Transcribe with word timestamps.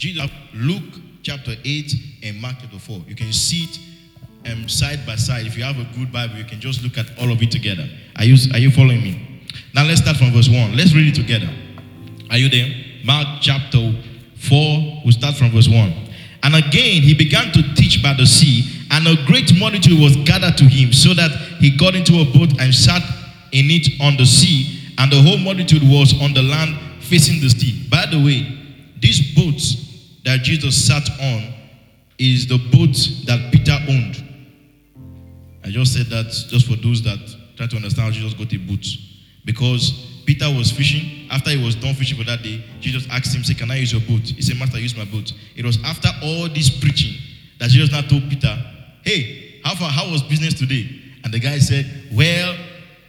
Jesus, 0.00 0.30
Luke 0.54 0.94
chapter 1.22 1.52
8 1.62 1.94
and 2.22 2.40
Mark 2.40 2.56
chapter 2.58 2.78
4. 2.78 3.04
You 3.06 3.14
can 3.14 3.34
see 3.34 3.68
it 3.68 4.50
um, 4.50 4.66
side 4.66 5.04
by 5.04 5.16
side. 5.16 5.44
If 5.44 5.58
you 5.58 5.62
have 5.62 5.76
a 5.76 5.86
good 5.94 6.10
Bible, 6.10 6.36
you 6.36 6.44
can 6.44 6.58
just 6.58 6.82
look 6.82 6.96
at 6.96 7.04
all 7.20 7.30
of 7.30 7.42
it 7.42 7.50
together. 7.50 7.86
Are 8.16 8.24
you, 8.24 8.34
are 8.54 8.58
you 8.58 8.70
following 8.70 9.02
me? 9.02 9.42
Now 9.74 9.84
let's 9.84 10.00
start 10.00 10.16
from 10.16 10.32
verse 10.32 10.48
1. 10.48 10.74
Let's 10.74 10.94
read 10.94 11.06
it 11.06 11.14
together. 11.14 11.50
Are 12.30 12.38
you 12.38 12.48
there? 12.48 12.72
Mark 13.04 13.42
chapter 13.42 13.92
4, 14.48 15.02
we'll 15.04 15.12
start 15.12 15.36
from 15.36 15.50
verse 15.50 15.68
1. 15.68 15.76
And 16.44 16.54
again 16.54 17.02
he 17.04 17.12
began 17.12 17.52
to 17.52 17.60
teach 17.74 18.02
by 18.02 18.14
the 18.14 18.24
sea, 18.24 18.86
and 18.90 19.06
a 19.06 19.22
great 19.26 19.52
multitude 19.60 20.00
was 20.00 20.16
gathered 20.24 20.56
to 20.56 20.64
him, 20.64 20.94
so 20.94 21.12
that 21.12 21.30
he 21.60 21.76
got 21.76 21.94
into 21.94 22.22
a 22.22 22.24
boat 22.24 22.58
and 22.58 22.72
sat 22.74 23.02
in 23.52 23.68
it 23.68 24.00
on 24.00 24.16
the 24.16 24.24
sea, 24.24 24.94
and 24.96 25.12
the 25.12 25.20
whole 25.20 25.36
multitude 25.36 25.82
was 25.82 26.16
on 26.22 26.32
the 26.32 26.40
land 26.40 26.74
facing 27.04 27.42
the 27.42 27.50
sea. 27.50 27.86
By 27.90 28.06
the 28.06 28.16
way, 28.16 28.48
these 28.98 29.34
boat 29.36 29.60
that 30.24 30.42
Jesus 30.42 30.86
sat 30.86 31.08
on 31.20 31.54
is 32.18 32.46
the 32.46 32.58
boat 32.70 32.96
that 33.26 33.50
Peter 33.52 33.76
owned. 33.88 34.24
I 35.64 35.70
just 35.70 35.94
said 35.94 36.06
that 36.06 36.26
just 36.26 36.66
for 36.66 36.76
those 36.76 37.02
that 37.02 37.18
try 37.56 37.66
to 37.66 37.76
understand 37.76 38.08
how 38.08 38.10
Jesus 38.10 38.34
got 38.34 38.52
a 38.52 38.58
boat. 38.58 38.86
Because 39.44 40.22
Peter 40.26 40.46
was 40.46 40.70
fishing. 40.70 41.28
After 41.30 41.50
he 41.50 41.64
was 41.64 41.74
done 41.74 41.94
fishing 41.94 42.18
for 42.18 42.24
that 42.24 42.42
day, 42.42 42.64
Jesus 42.80 43.06
asked 43.10 43.34
him, 43.34 43.42
say, 43.42 43.54
can 43.54 43.70
I 43.70 43.76
use 43.76 43.92
your 43.92 44.02
boat? 44.02 44.26
He 44.26 44.42
said, 44.42 44.58
Master, 44.58 44.78
use 44.78 44.96
my 44.96 45.04
boat. 45.04 45.32
It 45.56 45.64
was 45.64 45.82
after 45.84 46.08
all 46.22 46.48
this 46.48 46.70
preaching 46.70 47.20
that 47.58 47.70
Jesus 47.70 47.90
now 47.90 48.02
told 48.02 48.28
Peter, 48.28 48.56
hey, 49.02 49.60
how 49.64 49.74
far, 49.74 49.90
how 49.90 50.10
was 50.10 50.22
business 50.22 50.54
today? 50.54 50.88
And 51.24 51.32
the 51.32 51.38
guy 51.38 51.58
said, 51.58 51.86
well, 52.12 52.56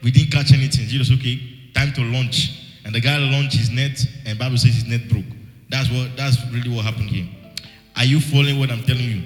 we 0.03 0.11
didn't 0.11 0.31
catch 0.31 0.51
anything. 0.51 0.87
Jesus, 0.87 1.11
okay, 1.11 1.39
time 1.73 1.93
to 1.93 2.01
launch. 2.01 2.57
And 2.85 2.93
the 2.93 2.99
guy 2.99 3.17
launched 3.17 3.55
his 3.55 3.69
net, 3.69 4.03
and 4.25 4.37
Bible 4.39 4.57
says 4.57 4.73
his 4.73 4.85
net 4.85 5.07
broke. 5.07 5.25
That's 5.71 5.89
what 5.89 6.17
that's 6.17 6.35
really 6.51 6.69
what 6.69 6.83
happened 6.83 7.09
here. 7.09 7.25
Are 7.95 8.03
you 8.03 8.19
following 8.19 8.59
what 8.59 8.69
I'm 8.69 8.83
telling 8.83 9.03
you? 9.03 9.23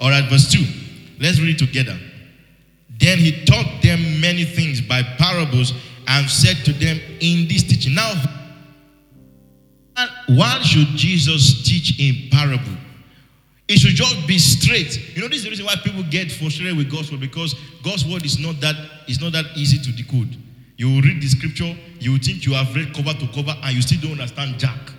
All 0.00 0.08
right, 0.08 0.24
verse 0.28 0.50
2. 0.50 0.64
Let's 1.20 1.38
read 1.38 1.54
it 1.54 1.58
together. 1.58 1.96
Then 2.98 3.18
he 3.18 3.44
taught 3.44 3.82
them 3.82 4.20
many 4.20 4.44
things 4.44 4.80
by 4.80 5.02
parables 5.02 5.74
and 6.08 6.28
said 6.28 6.56
to 6.64 6.72
them 6.72 6.98
in 7.20 7.46
this 7.46 7.62
teaching. 7.62 7.94
Now, 7.94 8.14
why 10.28 10.62
should 10.62 10.88
Jesus 10.96 11.62
teach 11.62 12.00
in 12.00 12.30
parable? 12.30 12.78
It 13.68 13.78
should 13.78 13.94
just 13.94 14.26
be 14.26 14.38
straight. 14.38 15.14
You 15.14 15.22
know, 15.22 15.28
this 15.28 15.38
is 15.38 15.44
the 15.44 15.50
reason 15.50 15.66
why 15.66 15.76
people 15.76 16.02
get 16.04 16.32
frustrated 16.32 16.76
with 16.76 16.90
God's 16.90 17.10
word 17.12 17.20
because 17.20 17.54
God's 17.82 18.06
word 18.06 18.24
is 18.24 18.38
not 18.38 18.60
that 18.60 18.76
is 19.08 19.20
not 19.20 19.32
that 19.32 19.44
easy 19.56 19.78
to 19.78 19.92
decode. 19.92 20.36
You 20.76 21.00
read 21.00 21.20
the 21.20 21.28
scripture, 21.28 21.76
you 22.00 22.18
think 22.18 22.46
you 22.46 22.54
have 22.54 22.74
read 22.74 22.94
cover 22.94 23.12
to 23.12 23.26
cover, 23.28 23.54
and 23.62 23.74
you 23.74 23.82
still 23.82 24.00
don't 24.00 24.12
understand 24.12 24.58
Jack. 24.58 24.91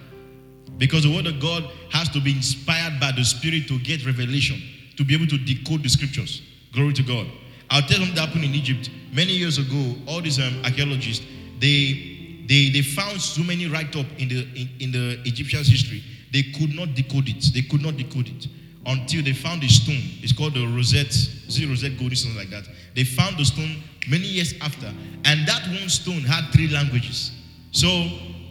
Because 0.77 1.03
the 1.03 1.13
word 1.13 1.27
of 1.27 1.39
God 1.39 1.63
has 1.91 2.09
to 2.09 2.19
be 2.19 2.31
inspired 2.31 2.99
by 2.99 3.11
the 3.11 3.23
Spirit 3.23 3.67
to 3.67 3.79
get 3.79 4.05
revelation, 4.05 4.61
to 4.97 5.03
be 5.03 5.13
able 5.13 5.27
to 5.27 5.37
decode 5.37 5.83
the 5.83 5.89
scriptures. 5.89 6.41
Glory 6.73 6.93
to 6.93 7.03
God. 7.03 7.27
I'll 7.69 7.81
tell 7.83 7.99
them 7.99 8.13
that 8.15 8.27
happened 8.27 8.45
in 8.45 8.53
Egypt 8.53 8.89
many 9.11 9.33
years 9.33 9.57
ago. 9.57 9.95
All 10.07 10.21
these 10.21 10.39
um, 10.39 10.61
archaeologists, 10.63 11.25
they, 11.59 12.43
they, 12.47 12.69
they 12.69 12.81
found 12.81 13.21
so 13.21 13.43
many 13.43 13.67
write-up 13.67 14.05
in 14.17 14.29
the 14.29 14.41
in, 14.55 14.69
in 14.79 14.91
the 14.91 15.21
Egyptian 15.25 15.59
history. 15.63 16.03
They 16.31 16.43
could 16.43 16.75
not 16.75 16.95
decode 16.95 17.29
it. 17.29 17.53
They 17.53 17.61
could 17.61 17.81
not 17.81 17.95
decode 17.95 18.27
it 18.27 18.47
until 18.85 19.23
they 19.23 19.33
found 19.33 19.63
a 19.63 19.69
stone. 19.69 20.01
It's 20.21 20.33
called 20.33 20.55
the 20.55 20.65
Rosette, 20.65 21.13
zero 21.13 21.69
Rosette 21.69 21.97
Gold, 21.97 22.17
something 22.17 22.37
like 22.37 22.49
that. 22.49 22.67
They 22.95 23.03
found 23.05 23.37
the 23.37 23.45
stone 23.45 23.81
many 24.09 24.25
years 24.25 24.53
after, 24.59 24.87
and 25.23 25.47
that 25.47 25.65
one 25.67 25.89
stone 25.89 26.21
had 26.21 26.51
three 26.51 26.67
languages. 26.67 27.31
So 27.71 27.87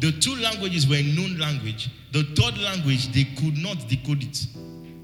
the 0.03 0.11
two 0.11 0.35
languages 0.35 0.89
were 0.89 1.01
known 1.01 1.39
language. 1.39 1.89
The 2.11 2.25
third 2.35 2.59
language 2.59 3.13
they 3.13 3.23
could 3.37 3.57
not 3.57 3.89
decode 3.89 4.25
it. 4.25 4.47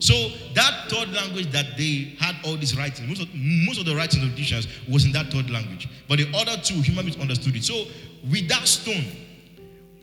So 0.01 0.13
that 0.55 0.91
third 0.91 1.13
language 1.13 1.53
that 1.53 1.77
they 1.79 2.17
had 2.19 2.35
all 2.45 2.57
these 2.57 2.77
writings, 2.77 3.09
most 3.09 3.23
of, 3.23 3.29
most 3.33 3.79
of 3.79 3.87
the 3.87 3.95
writings 3.95 4.25
of 4.25 4.33
Egyptians 4.33 4.67
was 4.91 5.05
in 5.05 5.13
that 5.13 5.31
third 5.31 5.51
language. 5.51 5.89
But 6.09 6.19
the 6.19 6.29
other 6.35 6.61
two, 6.61 6.83
human 6.83 7.05
beings 7.05 7.21
understood 7.21 7.55
it. 7.55 7.63
So 7.63 7.85
with 8.29 8.49
that 8.49 8.67
stone, 8.67 9.05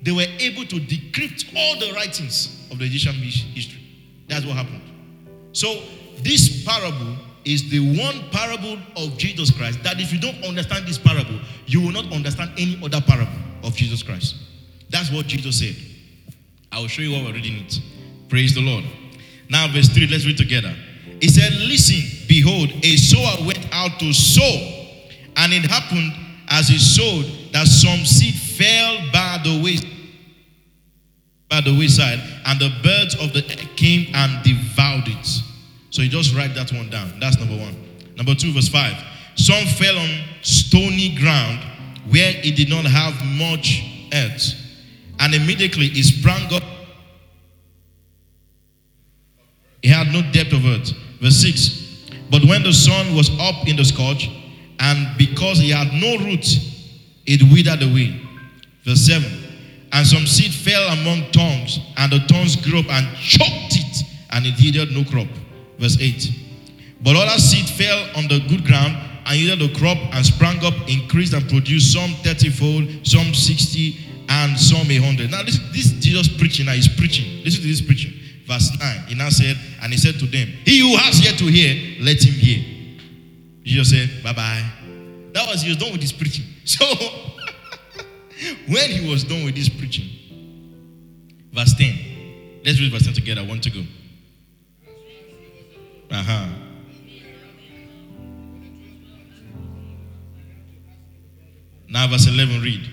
they 0.01 0.13
were 0.13 0.27
able 0.39 0.63
to 0.63 0.77
decrypt 0.77 1.53
all 1.57 1.77
the 1.77 1.91
writings 1.93 2.65
of 2.71 2.79
the 2.79 2.85
Egyptian 2.85 3.15
history. 3.15 3.81
That's 4.29 4.45
what 4.45 4.55
happened. 4.55 4.81
So 5.51 5.83
this 6.19 6.63
parable 6.63 7.17
is 7.43 7.69
the 7.69 7.81
one 7.99 8.29
parable 8.31 8.77
of 8.95 9.17
Jesus 9.17 9.51
Christ 9.51 9.83
that 9.83 9.99
if 9.99 10.13
you 10.13 10.21
don't 10.21 10.41
understand 10.45 10.87
this 10.87 10.97
parable, 10.97 11.37
you 11.65 11.81
will 11.81 11.91
not 11.91 12.13
understand 12.13 12.51
any 12.57 12.79
other 12.81 13.01
parable 13.01 13.33
of 13.61 13.75
Jesus 13.75 14.01
Christ. 14.01 14.35
That's 14.89 15.11
what 15.11 15.27
Jesus 15.27 15.59
said. 15.59 15.75
I 16.71 16.79
will 16.79 16.87
show 16.87 17.01
you 17.01 17.11
what 17.11 17.25
we're 17.25 17.33
reading 17.33 17.65
it. 17.65 17.79
Praise 18.29 18.53
the 18.53 18.61
Lord. 18.61 18.85
Now, 19.49 19.67
verse 19.71 19.89
3, 19.89 20.07
let's 20.07 20.25
read 20.25 20.37
together. 20.37 20.73
He 21.21 21.27
said, 21.29 21.51
Listen, 21.53 22.27
behold, 22.27 22.71
a 22.83 22.97
sower 22.97 23.45
went 23.45 23.67
out 23.71 23.99
to 23.99 24.11
sow, 24.13 24.41
and 25.37 25.53
it 25.53 25.65
happened 25.65 26.13
as 26.49 26.67
he 26.67 26.77
sowed 26.77 27.25
that 27.53 27.67
some 27.67 28.05
seed 28.05 28.35
fell 28.35 28.97
by 29.11 29.39
the 29.43 29.61
way 29.63 29.77
by 31.49 31.61
the 31.61 31.77
wayside, 31.77 32.19
and 32.47 32.59
the 32.59 32.69
birds 32.81 33.15
of 33.15 33.31
the 33.33 33.45
air 33.47 33.69
came 33.75 34.07
and 34.15 34.43
devoured 34.43 35.07
it. 35.07 35.41
So 35.91 36.01
you 36.01 36.09
just 36.09 36.35
write 36.35 36.55
that 36.55 36.71
one 36.73 36.89
down. 36.89 37.19
That's 37.19 37.37
number 37.37 37.55
one. 37.55 37.75
Number 38.17 38.33
two, 38.35 38.51
verse 38.51 38.67
5. 38.67 38.93
Some 39.35 39.65
fell 39.67 39.97
on 39.97 40.09
stony 40.41 41.15
ground 41.15 41.59
where 42.09 42.33
it 42.43 42.55
did 42.55 42.69
not 42.69 42.85
have 42.85 43.13
much 43.25 43.83
earth, 44.13 44.53
and 45.19 45.33
immediately 45.33 45.87
it 45.87 46.03
sprang 46.03 46.53
up 46.53 46.63
He 49.85 49.91
had 49.91 50.11
no 50.11 50.23
depth 50.31 50.51
of 50.51 50.65
earth. 50.65 50.93
Verse 51.21 51.37
6. 51.43 52.09
But 52.31 52.43
when 52.45 52.63
the 52.63 52.73
sun 52.73 53.15
was 53.15 53.29
up 53.39 53.67
in 53.67 53.75
the 53.75 53.85
scorch, 53.85 54.31
and 54.79 55.15
because 55.15 55.59
he 55.59 55.69
had 55.69 55.93
no 55.93 56.25
root, 56.25 56.43
it 57.27 57.43
withered 57.53 57.83
away. 57.83 58.19
Verse 58.83 59.05
7. 59.05 59.23
And 59.93 60.07
some 60.07 60.25
seed 60.25 60.51
fell 60.51 60.81
among 60.89 61.31
thorns, 61.31 61.79
and 61.97 62.11
the 62.11 62.19
thorns 62.21 62.55
grew 62.55 62.79
up 62.79 62.89
and 62.89 63.15
choked 63.17 63.77
it, 63.77 64.03
and 64.31 64.47
it 64.47 64.59
yielded 64.59 64.91
no 64.91 65.03
crop. 65.07 65.27
Verse 65.77 66.01
8. 66.01 66.31
But 67.03 67.15
other 67.15 67.37
seed 67.37 67.69
fell 67.69 68.09
on 68.17 68.27
the 68.27 68.39
good 68.49 68.65
ground, 68.65 68.97
and 69.27 69.37
yielded 69.37 69.69
a 69.69 69.77
crop, 69.77 69.99
and 70.15 70.25
sprang 70.25 70.65
up, 70.65 70.73
increased, 70.89 71.33
and 71.33 71.47
produced 71.47 71.93
some 71.93 72.09
30 72.23 72.49
fold, 72.49 73.05
some 73.05 73.35
60, 73.35 73.99
and 74.29 74.57
some 74.59 74.89
a 74.89 74.97
hundred. 74.97 75.31
Now, 75.31 75.43
this, 75.43 75.59
this 75.71 75.91
Jesus 75.93 76.27
preaching 76.27 76.65
now 76.65 76.73
is 76.73 76.87
preaching. 76.87 77.43
Listen 77.43 77.61
to 77.61 77.67
this 77.67 77.81
preaching 77.81 78.13
verse 78.45 78.71
9. 78.79 79.03
He 79.07 79.15
now 79.15 79.29
said, 79.29 79.57
and 79.81 79.91
he 79.91 79.97
said 79.97 80.15
to 80.19 80.25
them, 80.25 80.47
He 80.63 80.79
who 80.79 80.95
has 80.97 81.23
yet 81.23 81.37
to 81.39 81.45
hear, 81.45 82.03
let 82.03 82.23
him 82.23 82.33
hear. 82.33 82.99
Jesus 83.63 83.89
said, 83.89 84.23
Bye 84.23 84.33
bye. 84.33 84.63
That 85.33 85.47
was, 85.47 85.61
he 85.61 85.69
was 85.69 85.77
done 85.77 85.91
with 85.91 86.01
his 86.01 86.13
preaching. 86.13 86.45
So, 86.65 86.83
when 88.67 88.89
he 88.89 89.07
was 89.09 89.23
done 89.23 89.45
with 89.45 89.55
his 89.55 89.69
preaching, 89.69 90.09
verse 91.53 91.73
10, 91.75 92.61
let's 92.65 92.79
read 92.79 92.91
verse 92.91 93.05
10 93.05 93.13
together. 93.13 93.41
I 93.41 93.45
want 93.45 93.63
to 93.63 93.69
go. 93.69 93.81
Uh 96.09 96.23
huh. 96.23 96.47
Now, 101.87 102.07
verse 102.07 102.27
11, 102.27 102.61
read. 102.61 102.89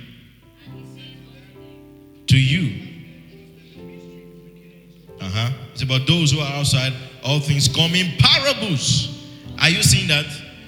To 2.33 2.39
you, 2.39 2.89
uh-huh. 5.21 5.51
It's 5.73 5.83
about 5.83 6.07
those 6.07 6.33
who 6.33 6.41
are 6.41 6.51
outside, 6.55 6.95
all 7.23 7.41
things 7.41 7.69
come 7.69 7.95
in 7.95 8.17
parables. 8.19 9.29
Are 9.61 9.69
you 9.69 9.83
seeing 9.83 10.09
that? 10.09 10.25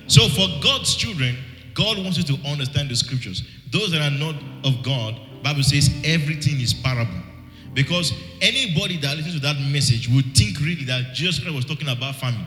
So 0.06 0.28
for 0.28 0.46
God's 0.62 0.94
children, 0.94 1.38
God 1.72 1.96
wants 1.96 2.18
you 2.18 2.36
to 2.36 2.46
understand 2.46 2.90
the 2.90 2.96
scriptures. 2.96 3.48
Those 3.70 3.92
that 3.92 4.02
are 4.02 4.14
not 4.14 4.34
of 4.62 4.82
God, 4.82 5.18
Bible 5.42 5.62
says 5.62 5.88
everything 6.04 6.60
is 6.60 6.74
parable. 6.74 7.22
Because 7.72 8.12
anybody 8.42 8.98
that 8.98 9.16
listens 9.16 9.36
to 9.36 9.40
that 9.40 9.56
message 9.72 10.06
would 10.10 10.36
think 10.36 10.60
really 10.60 10.84
that 10.84 11.14
Jesus 11.14 11.42
Christ 11.42 11.56
was 11.56 11.64
talking 11.64 11.88
about 11.88 12.16
farming. 12.16 12.46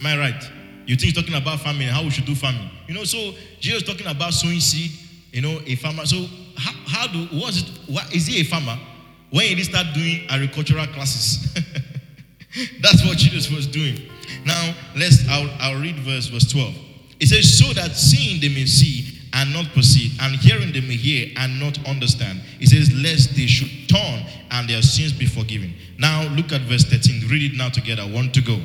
Am 0.00 0.06
I 0.06 0.16
right? 0.16 0.50
You 0.86 0.94
think 0.94 1.12
he's 1.12 1.14
talking 1.14 1.34
about 1.34 1.58
farming, 1.58 1.88
how 1.88 2.04
we 2.04 2.10
should 2.10 2.24
do 2.24 2.36
farming. 2.36 2.70
You 2.86 2.94
know, 2.94 3.02
so 3.02 3.34
Jesus 3.58 3.82
talking 3.82 4.06
about 4.06 4.32
sowing 4.32 4.60
seed, 4.60 4.92
you 5.32 5.42
know, 5.42 5.60
a 5.66 5.74
farmer. 5.74 6.06
So 6.06 6.26
how, 6.58 6.72
how 6.86 7.06
do, 7.06 7.28
was 7.32 7.62
it, 7.62 7.68
what, 7.86 8.14
is 8.14 8.26
he 8.26 8.40
a 8.40 8.44
farmer? 8.44 8.78
when 9.30 9.46
did 9.48 9.58
he 9.58 9.64
start 9.64 9.86
doing 9.94 10.26
agricultural 10.28 10.86
classes. 10.86 11.52
That's 12.80 13.04
what 13.04 13.18
Jesus 13.18 13.50
was 13.50 13.66
doing. 13.66 14.00
Now, 14.44 14.74
let's, 14.96 15.28
I'll, 15.28 15.50
I'll 15.60 15.80
read 15.80 15.96
verse, 15.96 16.26
verse 16.26 16.50
12. 16.50 16.74
It 17.20 17.26
says, 17.26 17.58
So 17.58 17.72
that 17.74 17.94
seeing 17.94 18.40
they 18.40 18.48
may 18.48 18.64
see 18.64 19.18
and 19.34 19.52
not 19.52 19.66
perceive, 19.74 20.18
and 20.22 20.34
hearing 20.36 20.72
they 20.72 20.80
may 20.80 20.96
hear 20.96 21.28
and 21.36 21.60
not 21.60 21.78
understand. 21.86 22.40
It 22.60 22.68
says, 22.68 22.92
Lest 22.94 23.36
they 23.36 23.46
should 23.46 23.88
turn 23.88 24.24
and 24.50 24.68
their 24.68 24.82
sins 24.82 25.12
be 25.12 25.26
forgiven. 25.26 25.74
Now, 25.98 26.26
look 26.34 26.52
at 26.52 26.62
verse 26.62 26.84
13. 26.84 27.28
Read 27.28 27.52
it 27.52 27.56
now 27.56 27.68
together. 27.68 28.02
One 28.02 28.32
to 28.32 28.40
go. 28.40 28.58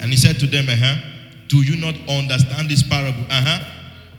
And 0.00 0.10
he 0.10 0.16
said 0.16 0.38
to 0.40 0.46
them, 0.46 0.66
Uh 0.68 0.76
huh. 0.76 0.96
Do 1.48 1.58
you 1.58 1.80
not 1.80 1.94
understand 2.08 2.68
this 2.68 2.82
parable? 2.82 3.22
Uh 3.30 3.42
huh. 3.44 3.64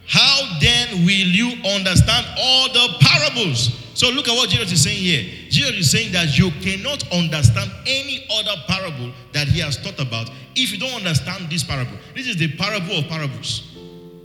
How 0.08 0.58
then 0.60 1.04
will 1.04 1.28
you 1.28 1.52
understand 1.64 2.26
all 2.38 2.72
the 2.72 2.96
parables? 3.00 3.76
So 3.92 4.08
look 4.10 4.26
at 4.26 4.34
what 4.34 4.48
Jesus 4.48 4.72
is 4.72 4.82
saying 4.82 4.98
here. 4.98 5.50
Jesus 5.50 5.76
is 5.76 5.90
saying 5.90 6.12
that 6.12 6.38
you 6.38 6.50
cannot 6.62 7.04
understand 7.12 7.70
any 7.86 8.26
other 8.32 8.54
parable 8.66 9.12
that 9.32 9.48
he 9.48 9.60
has 9.60 9.76
taught 9.76 10.00
about 10.00 10.30
if 10.54 10.72
you 10.72 10.78
don't 10.78 10.94
understand 10.94 11.50
this 11.50 11.62
parable. 11.62 11.98
This 12.14 12.26
is 12.26 12.36
the 12.36 12.48
parable 12.56 12.98
of 12.98 13.08
parables. 13.08 13.76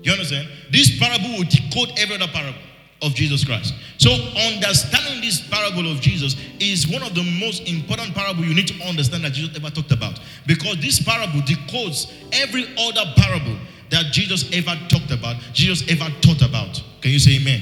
You 0.01 0.11
understand? 0.11 0.47
This 0.71 0.97
parable 0.99 1.37
will 1.37 1.49
decode 1.49 1.91
every 1.97 2.15
other 2.15 2.27
parable 2.27 2.59
of 3.01 3.13
Jesus 3.13 3.43
Christ. 3.43 3.73
So, 3.97 4.11
understanding 4.11 5.21
this 5.21 5.41
parable 5.47 5.91
of 5.91 5.99
Jesus 5.99 6.35
is 6.59 6.87
one 6.87 7.03
of 7.03 7.13
the 7.13 7.23
most 7.39 7.67
important 7.67 8.15
parable 8.15 8.45
you 8.45 8.55
need 8.55 8.67
to 8.67 8.83
understand 8.85 9.25
that 9.25 9.33
Jesus 9.33 9.55
ever 9.55 9.69
talked 9.69 9.91
about. 9.91 10.19
Because 10.47 10.77
this 10.77 11.01
parable 11.01 11.41
decodes 11.41 12.11
every 12.31 12.65
other 12.79 13.11
parable 13.15 13.57
that 13.93 14.11
Jesus 14.11 14.49
ever 14.51 14.75
talked 14.89 15.11
about, 15.11 15.35
Jesus 15.53 15.87
ever 15.87 16.09
taught 16.19 16.41
about. 16.41 16.81
Can 16.99 17.11
you 17.11 17.19
say 17.19 17.35
amen? 17.39 17.61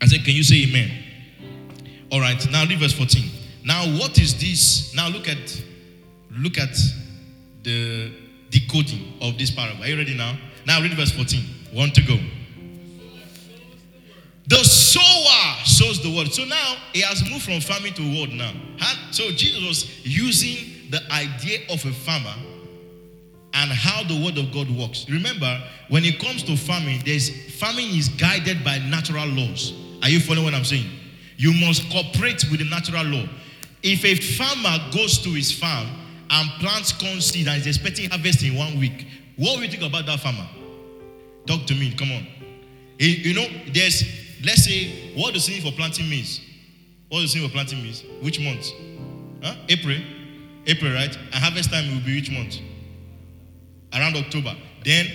I 0.00 0.06
said, 0.06 0.24
Can 0.24 0.34
you 0.34 0.42
say 0.42 0.64
amen? 0.66 0.90
All 2.10 2.18
right, 2.18 2.50
now 2.50 2.64
read 2.64 2.78
verse 2.78 2.94
14. 2.94 3.30
Now, 3.62 3.84
what 3.98 4.18
is 4.18 4.40
this? 4.40 4.94
Now 4.94 5.08
look 5.08 5.28
at 5.28 5.62
look 6.30 6.56
at 6.56 6.74
the 7.62 8.10
decoding 8.50 9.12
of 9.20 9.36
this 9.36 9.50
parable. 9.50 9.84
Are 9.84 9.86
you 9.86 9.98
ready 9.98 10.16
now? 10.16 10.34
Now 10.66 10.80
read 10.80 10.94
verse 10.94 11.10
14. 11.10 11.44
One 11.72 11.90
to 11.90 12.00
go. 12.00 12.18
The 14.46 14.64
sower 14.64 15.64
sows 15.64 16.02
the 16.02 16.14
word. 16.14 16.32
So 16.32 16.44
now 16.44 16.76
he 16.94 17.02
has 17.02 17.22
moved 17.30 17.44
from 17.44 17.60
farming 17.60 17.92
to 17.94 18.20
word 18.20 18.30
now. 18.32 18.52
So 19.10 19.30
Jesus 19.30 19.62
was 19.62 20.06
using 20.06 20.90
the 20.90 21.00
idea 21.12 21.60
of 21.68 21.84
a 21.84 21.92
farmer 21.92 22.34
and 23.54 23.70
how 23.70 24.02
the 24.02 24.24
word 24.24 24.36
of 24.36 24.52
God 24.52 24.68
works. 24.70 25.06
Remember, 25.08 25.62
when 25.88 26.04
it 26.04 26.18
comes 26.18 26.42
to 26.42 26.56
farming, 26.56 27.02
there's 27.04 27.30
farming 27.58 27.86
is 27.90 28.08
guided 28.08 28.64
by 28.64 28.78
natural 28.78 29.26
laws. 29.26 29.72
Are 30.02 30.08
you 30.08 30.20
following 30.20 30.44
what 30.44 30.54
I'm 30.54 30.64
saying? 30.64 30.90
You 31.36 31.52
must 31.64 31.88
cooperate 31.90 32.44
with 32.50 32.58
the 32.58 32.68
natural 32.68 33.04
law. 33.04 33.26
If 33.82 34.04
a 34.04 34.14
farmer 34.16 34.78
goes 34.92 35.18
to 35.18 35.30
his 35.30 35.52
farm 35.52 35.86
and 36.30 36.50
plants 36.60 36.92
corn 36.92 37.20
seed 37.20 37.46
and 37.46 37.60
is 37.60 37.66
expecting 37.66 38.10
harvest 38.10 38.42
in 38.42 38.56
one 38.56 38.78
week, 38.78 39.06
what 39.36 39.56
do 39.56 39.62
you 39.62 39.68
think 39.70 39.82
about 39.82 40.06
that 40.06 40.20
farmer? 40.20 40.48
Talk 41.46 41.66
to 41.66 41.74
me, 41.74 41.92
come 41.92 42.10
on. 42.10 42.26
You 42.98 43.34
know, 43.34 43.46
there's, 43.72 44.04
let's 44.44 44.64
say, 44.64 45.12
what 45.14 45.34
does 45.34 45.48
it 45.48 45.52
mean 45.52 45.62
for 45.62 45.76
planting 45.76 46.08
means. 46.08 46.40
What 47.08 47.20
does 47.20 47.34
it 47.34 47.38
mean 47.38 47.48
for 47.48 47.52
planting 47.52 47.82
means? 47.82 48.04
Which 48.20 48.40
month? 48.40 48.70
Huh? 49.42 49.54
April. 49.68 49.98
April, 50.66 50.92
right? 50.92 51.14
And 51.16 51.34
harvest 51.34 51.70
time 51.70 51.88
will 51.92 52.04
be 52.04 52.16
which 52.16 52.30
month? 52.30 52.58
Around 53.94 54.16
October. 54.16 54.54
Then 54.84 55.06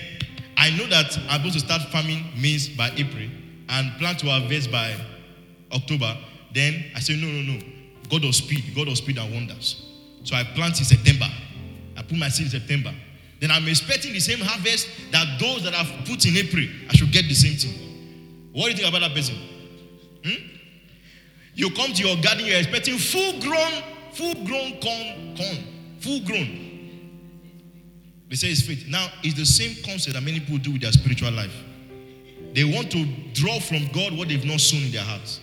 I 0.57 0.71
know 0.71 0.87
that 0.87 1.17
I'm 1.29 1.39
supposed 1.39 1.53
to 1.53 1.59
start 1.59 1.81
farming 1.91 2.25
maize 2.41 2.69
by 2.69 2.91
April 2.95 3.29
and 3.69 3.91
plan 3.99 4.15
to 4.17 4.27
harvest 4.27 4.71
by 4.71 4.95
October, 5.71 6.17
then 6.53 6.85
I 6.95 6.99
say, 6.99 7.15
no, 7.15 7.27
no, 7.27 7.53
no. 7.53 7.59
God 8.09 8.25
of 8.25 8.35
speed, 8.35 8.73
God 8.75 8.87
of 8.87 8.97
speed 8.97 9.17
and 9.17 9.31
wonders. 9.33 9.85
So 10.23 10.35
I 10.35 10.43
plant 10.43 10.79
in 10.79 10.85
September. 10.85 11.27
I 11.95 12.01
put 12.01 12.17
my 12.17 12.29
seed 12.29 12.47
in 12.47 12.51
September. 12.51 12.91
Then 13.39 13.51
I'm 13.51 13.67
expecting 13.67 14.13
the 14.13 14.19
same 14.19 14.39
harvest 14.39 14.89
that 15.11 15.39
those 15.39 15.63
that 15.63 15.73
I've 15.73 16.05
put 16.05 16.25
in 16.25 16.35
April, 16.35 16.65
I 16.89 16.95
should 16.95 17.11
get 17.11 17.23
the 17.27 17.35
same 17.35 17.55
thing. 17.55 18.49
What 18.51 18.65
do 18.65 18.71
you 18.71 18.77
think 18.77 18.89
about 18.89 19.01
that 19.01 19.15
person? 19.15 19.35
Hmm? 20.25 20.43
You 21.53 21.69
come 21.71 21.93
to 21.93 22.03
your 22.03 22.21
garden, 22.21 22.45
you're 22.45 22.57
expecting 22.57 22.97
full 22.97 23.39
grown, 23.39 23.83
full 24.13 24.33
grown 24.45 24.79
corn, 24.81 25.37
corn, 25.37 25.57
full 25.99 26.21
grown. 26.25 26.68
They 28.29 28.35
say 28.35 28.49
it's 28.49 28.61
faith. 28.61 28.85
Now, 28.87 29.07
it's 29.23 29.35
the 29.35 29.45
same 29.45 29.75
concept 29.83 30.13
that 30.13 30.23
many 30.23 30.39
people 30.39 30.57
do 30.57 30.71
with 30.73 30.81
their 30.81 30.91
spiritual 30.91 31.31
life. 31.31 31.53
They 32.53 32.63
want 32.63 32.91
to 32.91 33.05
draw 33.33 33.59
from 33.59 33.87
God 33.91 34.17
what 34.17 34.27
they've 34.27 34.45
not 34.45 34.59
sown 34.59 34.83
in 34.83 34.91
their 34.91 35.03
hearts. 35.03 35.39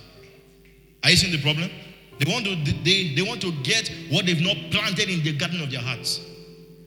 Are 1.02 1.10
you 1.10 1.16
seeing 1.16 1.32
the 1.32 1.42
problem? 1.42 1.70
They 2.18 2.32
want 2.32 2.44
to 2.46 2.54
they, 2.82 3.14
they 3.14 3.22
want 3.22 3.40
to 3.42 3.52
get 3.62 3.90
what 4.10 4.26
they've 4.26 4.40
not 4.40 4.56
planted 4.70 5.08
in 5.08 5.22
the 5.22 5.32
garden 5.32 5.60
of 5.62 5.70
their 5.70 5.80
hearts. 5.80 6.20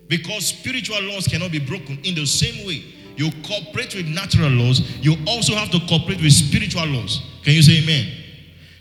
Because 0.08 0.48
spiritual 0.48 1.02
laws 1.04 1.28
cannot 1.28 1.52
be 1.52 1.60
broken 1.60 2.00
in 2.04 2.16
the 2.16 2.26
same 2.26 2.66
way. 2.66 2.84
You 3.16 3.32
cooperate 3.44 3.94
with 3.96 4.08
natural 4.08 4.50
laws, 4.50 4.80
you 5.02 5.16
also 5.28 5.54
have 5.54 5.70
to 5.72 5.80
cooperate 5.88 6.22
with 6.22 6.32
spiritual 6.32 6.86
laws. 6.86 7.22
Can 7.44 7.54
you 7.54 7.62
say 7.62 7.84
amen? 7.84 8.19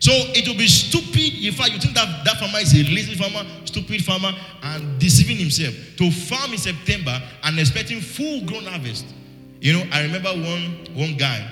So 0.00 0.12
it 0.12 0.46
will 0.46 0.56
be 0.56 0.68
stupid. 0.68 1.44
In 1.44 1.52
fact, 1.52 1.72
you 1.72 1.80
think 1.80 1.94
that 1.94 2.24
that 2.24 2.38
farmer 2.38 2.58
is 2.58 2.72
a 2.74 2.84
lazy 2.84 3.14
farmer, 3.14 3.48
stupid 3.64 4.04
farmer, 4.04 4.32
and 4.62 4.98
deceiving 4.98 5.36
himself 5.36 5.74
to 5.96 6.10
farm 6.10 6.52
in 6.52 6.58
September 6.58 7.20
and 7.42 7.58
expecting 7.58 8.00
full 8.00 8.44
grown 8.44 8.64
harvest. 8.64 9.06
You 9.60 9.72
know, 9.72 9.84
I 9.92 10.02
remember 10.02 10.30
one 10.30 10.86
one 10.94 11.16
guy. 11.16 11.50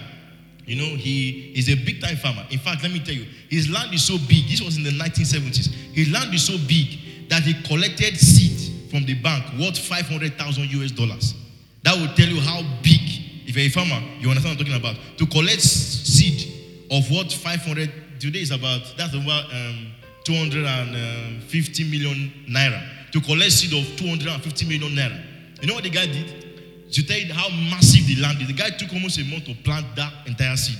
You 0.64 0.76
know, 0.76 0.96
he 0.96 1.52
is 1.54 1.69
a 1.69 1.75
big 1.75 2.00
time 2.00 2.16
farmer. 2.16 2.44
In 2.50 2.58
fact, 2.58 2.82
let 2.82 2.93
me 2.93 2.98
tell 2.98 3.14
you, 3.14 3.26
his 3.48 3.70
land 3.70 3.94
is 3.94 4.04
so 4.04 4.19
big. 4.28 4.48
This 4.48 4.60
was 4.60 4.76
in 4.76 4.82
the 4.82 4.90
1970s. 4.90 5.72
His 5.94 6.10
land 6.10 6.34
is 6.34 6.44
so 6.44 6.58
big 6.66 7.28
that 7.28 7.43
he 7.43 7.54
collected 7.62 8.16
seed 8.19 8.90
from 8.90 9.04
the 9.04 9.14
bank 9.14 9.44
worth 9.60 9.78
500,000 9.78 10.64
US 10.64 10.90
dollars. 10.90 11.34
That 11.82 11.96
will 11.96 12.12
tell 12.14 12.26
you 12.26 12.40
how 12.40 12.62
big. 12.82 13.00
If 13.46 13.56
you're 13.56 13.66
a 13.66 13.69
farmer, 13.69 14.04
you 14.19 14.28
understand 14.28 14.58
what 14.58 14.66
I'm 14.66 14.72
talking 14.72 14.75
about. 14.75 14.96
To 15.19 15.26
collect 15.26 15.60
seed 15.60 16.52
of 16.90 17.08
what 17.12 17.32
500 17.32 17.90
today 18.18 18.40
is 18.40 18.50
about 18.50 18.94
that's 18.96 19.14
about 19.14 19.44
um, 19.52 19.92
250 20.24 21.84
million 21.90 22.32
naira. 22.48 22.82
To 23.12 23.20
collect 23.20 23.52
seed 23.52 23.72
of 23.72 23.96
250 23.96 24.66
million 24.66 24.92
naira. 24.92 25.22
You 25.60 25.68
know 25.68 25.74
what 25.74 25.84
the 25.84 25.90
guy 25.90 26.06
did? 26.06 26.46
to 26.92 27.06
tell 27.06 27.18
you 27.18 27.32
how 27.32 27.48
massive 27.70 28.06
the 28.06 28.16
land 28.22 28.40
is. 28.40 28.48
The 28.48 28.54
guy 28.54 28.70
took 28.70 28.92
almost 28.92 29.18
a 29.18 29.24
month 29.24 29.44
to 29.46 29.54
plant 29.54 29.86
that 29.96 30.12
entire 30.26 30.56
seed. 30.56 30.78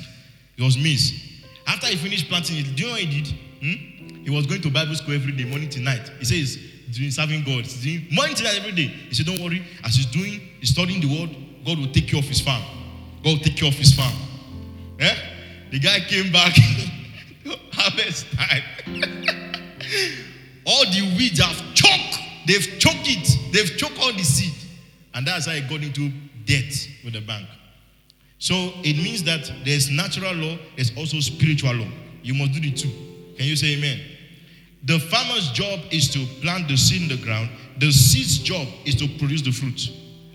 It 0.57 0.63
was 0.63 0.77
maize. 0.77 1.43
After 1.67 1.89
he 1.89 1.97
finished 1.97 2.29
planting 2.29 2.59
it, 2.59 2.77
do 2.77 2.83
you 2.83 2.87
know 2.87 2.93
what 2.93 3.01
he 3.01 3.21
did? 3.21 3.35
Hmm? 3.61 4.25
He 4.25 4.31
was 4.31 4.47
going 4.47 4.63
to 4.63 4.71
Bible 4.71 4.95
school 4.95 5.15
every 5.15 5.33
day, 5.33 5.45
morning 5.45 5.69
to 5.71 5.81
night. 5.81 6.11
He 6.19 6.25
says 6.25 6.59
doing 6.93 7.11
serving 7.11 7.43
God. 7.43 7.65
He's 7.65 7.83
doing 7.83 8.07
morning 8.13 8.37
to 8.37 8.45
night 8.45 8.57
every 8.59 8.73
day. 8.73 8.87
He 9.09 9.15
said, 9.15 9.27
Don't 9.27 9.41
worry, 9.41 9.65
as 9.85 9.97
he's 9.97 10.07
doing, 10.07 10.41
he's 10.61 10.71
studying 10.71 11.01
the 11.01 11.21
word, 11.21 11.37
God 11.65 11.79
will 11.79 11.93
take 11.93 12.09
care 12.09 12.19
of 12.19 12.27
his 12.27 12.41
farm. 12.41 12.63
God 13.25 13.39
will 13.39 13.45
take 13.45 13.57
care 13.57 13.69
of 13.69 13.75
his 13.75 13.93
farm. 13.95 14.15
Eh? 15.01 15.17
The 15.73 15.81
guy 15.81 16.01
came 16.01 16.33
back, 16.33 16.55
harvest 17.73 18.27
time. 18.33 18.63
all 20.67 20.85
the 20.85 21.15
weeds 21.17 21.41
have 21.41 21.75
choked. 21.75 22.19
They've 22.47 22.79
choked 22.79 23.09
it. 23.09 23.53
They've 23.53 23.77
choked 23.77 23.99
all 24.01 24.13
the 24.13 24.23
seed. 24.23 24.55
And 25.15 25.27
that's 25.27 25.47
how 25.47 25.53
I 25.53 25.61
got 25.61 25.83
into 25.83 26.11
debt 26.45 26.89
with 27.05 27.15
the 27.15 27.21
bank. 27.21 27.49
So 28.39 28.55
it 28.83 28.97
means 28.97 29.23
that 29.25 29.51
there's 29.65 29.91
natural 29.91 30.35
law, 30.35 30.59
there's 30.77 30.97
also 30.97 31.21
spiritual 31.21 31.75
law. 31.75 31.89
You 32.23 32.35
must 32.35 32.53
do 32.53 32.61
the 32.61 32.73
two. 32.73 32.91
Can 33.37 33.47
you 33.47 33.57
say 33.57 33.77
amen? 33.77 34.01
The 34.85 34.99
farmer's 34.99 35.51
job 35.51 35.81
is 35.91 36.09
to 36.11 36.25
plant 36.43 36.69
the 36.69 36.77
seed 36.77 37.11
in 37.11 37.17
the 37.17 37.23
ground. 37.25 37.51
The 37.79 37.91
seed's 37.91 38.39
job 38.39 38.69
is 38.85 38.95
to 38.97 39.09
produce 39.19 39.43
the 39.43 39.53
fruit. 39.53 39.91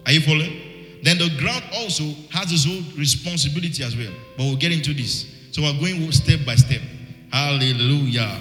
Are 0.05 0.11
you 0.11 0.21
following? 0.21 0.99
Then 1.03 1.17
the 1.17 1.29
ground 1.39 1.63
also 1.75 2.03
has 2.31 2.51
its 2.51 2.67
own 2.67 2.83
responsibility 2.97 3.83
as 3.83 3.95
well. 3.95 4.11
But 4.37 4.43
we'll 4.43 4.57
get 4.57 4.71
into 4.71 4.93
this. 4.93 5.25
So 5.51 5.61
we're 5.61 5.73
going 5.79 6.11
step 6.11 6.39
by 6.45 6.55
step. 6.55 6.81
Hallelujah. 7.31 8.37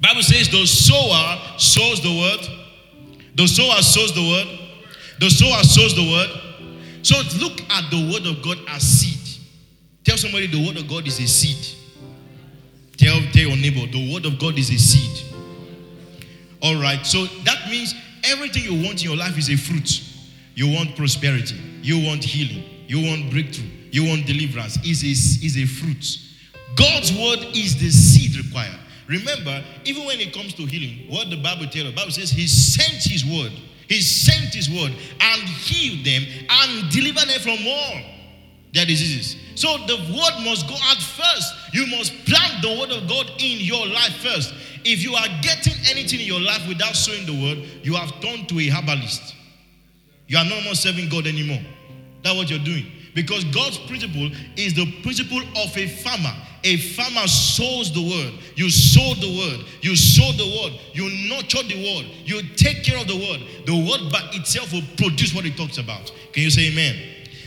Bible 0.00 0.22
says 0.22 0.48
the 0.48 0.66
sower 0.66 1.58
sows 1.58 2.02
the 2.02 2.10
word. 2.10 3.26
The 3.34 3.46
sower 3.46 3.82
sows 3.82 4.14
the 4.14 4.22
word. 4.22 4.60
The 5.20 5.30
sower 5.30 5.62
sows 5.62 5.94
the 5.94 6.10
word. 6.10 6.30
So 7.02 7.16
look 7.38 7.60
at 7.70 7.90
the 7.90 8.10
word 8.12 8.26
of 8.26 8.42
God 8.42 8.58
as 8.68 8.82
seed. 8.82 9.44
Tell 10.04 10.16
somebody 10.16 10.46
the 10.46 10.64
word 10.66 10.76
of 10.76 10.88
God 10.88 11.06
is 11.06 11.18
a 11.20 11.26
seed. 11.26 11.74
Tell, 12.96 13.20
tell 13.32 13.42
your 13.42 13.56
neighbor 13.56 13.90
the 13.90 14.12
word 14.12 14.26
of 14.26 14.38
God 14.38 14.58
is 14.58 14.70
a 14.70 14.78
seed. 14.78 15.24
All 16.62 16.80
right. 16.80 17.04
So 17.04 17.26
that 17.44 17.68
means 17.70 17.94
everything 18.24 18.64
you 18.64 18.86
want 18.86 19.02
in 19.02 19.10
your 19.10 19.16
life 19.16 19.38
is 19.38 19.50
a 19.50 19.56
fruit. 19.56 20.02
You 20.54 20.72
want 20.72 20.96
prosperity. 20.96 21.56
You 21.82 22.04
want 22.06 22.24
healing. 22.24 22.64
You 22.86 23.06
want 23.06 23.30
breakthrough. 23.30 23.68
You 23.90 24.08
want 24.08 24.26
deliverance. 24.26 24.76
Is 24.84 25.02
a, 25.02 25.10
is 25.44 25.56
a 25.58 25.66
fruit. 25.66 26.25
God's 26.76 27.12
word 27.12 27.40
is 27.54 27.80
the 27.80 27.90
seed 27.90 28.36
required. 28.44 28.78
Remember, 29.08 29.64
even 29.84 30.04
when 30.04 30.20
it 30.20 30.32
comes 30.32 30.54
to 30.54 30.66
healing, 30.66 31.10
what 31.10 31.30
the 31.30 31.36
Bible 31.36 31.66
tells 31.66 31.86
us, 31.86 31.90
the 31.90 31.96
Bible 31.96 32.12
says 32.12 32.30
He 32.30 32.46
sent 32.46 33.02
His 33.02 33.24
word 33.24 33.52
he 33.88 34.00
sent 34.00 34.54
his 34.54 34.68
word 34.68 34.92
and 35.20 35.42
healed 35.42 36.04
them 36.04 36.22
and 36.48 36.90
delivered 36.90 37.28
them 37.28 37.40
from 37.40 37.58
all 37.66 38.00
their 38.72 38.84
diseases. 38.84 39.36
So 39.54 39.78
the 39.86 39.96
word 39.96 40.44
must 40.44 40.68
go 40.68 40.74
out 40.74 40.98
first. 40.98 41.54
You 41.72 41.86
must 41.86 42.12
plant 42.26 42.62
the 42.62 42.76
word 42.78 42.90
of 42.90 43.08
God 43.08 43.30
in 43.38 43.60
your 43.60 43.86
life 43.86 44.16
first. 44.16 44.52
If 44.84 45.02
you 45.02 45.14
are 45.14 45.28
getting 45.40 45.74
anything 45.90 46.20
in 46.20 46.26
your 46.26 46.40
life 46.40 46.66
without 46.68 46.94
sowing 46.94 47.26
the 47.26 47.42
word, 47.42 47.58
you 47.82 47.94
have 47.94 48.20
turned 48.20 48.48
to 48.48 48.58
a 48.58 48.68
herbalist. 48.68 49.34
You 50.26 50.38
are 50.38 50.44
no 50.44 50.60
more 50.62 50.74
serving 50.74 51.08
God 51.08 51.26
anymore. 51.26 51.62
That's 52.22 52.36
what 52.36 52.50
you're 52.50 52.58
doing. 52.58 52.86
Because 53.14 53.44
God's 53.44 53.78
principle 53.78 54.30
is 54.56 54.74
the 54.74 55.00
principle 55.02 55.40
of 55.40 55.76
a 55.76 55.86
farmer. 55.86 56.34
A 56.64 56.76
farmer 56.76 57.26
sows 57.26 57.92
the 57.92 58.02
word. 58.02 58.34
You 58.56 58.70
sow 58.70 59.14
the 59.14 59.28
word. 59.28 59.66
You 59.82 59.94
sow 59.94 60.32
the 60.32 60.44
word. 60.44 60.80
You 60.92 61.10
nurture 61.28 61.62
the 61.62 61.76
word. 61.76 62.06
You 62.24 62.42
take 62.56 62.82
care 62.82 62.98
of 62.98 63.06
the 63.06 63.16
word. 63.16 63.40
The 63.66 63.76
word 63.76 64.10
by 64.10 64.22
itself 64.32 64.72
will 64.72 64.82
produce 64.96 65.34
what 65.34 65.44
it 65.44 65.56
talks 65.56 65.78
about. 65.78 66.12
Can 66.32 66.42
you 66.42 66.50
say 66.50 66.72
amen? 66.72 66.96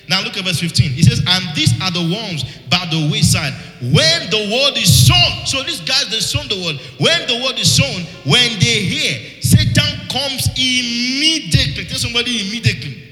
Now 0.09 0.23
look 0.23 0.35
at 0.37 0.43
verse 0.43 0.59
15. 0.59 0.89
He 0.89 1.03
says, 1.03 1.21
And 1.27 1.55
these 1.55 1.69
are 1.81 1.91
the 1.91 2.01
ones 2.01 2.43
by 2.67 2.81
the 2.89 3.09
wayside. 3.13 3.53
When 3.79 4.29
the 4.33 4.41
word 4.49 4.73
is 4.75 4.89
sown, 4.89 5.45
so 5.45 5.61
these 5.61 5.81
guys 5.81 6.09
they 6.09 6.19
sown 6.19 6.49
the 6.49 6.57
word. 6.57 6.81
When 6.97 7.27
the 7.29 7.45
word 7.45 7.59
is 7.59 7.69
sown, 7.69 8.09
when 8.25 8.57
they 8.57 8.89
hear, 8.89 9.41
Satan 9.41 10.09
comes 10.09 10.49
immediately. 10.57 11.85
Tell 11.85 12.01
somebody 12.01 12.41
immediately. 12.41 13.05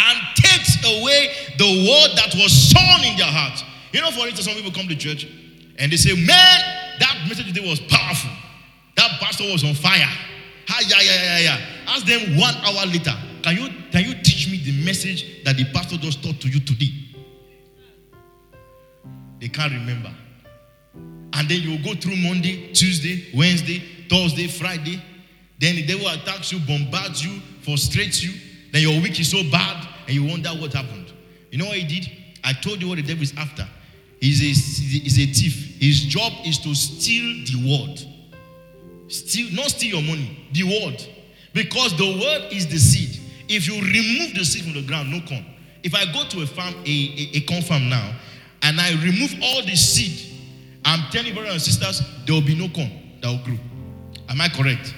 And 0.00 0.18
takes 0.34 0.80
away 0.80 1.28
the 1.60 1.68
word 1.84 2.16
that 2.16 2.32
was 2.40 2.56
sown 2.56 3.04
in 3.04 3.18
their 3.20 3.28
heart. 3.28 3.62
You 3.98 4.04
know, 4.04 4.12
for 4.12 4.28
instance, 4.28 4.44
some 4.44 4.54
people 4.54 4.70
come 4.70 4.86
to 4.86 4.94
church 4.94 5.26
and 5.76 5.90
they 5.90 5.96
say, 5.96 6.14
Man, 6.14 6.60
that 7.00 7.24
message 7.28 7.48
today 7.48 7.68
was 7.68 7.80
powerful. 7.80 8.30
That 8.94 9.18
pastor 9.18 9.42
was 9.50 9.64
on 9.64 9.74
fire. 9.74 10.06
Ha, 10.68 10.84
yeah, 10.86 11.00
yeah, 11.00 11.22
yeah, 11.24 11.38
yeah. 11.40 11.92
Ask 11.92 12.06
them 12.06 12.38
one 12.38 12.54
hour 12.62 12.86
later, 12.86 13.10
can 13.42 13.56
you, 13.56 13.68
can 13.90 14.04
you 14.04 14.14
teach 14.22 14.48
me 14.52 14.58
the 14.58 14.84
message 14.84 15.42
that 15.42 15.56
the 15.56 15.64
pastor 15.72 15.96
just 15.96 16.22
taught 16.22 16.40
to 16.42 16.48
you 16.48 16.60
today? 16.60 16.92
They 19.40 19.48
can't 19.48 19.72
remember. 19.72 20.14
And 21.32 21.48
then 21.48 21.60
you 21.60 21.82
go 21.82 21.94
through 21.94 22.18
Monday, 22.18 22.72
Tuesday, 22.72 23.26
Wednesday, 23.34 23.82
Thursday, 24.08 24.46
Friday. 24.46 25.02
Then 25.58 25.74
the 25.74 25.84
devil 25.84 26.06
attacks 26.06 26.52
you, 26.52 26.60
bombards 26.60 27.24
you, 27.24 27.40
frustrates 27.62 28.22
you. 28.22 28.30
Then 28.72 28.82
your 28.82 29.02
week 29.02 29.18
is 29.18 29.28
so 29.28 29.42
bad, 29.50 29.88
and 30.06 30.14
you 30.14 30.22
wonder 30.22 30.50
what 30.50 30.72
happened. 30.72 31.12
You 31.50 31.58
know 31.58 31.66
what 31.66 31.78
he 31.78 32.00
did? 32.00 32.12
I 32.44 32.52
told 32.52 32.80
you 32.80 32.86
what 32.86 32.94
the 32.94 33.02
devil 33.02 33.24
is 33.24 33.34
after. 33.36 33.66
He's 34.20 34.40
a, 34.40 34.44
he's 34.44 35.18
a 35.18 35.26
thief. 35.26 35.76
His 35.80 36.00
job 36.02 36.32
is 36.44 36.58
to 36.58 36.74
steal 36.74 37.44
the 37.46 37.86
word. 37.86 39.10
Steal, 39.10 39.52
not 39.52 39.66
steal 39.66 40.00
your 40.00 40.02
money, 40.02 40.46
the 40.52 40.64
word. 40.64 41.02
Because 41.54 41.96
the 41.96 42.04
word 42.04 42.52
is 42.52 42.66
the 42.66 42.78
seed. 42.78 43.20
If 43.48 43.66
you 43.66 43.74
remove 43.74 44.34
the 44.34 44.44
seed 44.44 44.64
from 44.64 44.74
the 44.74 44.82
ground, 44.82 45.10
no 45.10 45.20
corn. 45.26 45.44
If 45.82 45.94
I 45.94 46.04
go 46.12 46.24
to 46.28 46.42
a 46.42 46.46
farm, 46.46 46.74
a, 46.84 46.88
a, 46.88 47.36
a 47.36 47.40
corn 47.42 47.62
farm 47.62 47.88
now, 47.88 48.14
and 48.62 48.80
I 48.80 48.90
remove 49.02 49.34
all 49.42 49.62
the 49.62 49.76
seed, 49.76 50.36
I'm 50.84 51.10
telling 51.10 51.32
brothers 51.34 51.52
and 51.52 51.62
sisters, 51.62 52.02
there 52.26 52.34
will 52.34 52.42
be 52.42 52.54
no 52.54 52.68
corn 52.68 52.90
that 53.22 53.28
will 53.28 53.44
grow. 53.44 53.58
Am 54.28 54.40
I 54.40 54.48
correct? 54.48 54.94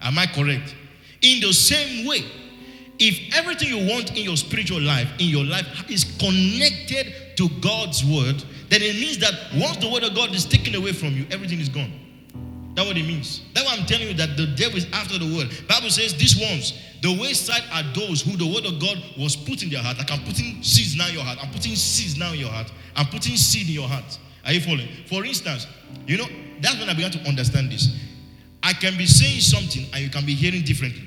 Am 0.00 0.18
I 0.18 0.26
correct? 0.26 0.74
In 1.22 1.40
the 1.40 1.52
same 1.52 2.06
way, 2.06 2.24
if 2.98 3.34
everything 3.36 3.68
you 3.68 3.88
want 3.88 4.10
in 4.10 4.24
your 4.24 4.36
spiritual 4.36 4.80
life, 4.80 5.08
in 5.18 5.28
your 5.28 5.44
life, 5.44 5.66
is 5.90 6.04
connected 6.18 7.31
to 7.42 7.48
God's 7.60 8.04
word, 8.04 8.44
then 8.68 8.82
it 8.82 8.94
means 8.94 9.18
that 9.18 9.34
once 9.54 9.76
the 9.78 9.90
word 9.90 10.04
of 10.04 10.14
God 10.14 10.34
is 10.34 10.44
taken 10.44 10.74
away 10.74 10.92
from 10.92 11.08
you, 11.08 11.26
everything 11.30 11.58
is 11.58 11.68
gone. 11.68 11.92
That's 12.74 12.86
what 12.86 12.96
it 12.96 13.06
means. 13.06 13.42
That's 13.52 13.66
why 13.66 13.76
I'm 13.76 13.84
telling 13.84 14.08
you 14.08 14.14
that 14.14 14.36
the 14.36 14.46
devil 14.46 14.78
is 14.78 14.86
after 14.92 15.18
the 15.18 15.26
word. 15.36 15.50
Bible 15.68 15.90
says 15.90 16.14
these 16.16 16.38
ones, 16.40 16.78
the 17.02 17.10
wayside 17.20 17.64
are 17.72 17.82
those 17.94 18.22
who 18.22 18.36
the 18.36 18.46
word 18.46 18.64
of 18.64 18.80
God 18.80 18.96
was 19.18 19.34
put 19.36 19.62
in 19.62 19.70
their 19.70 19.82
heart. 19.82 19.98
Like 19.98 20.10
I'm 20.10 20.24
putting 20.24 20.62
seeds 20.62 20.96
now 20.96 21.08
in 21.08 21.14
your 21.14 21.24
heart. 21.24 21.38
I'm 21.42 21.50
putting 21.50 21.74
seeds 21.74 22.16
now 22.16 22.32
in 22.32 22.38
your 22.38 22.48
heart. 22.48 22.72
I'm 22.96 23.06
putting 23.06 23.36
seed 23.36 23.66
in 23.66 23.74
your 23.74 23.88
heart. 23.88 24.18
Are 24.46 24.52
you 24.52 24.60
following? 24.60 24.88
For 25.06 25.24
instance, 25.24 25.66
you 26.06 26.16
know, 26.16 26.26
that's 26.60 26.78
when 26.78 26.88
I 26.88 26.94
began 26.94 27.10
to 27.10 27.20
understand 27.28 27.70
this. 27.70 27.90
I 28.62 28.72
can 28.72 28.96
be 28.96 29.06
saying 29.06 29.40
something 29.40 29.84
and 29.92 30.02
you 30.02 30.08
can 30.08 30.24
be 30.24 30.34
hearing 30.34 30.62
differently. 30.62 31.02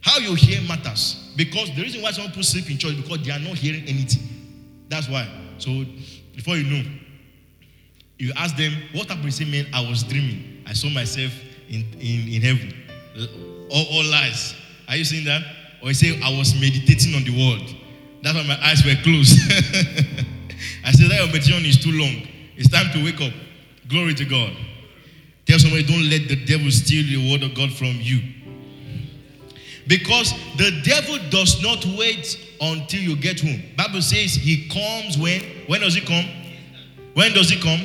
How 0.00 0.18
you 0.18 0.34
hear 0.34 0.60
matters. 0.68 1.32
Because 1.36 1.74
the 1.74 1.82
reason 1.82 2.02
why 2.02 2.12
some 2.12 2.26
people 2.26 2.42
sleep 2.42 2.70
in 2.70 2.76
church 2.76 2.96
because 2.96 3.24
they 3.24 3.32
are 3.32 3.40
not 3.40 3.56
hearing 3.56 3.82
anything. 3.88 4.28
That's 4.88 5.08
why. 5.08 5.26
So 5.58 5.84
before 6.34 6.56
you 6.56 6.64
know, 6.64 6.90
you 8.18 8.32
ask 8.36 8.56
them, 8.56 8.72
what 8.92 9.08
happened? 9.08 9.26
You 9.26 9.30
say, 9.30 9.44
man, 9.44 9.66
I 9.72 9.88
was 9.88 10.02
dreaming. 10.02 10.62
I 10.66 10.72
saw 10.72 10.88
myself 10.88 11.32
in, 11.68 11.84
in, 12.00 12.28
in 12.34 12.42
heaven. 12.42 12.74
All, 13.70 13.86
all 13.92 14.04
lies. 14.10 14.54
Are 14.88 14.96
you 14.96 15.04
seeing 15.04 15.24
that? 15.24 15.42
Or 15.82 15.88
you 15.88 15.94
say, 15.94 16.20
I 16.22 16.36
was 16.36 16.54
meditating 16.54 17.14
on 17.14 17.24
the 17.24 17.32
word. 17.32 17.76
That's 18.22 18.36
why 18.36 18.46
my 18.46 18.58
eyes 18.64 18.84
were 18.84 18.94
closed. 19.02 19.38
I 20.84 20.92
said, 20.92 21.10
that 21.10 21.18
your 21.18 21.26
meditation 21.26 21.64
is 21.64 21.82
too 21.82 21.92
long. 21.92 22.28
It's 22.56 22.70
time 22.70 22.90
to 22.92 23.04
wake 23.04 23.20
up. 23.20 23.32
Glory 23.88 24.14
to 24.14 24.24
God. 24.24 24.56
Tell 25.46 25.58
somebody, 25.58 25.82
don't 25.84 26.08
let 26.08 26.28
the 26.28 26.42
devil 26.44 26.70
steal 26.70 27.04
the 27.04 27.32
word 27.32 27.42
of 27.42 27.54
God 27.54 27.72
from 27.72 27.98
you. 28.00 28.20
Because 29.86 30.32
the 30.56 30.80
devil 30.82 31.18
does 31.30 31.62
not 31.62 31.84
wait 31.98 32.38
until 32.60 33.00
you 33.00 33.16
get 33.16 33.40
home. 33.40 33.62
Bible 33.76 34.02
says 34.02 34.34
he 34.34 34.68
comes 34.68 35.18
when? 35.18 35.42
When 35.66 35.80
does 35.80 35.94
he 35.94 36.00
come? 36.00 36.24
When 37.14 37.32
does 37.32 37.50
he 37.50 37.60
come? 37.60 37.80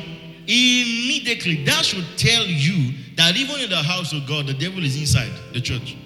Immediately. 0.47 1.63
That 1.65 1.85
should 1.85 2.05
tell 2.17 2.45
you 2.45 2.93
that 3.15 3.35
even 3.35 3.59
in 3.59 3.69
the 3.69 3.83
house 3.83 4.13
of 4.13 4.25
God, 4.27 4.47
the 4.47 4.53
devil 4.53 4.83
is 4.83 4.97
inside 4.99 5.31
the 5.53 5.61
church. 5.61 5.97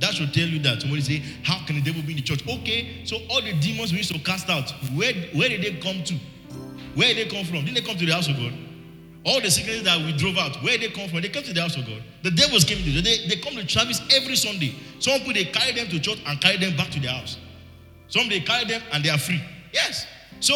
That 0.00 0.12
should 0.12 0.34
tell 0.34 0.46
you 0.46 0.58
that. 0.60 0.82
Somebody 0.82 1.00
say, 1.02 1.22
How 1.42 1.64
can 1.64 1.76
the 1.76 1.82
devil 1.82 2.02
be 2.02 2.10
in 2.12 2.16
the 2.16 2.22
church? 2.22 2.42
Okay, 2.46 3.02
so 3.04 3.16
all 3.30 3.40
the 3.40 3.54
demons 3.54 3.92
we 3.92 3.98
used 3.98 4.12
to 4.12 4.18
cast 4.18 4.50
out, 4.50 4.70
where, 4.94 5.14
where 5.32 5.48
did 5.48 5.62
they 5.62 5.80
come 5.80 6.02
to? 6.04 6.14
Where 6.94 7.14
did 7.14 7.28
they 7.28 7.34
come 7.34 7.44
from? 7.44 7.64
Didn't 7.64 7.74
they 7.74 7.80
come 7.80 7.96
to 7.96 8.04
the 8.04 8.12
house 8.12 8.28
of 8.28 8.36
God? 8.36 8.52
All 9.26 9.40
the 9.40 9.50
sicknesses 9.50 9.82
that 9.82 9.98
we 9.98 10.12
drove 10.16 10.38
out, 10.38 10.62
where 10.62 10.78
they 10.78 10.88
come 10.88 11.08
from? 11.08 11.20
They 11.20 11.28
come 11.28 11.42
to 11.42 11.52
the 11.52 11.60
house 11.60 11.76
of 11.76 11.84
God. 11.84 12.00
The 12.22 12.30
devils 12.30 12.62
came 12.62 12.78
to 12.78 13.02
they, 13.02 13.26
they 13.26 13.36
come 13.36 13.54
to 13.56 13.68
service 13.68 14.00
every 14.14 14.36
Sunday. 14.36 14.72
Some 15.00 15.18
people 15.18 15.34
they 15.34 15.46
carry 15.46 15.72
them 15.72 15.88
to 15.88 15.98
church 15.98 16.22
and 16.24 16.40
carry 16.40 16.58
them 16.58 16.76
back 16.76 16.90
to 16.90 17.00
their 17.00 17.10
house. 17.10 17.36
Some 18.06 18.28
they 18.28 18.38
carry 18.38 18.66
them 18.66 18.80
and 18.92 19.04
they 19.04 19.10
are 19.10 19.18
free. 19.18 19.42
Yes. 19.72 20.06
So 20.38 20.54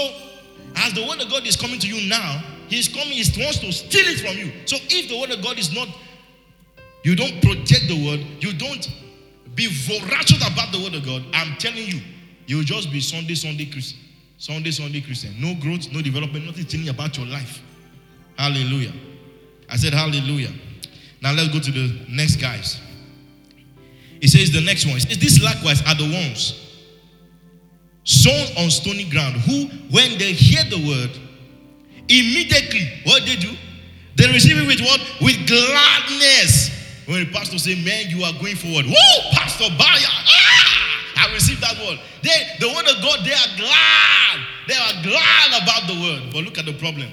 as 0.77 0.93
the 0.95 1.05
word 1.05 1.21
of 1.21 1.29
God 1.29 1.49
is 1.49 1.57
coming 1.57 1.81
to 1.81 1.89
you 1.89 2.09
now, 2.09 2.45
He's 2.69 2.87
coming, 2.87 3.09
He 3.09 3.25
wants 3.43 3.59
to 3.59 3.73
steal 3.73 4.07
it 4.07 4.21
from 4.21 4.39
you. 4.39 4.53
So 4.67 4.77
if 4.89 5.09
the 5.09 5.19
word 5.19 5.33
of 5.33 5.43
God 5.43 5.59
is 5.59 5.75
not, 5.75 5.89
you 7.03 7.17
don't 7.17 7.43
protect 7.43 7.89
the 7.89 8.07
word, 8.07 8.21
you 8.39 8.53
don't 8.53 8.89
be 9.57 9.67
voracious 9.67 10.47
about 10.47 10.71
the 10.71 10.81
word 10.81 10.95
of 10.95 11.05
God, 11.05 11.25
I'm 11.33 11.57
telling 11.57 11.89
you, 11.89 12.01
you'll 12.47 12.63
just 12.63 12.93
be 12.93 13.01
Sunday, 13.01 13.35
Sunday 13.35 13.67
Christian. 13.67 13.99
Sunday, 14.39 14.71
Sunday 14.71 15.01
Christian. 15.01 15.35
No 15.41 15.55
growth, 15.61 15.93
no 15.93 16.01
development, 16.01 16.47
nothing 16.47 16.89
about 16.89 17.19
your 17.19 17.27
life. 17.27 17.61
Hallelujah. 18.41 18.95
I 19.69 19.77
said, 19.77 19.93
Hallelujah. 19.93 20.49
Now 21.21 21.35
let's 21.35 21.53
go 21.53 21.61
to 21.61 21.71
the 21.71 22.07
next 22.09 22.37
guys. 22.37 22.81
It 24.19 24.29
says 24.29 24.51
the 24.51 24.63
next 24.63 24.87
one. 24.87 24.97
It 24.97 25.03
says, 25.03 25.19
This 25.19 25.43
likewise 25.43 25.83
are 25.87 25.95
the 25.95 26.09
ones 26.09 26.57
sown 28.05 28.49
on 28.57 28.71
stony 28.71 29.05
ground 29.11 29.37
who, 29.45 29.67
when 29.93 30.17
they 30.17 30.33
hear 30.33 30.65
the 30.65 30.81
word, 30.89 31.13
immediately, 32.09 32.89
what 33.05 33.27
they 33.27 33.37
do? 33.37 33.53
They 34.17 34.27
receive 34.33 34.57
it 34.57 34.67
with 34.67 34.81
what? 34.81 35.01
With 35.21 35.37
gladness. 35.47 36.73
When 37.05 37.27
the 37.27 37.31
pastor 37.31 37.59
say, 37.59 37.77
Man, 37.85 38.09
you 38.09 38.25
are 38.25 38.33
going 38.41 38.57
forward. 38.57 38.87
Whoa, 38.89 39.31
Pastor 39.37 39.69
Baya. 39.77 40.09
Ah, 40.09 41.29
I 41.29 41.35
received 41.35 41.61
that 41.61 41.77
word. 41.77 42.01
They, 42.23 42.57
the 42.59 42.73
word 42.73 42.89
of 42.89 43.03
God, 43.05 43.21
they 43.21 43.37
are 43.37 43.53
glad. 43.61 44.41
They 44.67 44.81
are 44.81 44.97
glad 45.05 45.63
about 45.63 45.93
the 45.93 46.01
word. 46.01 46.33
But 46.33 46.45
look 46.45 46.57
at 46.57 46.65
the 46.65 46.73
problem. 46.73 47.11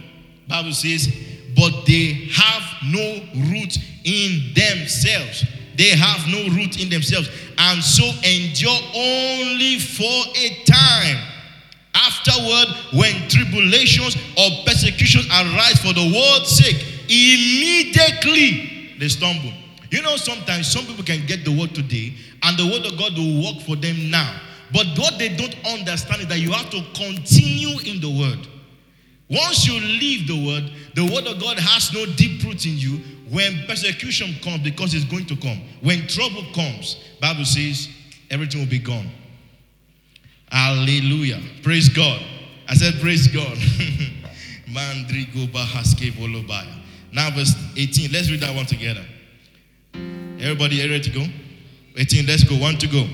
Bible 0.47 0.73
says, 0.73 1.07
but 1.55 1.85
they 1.85 2.29
have 2.33 2.63
no 2.91 3.19
root 3.49 3.77
in 4.03 4.53
themselves. 4.53 5.45
They 5.75 5.89
have 5.89 6.27
no 6.27 6.55
root 6.55 6.81
in 6.81 6.89
themselves, 6.89 7.29
and 7.57 7.83
so 7.83 8.03
endure 8.23 8.79
only 8.95 9.77
for 9.77 10.23
a 10.35 10.63
time. 10.65 11.17
Afterward, 11.93 12.67
when 12.93 13.27
tribulations 13.29 14.15
or 14.37 14.49
persecutions 14.65 15.27
arise 15.27 15.79
for 15.81 15.93
the 15.93 16.01
word's 16.01 16.49
sake, 16.49 16.83
immediately 17.09 18.95
they 18.99 19.07
stumble. 19.07 19.51
You 19.91 20.01
know, 20.01 20.15
sometimes 20.17 20.67
some 20.67 20.85
people 20.85 21.03
can 21.03 21.25
get 21.25 21.45
the 21.45 21.51
word 21.55 21.73
today, 21.75 22.13
and 22.43 22.57
the 22.57 22.65
word 22.65 22.85
of 22.85 22.97
God 22.97 23.17
will 23.17 23.43
work 23.43 23.61
for 23.63 23.75
them 23.75 24.09
now. 24.09 24.41
But 24.73 24.87
what 24.97 25.17
they 25.17 25.29
don't 25.29 25.55
understand 25.65 26.21
is 26.21 26.27
that 26.27 26.39
you 26.39 26.51
have 26.51 26.69
to 26.71 26.83
continue 26.93 27.79
in 27.85 28.01
the 28.01 28.09
word. 28.09 28.47
Once 29.29 29.67
you 29.67 29.79
leave 29.79 30.25
the 30.27 30.45
word, 30.45 30.71
the 30.95 31.03
word 31.13 31.27
of 31.27 31.41
God 31.41 31.59
has 31.59 31.93
no 31.93 32.05
deep 32.15 32.43
root 32.43 32.65
in 32.65 32.77
you. 32.77 32.99
When 33.29 33.65
persecution 33.67 34.35
comes, 34.41 34.63
because 34.63 34.93
it's 34.93 35.03
going 35.03 35.25
to 35.25 35.35
come. 35.35 35.61
When 35.81 36.07
trouble 36.07 36.45
comes, 36.55 36.95
Bible 37.19 37.43
says 37.43 37.89
everything 38.29 38.61
will 38.61 38.69
be 38.69 38.79
gone. 38.79 39.09
Hallelujah. 40.49 41.41
Praise 41.61 41.89
God. 41.89 42.21
I 42.69 42.75
said, 42.75 42.93
Praise 43.01 43.27
God. 43.27 43.57
now, 47.13 47.29
verse 47.31 47.53
18. 47.75 48.11
Let's 48.13 48.31
read 48.31 48.39
that 48.39 48.55
one 48.55 48.65
together. 48.65 49.05
Everybody 50.39 50.79
ready 50.89 51.01
to 51.01 51.09
go? 51.09 51.25
18, 51.97 52.27
let's 52.27 52.43
go. 52.45 52.55
One 52.55 52.77
to 52.77 52.87
go. 52.87 53.05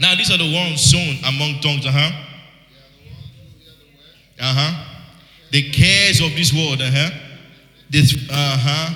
Now, 0.00 0.14
these 0.14 0.30
are 0.30 0.38
the 0.38 0.50
ones 0.54 0.80
sown 0.80 1.16
among 1.26 1.60
tongues. 1.60 1.84
Uh 1.84 1.90
huh. 1.92 2.22
Uh 4.38 4.54
huh 4.54 4.85
the 5.56 5.70
cares 5.70 6.20
of 6.20 6.36
this 6.36 6.52
world, 6.52 6.82
uh-huh. 6.82 7.10
This, 7.88 8.14
uh-huh. 8.30 8.94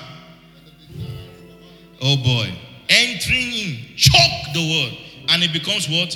Oh 1.99 2.17
boy. 2.17 2.53
Entering 2.87 3.51
in, 3.51 3.95
choke 3.95 4.53
the 4.53 4.61
world, 4.61 4.97
and 5.29 5.41
it 5.41 5.53
becomes 5.53 5.89
what? 5.89 6.15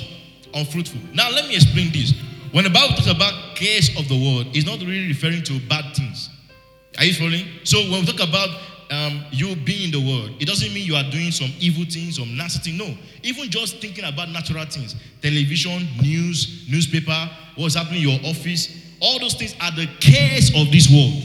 Unfruitful. 0.54 1.00
Now 1.12 1.30
let 1.30 1.48
me 1.48 1.56
explain 1.56 1.90
this. 1.90 2.14
When 2.52 2.62
the 2.62 2.70
Bible 2.70 2.94
talks 2.94 3.10
about 3.10 3.56
cares 3.56 3.90
of 3.98 4.06
the 4.08 4.14
world, 4.14 4.46
it's 4.54 4.64
not 4.64 4.78
really 4.78 5.08
referring 5.08 5.42
to 5.44 5.58
bad 5.68 5.96
things. 5.96 6.30
Are 6.98 7.04
you 7.04 7.14
following? 7.14 7.46
So 7.64 7.80
when 7.90 8.02
we 8.02 8.06
talk 8.06 8.28
about 8.28 8.50
um, 8.92 9.24
you 9.32 9.56
being 9.56 9.86
in 9.86 9.90
the 9.90 9.98
world, 9.98 10.30
it 10.38 10.46
doesn't 10.46 10.72
mean 10.72 10.86
you 10.86 10.94
are 10.94 11.10
doing 11.10 11.32
some 11.32 11.50
evil 11.58 11.84
things, 11.90 12.18
some 12.18 12.36
nasty 12.36 12.70
thing. 12.70 12.78
No. 12.78 12.96
Even 13.24 13.50
just 13.50 13.80
thinking 13.80 14.04
about 14.04 14.28
natural 14.28 14.64
things, 14.66 14.94
television, 15.20 15.88
news, 16.00 16.68
newspaper, 16.70 17.30
what's 17.56 17.74
happening 17.74 18.02
in 18.02 18.08
your 18.10 18.20
office, 18.30 18.85
all 19.00 19.18
those 19.18 19.34
things 19.34 19.54
are 19.60 19.70
the 19.72 19.86
cares 20.00 20.50
of 20.54 20.70
this 20.72 20.90
world. 20.90 21.22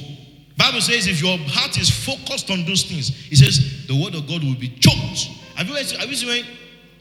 Bible 0.57 0.81
says 0.81 1.07
if 1.07 1.21
your 1.21 1.37
heart 1.47 1.77
is 1.77 1.89
focused 1.89 2.51
on 2.51 2.65
those 2.65 2.83
things, 2.83 3.09
it 3.31 3.37
says 3.37 3.87
the 3.87 3.95
word 3.95 4.13
of 4.15 4.27
God 4.27 4.43
will 4.43 4.55
be 4.55 4.69
choked. 4.79 5.31
Have 5.55 5.67
you, 5.67 5.75
have 5.75 6.09
you 6.09 6.15
seen 6.15 6.29
when, 6.29 6.45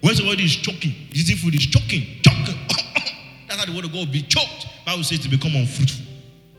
when 0.00 0.14
somebody 0.14 0.44
is 0.44 0.56
choking, 0.56 0.94
eating 1.12 1.36
food 1.36 1.54
is 1.54 1.66
choking, 1.66 2.22
choking? 2.22 2.54
That's 3.48 3.60
how 3.60 3.66
the 3.66 3.74
word 3.74 3.84
of 3.84 3.92
God 3.92 4.06
will 4.06 4.12
be 4.12 4.22
choked. 4.22 4.66
Bible 4.86 5.04
says 5.04 5.20
to 5.20 5.28
become 5.28 5.54
unfruitful. 5.54 6.06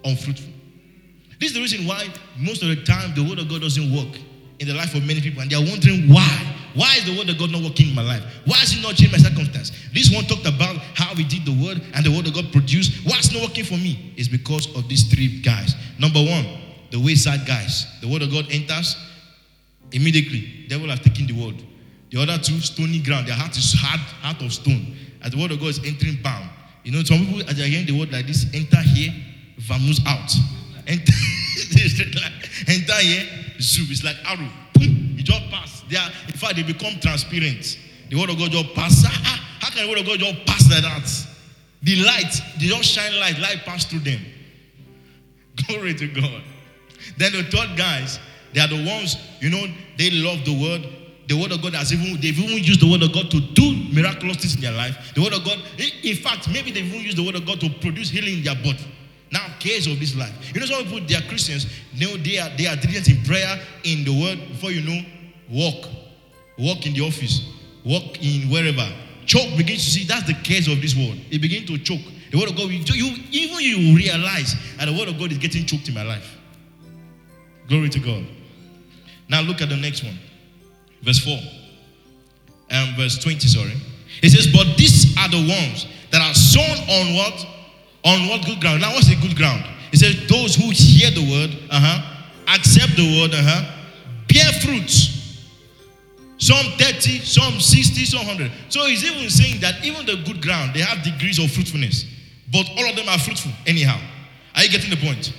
Unfruitful. 0.06 0.54
This 1.40 1.50
is 1.50 1.56
the 1.56 1.62
reason 1.62 1.88
why 1.88 2.08
most 2.38 2.62
of 2.62 2.70
the 2.70 2.84
time 2.84 3.16
the 3.16 3.24
word 3.28 3.40
of 3.40 3.50
God 3.50 3.62
doesn't 3.62 3.92
work 3.92 4.20
in 4.60 4.68
the 4.68 4.76
life 4.76 4.94
of 4.94 5.04
many 5.04 5.22
people, 5.22 5.42
and 5.42 5.50
they 5.50 5.56
are 5.56 5.66
wondering 5.66 6.08
why. 6.08 6.61
Why 6.74 6.96
is 6.98 7.06
the 7.06 7.18
word 7.18 7.30
of 7.30 7.38
God 7.38 7.52
not 7.52 7.62
working 7.62 7.90
in 7.90 7.96
my 7.96 8.04
life? 8.04 8.24
Why 8.46 8.62
is 8.62 8.74
it 8.74 8.82
not 8.82 8.96
changing 8.96 9.12
my 9.12 9.18
circumstance? 9.18 9.72
This 9.94 10.14
one 10.14 10.24
talked 10.26 10.46
about 10.46 10.78
how 10.96 11.14
we 11.16 11.24
did 11.24 11.46
the 11.46 11.52
word 11.52 11.82
and 11.94 12.06
the 12.06 12.12
word 12.12 12.28
of 12.28 12.34
God 12.34 12.52
produced. 12.52 13.06
Why 13.06 13.20
not 13.34 13.50
working 13.50 13.66
for 13.66 13.76
me? 13.76 14.14
It's 14.18 14.28
because 14.28 14.74
of 14.76 14.88
these 14.88 15.04
three 15.12 15.42
guys. 15.42 15.76
Number 16.00 16.20
one, 16.20 16.46
the 16.92 17.00
wayside 17.00 17.46
guys. 17.46 17.88
The 18.02 18.08
word 18.08 18.22
of 18.22 18.32
God 18.32 18.48
enters 18.52 18.96
immediately. 19.92 20.66
Devil 20.68 20.90
has 20.90 21.00
taken 21.00 21.28
the 21.28 21.34
word. 21.34 21.62
The 22.12 22.22
other 22.22 22.38
two, 22.38 22.60
stony 22.60 23.02
ground. 23.02 23.28
Their 23.28 23.36
heart 23.36 23.58
is 23.58 23.74
hard, 23.74 24.00
heart 24.22 24.42
of 24.42 24.52
stone. 24.52 24.96
As 25.24 25.32
the 25.32 25.38
word 25.38 25.52
of 25.52 25.60
God 25.60 25.70
is 25.70 25.80
entering, 25.80 26.18
bam. 26.22 26.50
You 26.84 26.92
know, 26.92 27.04
some 27.04 27.26
people, 27.26 27.48
as 27.50 27.58
they're 27.58 27.68
hearing 27.68 27.86
the 27.86 27.98
word 27.98 28.12
like 28.12 28.28
this, 28.28 28.46
enter 28.54 28.82
here, 28.82 29.14
vamoose 29.60 30.02
out. 30.06 30.32
Enter, 30.88 31.14
enter 32.68 32.94
here, 33.00 33.26
zoom. 33.60 33.88
It's 33.90 34.04
like 34.04 34.18
arrow. 34.26 34.50
It 34.82 35.24
just 35.24 35.50
pass. 35.50 35.84
They 35.90 35.98
are, 35.98 36.10
in 36.28 36.34
fact, 36.34 36.56
they 36.56 36.64
become 36.64 37.00
transparent. 37.00 37.78
The 38.10 38.16
word 38.18 38.30
of 38.30 38.38
God 38.38 38.52
just 38.52 38.74
pass. 38.74 39.04
Ah, 39.06 39.60
how 39.60 39.70
can 39.70 39.84
the 39.84 39.90
word 39.90 40.00
of 40.00 40.06
God 40.06 40.20
just 40.20 40.46
pass 40.46 40.70
like 40.70 40.84
that? 40.84 41.28
The 41.84 41.96
light, 42.04 42.34
they 42.60 42.68
just 42.68 42.84
shine 42.84 43.20
light, 43.20 43.40
light 43.40 43.60
pass 43.66 43.86
through 43.86 44.00
them. 44.00 44.20
Glory 45.68 45.94
to 45.96 46.08
God. 46.08 46.42
Then 47.18 47.32
the 47.34 47.44
third 47.44 47.78
guys, 47.78 48.20
they 48.54 48.62
are 48.62 48.68
the 48.68 48.86
ones, 48.86 49.18
you 49.40 49.50
know, 49.50 49.66
they 49.98 50.12
love 50.12 50.46
the 50.46 50.54
word. 50.54 50.88
The 51.28 51.40
word 51.40 51.52
of 51.52 51.62
God 51.62 51.76
has 51.76 51.94
even, 51.94 52.20
they've 52.20 52.38
even 52.38 52.64
used 52.64 52.82
the 52.82 52.92
word 52.92 53.04
of 53.04 53.14
God 53.14 53.32
to 53.32 53.40
do 53.40 53.76
miraculous 53.94 54.38
things 54.38 54.56
in 54.56 54.62
their 54.62 54.74
life. 54.74 55.14
The 55.16 55.22
word 55.22 55.34
of 55.34 55.46
God, 55.46 55.60
in 56.04 56.16
fact, 56.18 56.50
maybe 56.50 56.72
they've 56.72 56.86
even 56.86 57.02
used 57.02 57.18
the 57.18 57.24
word 57.24 57.36
of 57.36 57.46
God 57.46 57.62
to 57.62 57.70
produce 57.70 58.10
healing 58.10 58.40
in 58.40 58.44
their 58.44 58.56
body. 58.56 58.86
Now, 59.32 59.48
cares 59.60 59.88
of 59.88 60.00
this 60.00 60.16
life. 60.16 60.34
You 60.54 60.60
know, 60.60 60.66
some 60.68 60.84
people, 60.84 61.00
they 61.08 61.16
are 61.16 61.22
Christians, 61.22 61.66
know, 61.98 62.18
they 62.18 62.38
are, 62.38 62.50
they 62.58 62.68
are 62.68 62.76
diligent 62.76 63.10
in 63.10 63.24
prayer, 63.24 63.60
in 63.84 64.04
the 64.04 64.12
word, 64.12 64.40
before 64.50 64.72
you 64.72 64.82
know, 64.82 65.02
walk. 65.50 65.90
Walk 66.58 66.86
in 66.86 66.94
the 66.94 67.02
office, 67.02 67.50
walk 67.86 68.22
in 68.22 68.50
wherever. 68.50 68.88
Choke 69.26 69.56
begins 69.58 69.86
to 69.86 69.92
see 69.92 70.04
that's 70.06 70.28
the 70.28 70.34
case 70.34 70.68
of 70.68 70.82
this 70.82 70.96
world. 70.96 71.18
It 71.32 71.42
begins 71.42 71.68
to 71.68 71.78
choke. 71.78 72.02
The 72.32 72.38
word 72.38 72.50
of 72.50 72.58
God, 72.58 72.70
you, 72.70 73.16
even 73.32 73.58
you 73.60 73.96
realize 73.96 74.56
that 74.78 74.86
the 74.86 74.94
word 74.94 75.08
of 75.08 75.18
God 75.18 75.32
is 75.32 75.38
getting 75.38 75.66
choked 75.66 75.88
in 75.88 75.94
my 75.94 76.04
life. 76.04 76.38
Glory 77.68 77.90
to 77.90 78.00
God. 78.00 78.26
Now 79.30 79.42
look 79.42 79.62
at 79.62 79.70
the 79.70 79.78
next 79.78 80.04
one. 80.04 80.18
Verse 81.02 81.20
4. 81.20 81.38
Um, 82.72 82.96
verse 82.98 83.18
20, 83.18 83.48
sorry. 83.48 83.74
It 84.22 84.30
says, 84.30 84.48
But 84.48 84.78
these 84.78 85.18
are 85.18 85.30
the 85.30 85.40
ones 85.40 85.88
that 86.12 86.22
are 86.22 86.34
sown 86.34 86.78
on 86.90 87.16
what? 87.16 87.48
On 88.04 88.28
what 88.28 88.46
good 88.46 88.60
ground? 88.60 88.82
Now, 88.82 88.94
what's 88.94 89.08
the 89.08 89.16
good 89.16 89.36
ground? 89.36 89.64
It 89.92 90.00
says, 90.00 90.28
Those 90.28 90.56
who 90.56 90.72
hear 90.72 91.12
the 91.12 91.22
word, 91.22 91.52
uh-huh, 91.70 92.56
accept 92.56 92.96
the 92.96 93.20
word, 93.20 93.34
uh-huh, 93.34 93.78
bear 94.28 94.52
fruits. 94.62 95.20
Some 96.38 96.66
30, 96.78 97.20
some 97.20 97.60
60, 97.60 98.06
some 98.06 98.26
100. 98.26 98.52
So 98.70 98.86
he's 98.88 99.06
even 99.06 99.30
saying 99.30 99.62
that 99.62 99.86
even 99.86 100.08
the 100.08 100.24
good 100.26 100.42
ground, 100.42 100.74
they 100.74 100.80
have 100.80 101.04
degrees 101.04 101.38
of 101.38 101.52
fruitfulness. 101.52 102.06
But 102.52 102.68
all 102.78 102.90
of 102.90 102.96
them 102.96 103.08
are 103.08 103.20
fruitful 103.20 103.52
anyhow. 103.68 104.00
Are 104.56 104.64
you 104.64 104.70
getting 104.70 104.90
the 104.90 104.98
point? 104.98 105.34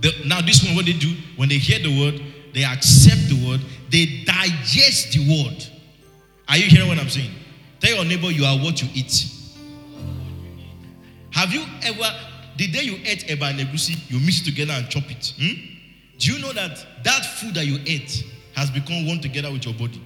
The, 0.00 0.12
now, 0.26 0.40
this 0.40 0.64
one, 0.64 0.74
what 0.74 0.86
they 0.86 0.92
do, 0.92 1.14
when 1.36 1.48
they 1.48 1.58
hear 1.58 1.78
the 1.78 1.96
word, 2.00 2.20
they 2.52 2.64
accept 2.64 3.28
the 3.28 3.46
word, 3.46 3.60
they 3.90 4.24
digest 4.24 5.12
the 5.12 5.20
word. 5.20 5.64
Are 6.48 6.56
you 6.56 6.64
hearing 6.64 6.88
what 6.88 6.98
I'm 6.98 7.08
saying? 7.08 7.30
Tell 7.78 7.94
your 7.94 8.04
neighbor 8.04 8.30
you 8.30 8.44
are 8.44 8.56
what 8.58 8.82
you 8.82 8.88
eat. 8.94 9.32
Have 11.38 11.52
you 11.52 11.62
ever, 11.84 12.10
the 12.56 12.66
day 12.66 12.82
you 12.82 12.96
ate 13.04 13.28
eba 13.28 13.52
negusi, 13.52 13.96
you 14.10 14.18
mix 14.18 14.40
together 14.40 14.72
and 14.72 14.88
chop 14.88 15.08
it? 15.08 15.34
Hmm? 15.38 15.54
Do 16.18 16.32
you 16.32 16.42
know 16.42 16.52
that 16.52 16.84
that 17.04 17.24
food 17.38 17.54
that 17.54 17.64
you 17.64 17.78
ate 17.86 18.24
has 18.56 18.72
become 18.72 19.06
one 19.06 19.20
together 19.20 19.52
with 19.52 19.64
your 19.64 19.74
body? 19.74 20.02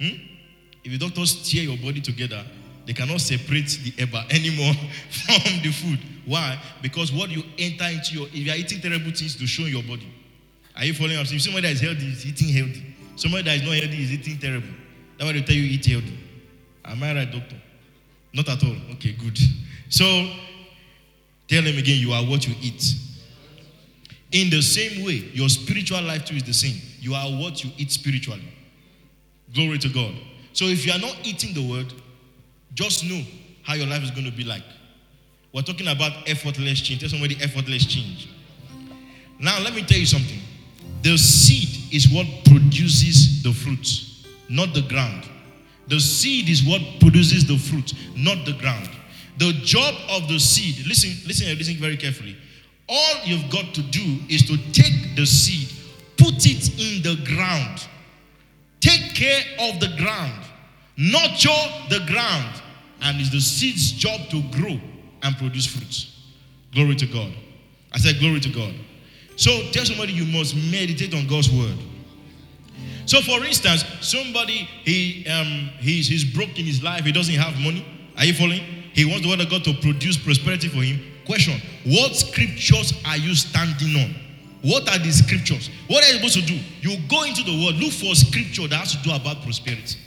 Hmm? 0.00 0.16
If 0.82 0.92
the 0.92 0.96
doctors 0.96 1.46
tear 1.46 1.64
your 1.64 1.76
body 1.76 2.00
together, 2.00 2.42
they 2.86 2.94
cannot 2.94 3.20
separate 3.20 3.68
the 3.84 3.90
eba 4.00 4.24
anymore 4.32 4.72
from 5.10 5.60
the 5.62 5.70
food. 5.70 5.98
Why? 6.24 6.58
Because 6.80 7.12
what 7.12 7.28
you 7.28 7.42
enter 7.58 7.84
into 7.84 8.14
your, 8.14 8.26
if 8.28 8.36
you 8.36 8.50
are 8.50 8.56
eating 8.56 8.80
terrible 8.80 9.12
things 9.12 9.36
to 9.36 9.46
show 9.46 9.64
your 9.64 9.82
body, 9.82 10.08
are 10.76 10.84
you 10.86 10.94
following 10.94 11.18
up? 11.18 11.30
If 11.30 11.42
somebody 11.42 11.66
that 11.66 11.74
is 11.74 11.82
healthy 11.82 12.06
is 12.06 12.24
eating 12.24 12.54
healthy, 12.56 12.96
somebody 13.16 13.42
that 13.42 13.56
is 13.56 13.62
not 13.64 13.74
healthy 13.74 14.02
is 14.02 14.12
eating 14.12 14.38
terrible. 14.38 14.72
That's 15.18 15.28
why 15.28 15.32
they 15.32 15.42
tell 15.42 15.56
you 15.56 15.64
eat 15.64 15.84
healthy. 15.84 16.18
Am 16.86 17.02
I 17.02 17.14
right, 17.14 17.30
doctor? 17.30 17.56
Not 18.32 18.48
at 18.48 18.64
all. 18.64 18.76
Okay, 18.92 19.12
good. 19.12 19.38
So 19.88 20.04
tell 21.46 21.62
them 21.62 21.78
again, 21.78 21.98
you 21.98 22.12
are 22.12 22.22
what 22.22 22.46
you 22.46 22.54
eat. 22.60 22.94
In 24.32 24.50
the 24.50 24.60
same 24.60 25.04
way, 25.04 25.30
your 25.32 25.48
spiritual 25.48 26.02
life 26.02 26.24
too 26.24 26.36
is 26.36 26.44
the 26.44 26.52
same. 26.52 26.80
You 27.00 27.14
are 27.14 27.28
what 27.28 27.64
you 27.64 27.70
eat 27.78 27.90
spiritually. 27.90 28.52
Glory 29.54 29.78
to 29.78 29.88
God. 29.88 30.14
So 30.52 30.66
if 30.66 30.84
you 30.84 30.92
are 30.92 30.98
not 30.98 31.16
eating 31.24 31.54
the 31.54 31.66
word, 31.66 31.92
just 32.74 33.04
know 33.04 33.22
how 33.62 33.74
your 33.74 33.86
life 33.86 34.02
is 34.02 34.10
going 34.10 34.26
to 34.26 34.36
be 34.36 34.44
like. 34.44 34.64
We're 35.52 35.62
talking 35.62 35.88
about 35.88 36.12
effortless 36.28 36.80
change. 36.80 37.00
Tell 37.00 37.08
somebody 37.08 37.36
effortless 37.40 37.86
change. 37.86 38.28
Now, 39.38 39.58
let 39.62 39.74
me 39.74 39.82
tell 39.82 39.98
you 39.98 40.06
something. 40.06 40.40
The 41.02 41.16
seed 41.16 41.94
is 41.94 42.10
what 42.10 42.26
produces 42.44 43.42
the 43.42 43.52
fruit, 43.52 43.88
not 44.50 44.74
the 44.74 44.82
ground. 44.82 45.28
The 45.86 46.00
seed 46.00 46.48
is 46.48 46.64
what 46.64 46.82
produces 47.00 47.46
the 47.46 47.56
fruit, 47.56 47.94
not 48.14 48.44
the 48.44 48.52
ground. 48.52 48.90
The 49.38 49.52
job 49.62 49.94
of 50.10 50.28
the 50.28 50.38
seed, 50.38 50.86
listen, 50.86 51.10
listen, 51.26 51.56
listen 51.56 51.76
very 51.76 51.96
carefully. 51.96 52.36
All 52.88 53.14
you've 53.24 53.50
got 53.50 53.74
to 53.74 53.82
do 53.82 54.18
is 54.28 54.42
to 54.48 54.56
take 54.72 55.14
the 55.14 55.26
seed, 55.26 55.68
put 56.16 56.34
it 56.46 56.68
in 56.78 57.02
the 57.02 57.22
ground, 57.24 57.86
take 58.80 59.14
care 59.14 59.42
of 59.60 59.78
the 59.78 59.88
ground, 59.96 60.44
nurture 60.96 61.48
the 61.90 62.04
ground, 62.06 62.62
and 63.02 63.20
it's 63.20 63.30
the 63.30 63.40
seed's 63.40 63.92
job 63.92 64.28
to 64.30 64.42
grow 64.58 64.80
and 65.22 65.36
produce 65.36 65.66
fruits. 65.66 66.16
Glory 66.72 66.96
to 66.96 67.06
God. 67.06 67.32
I 67.92 67.98
said, 67.98 68.18
Glory 68.18 68.40
to 68.40 68.48
God. 68.48 68.74
So 69.36 69.50
tell 69.70 69.84
somebody 69.84 70.12
you 70.12 70.24
must 70.24 70.56
meditate 70.56 71.14
on 71.14 71.26
God's 71.28 71.50
word. 71.50 71.78
So, 73.06 73.20
for 73.20 73.44
instance, 73.44 73.84
somebody 74.00 74.68
he 74.84 75.26
um 75.28 75.70
he's 75.78 76.08
he's 76.08 76.24
broke 76.24 76.58
in 76.58 76.66
his 76.66 76.82
life, 76.82 77.04
he 77.04 77.12
doesn't 77.12 77.34
have 77.34 77.58
money. 77.60 77.86
Are 78.16 78.24
you 78.24 78.34
following? 78.34 78.62
He 78.98 79.04
wants 79.04 79.22
the 79.22 79.28
word 79.28 79.40
of 79.40 79.48
God 79.48 79.62
to 79.62 79.74
produce 79.74 80.16
prosperity 80.16 80.66
for 80.66 80.82
him. 80.82 80.98
Question: 81.24 81.62
What 81.86 82.16
scriptures 82.16 82.92
are 83.06 83.16
you 83.16 83.32
standing 83.36 83.94
on? 83.94 84.12
What 84.62 84.90
are 84.90 84.98
the 84.98 85.12
scriptures? 85.12 85.70
What 85.86 86.02
are 86.02 86.08
you 86.08 86.14
supposed 86.14 86.34
to 86.34 86.42
do? 86.42 86.58
You 86.80 86.98
go 87.06 87.22
into 87.22 87.44
the 87.44 87.64
word, 87.64 87.76
look 87.76 87.92
for 87.92 88.10
a 88.10 88.16
scripture 88.16 88.66
that 88.66 88.74
has 88.74 88.96
to 88.96 89.02
do 89.06 89.14
about 89.14 89.42
prosperity. 89.42 90.00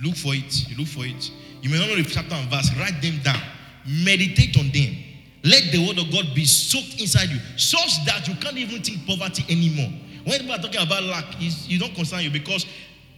Look 0.00 0.14
for 0.14 0.32
it. 0.32 0.46
You 0.70 0.76
look 0.76 0.86
for 0.86 1.04
it. 1.04 1.28
You 1.60 1.70
may 1.70 1.80
not 1.80 1.88
know 1.88 1.96
the 1.96 2.04
chapter 2.04 2.36
and 2.36 2.48
verse. 2.48 2.70
Write 2.78 3.02
them 3.02 3.18
down. 3.24 3.42
Meditate 3.84 4.56
on 4.56 4.70
them. 4.70 4.94
Let 5.42 5.72
the 5.72 5.84
word 5.84 5.98
of 5.98 6.12
God 6.12 6.30
be 6.32 6.44
soaked 6.44 7.00
inside 7.00 7.30
you, 7.30 7.40
such 7.56 8.06
that 8.06 8.28
you 8.28 8.36
can't 8.36 8.58
even 8.58 8.80
think 8.80 9.04
poverty 9.08 9.42
anymore. 9.50 9.90
When 10.22 10.38
people 10.38 10.54
are 10.54 10.62
talking 10.62 10.82
about 10.82 11.02
lack, 11.02 11.34
you 11.40 11.80
don't 11.80 11.96
concern 11.96 12.22
you 12.22 12.30
because 12.30 12.64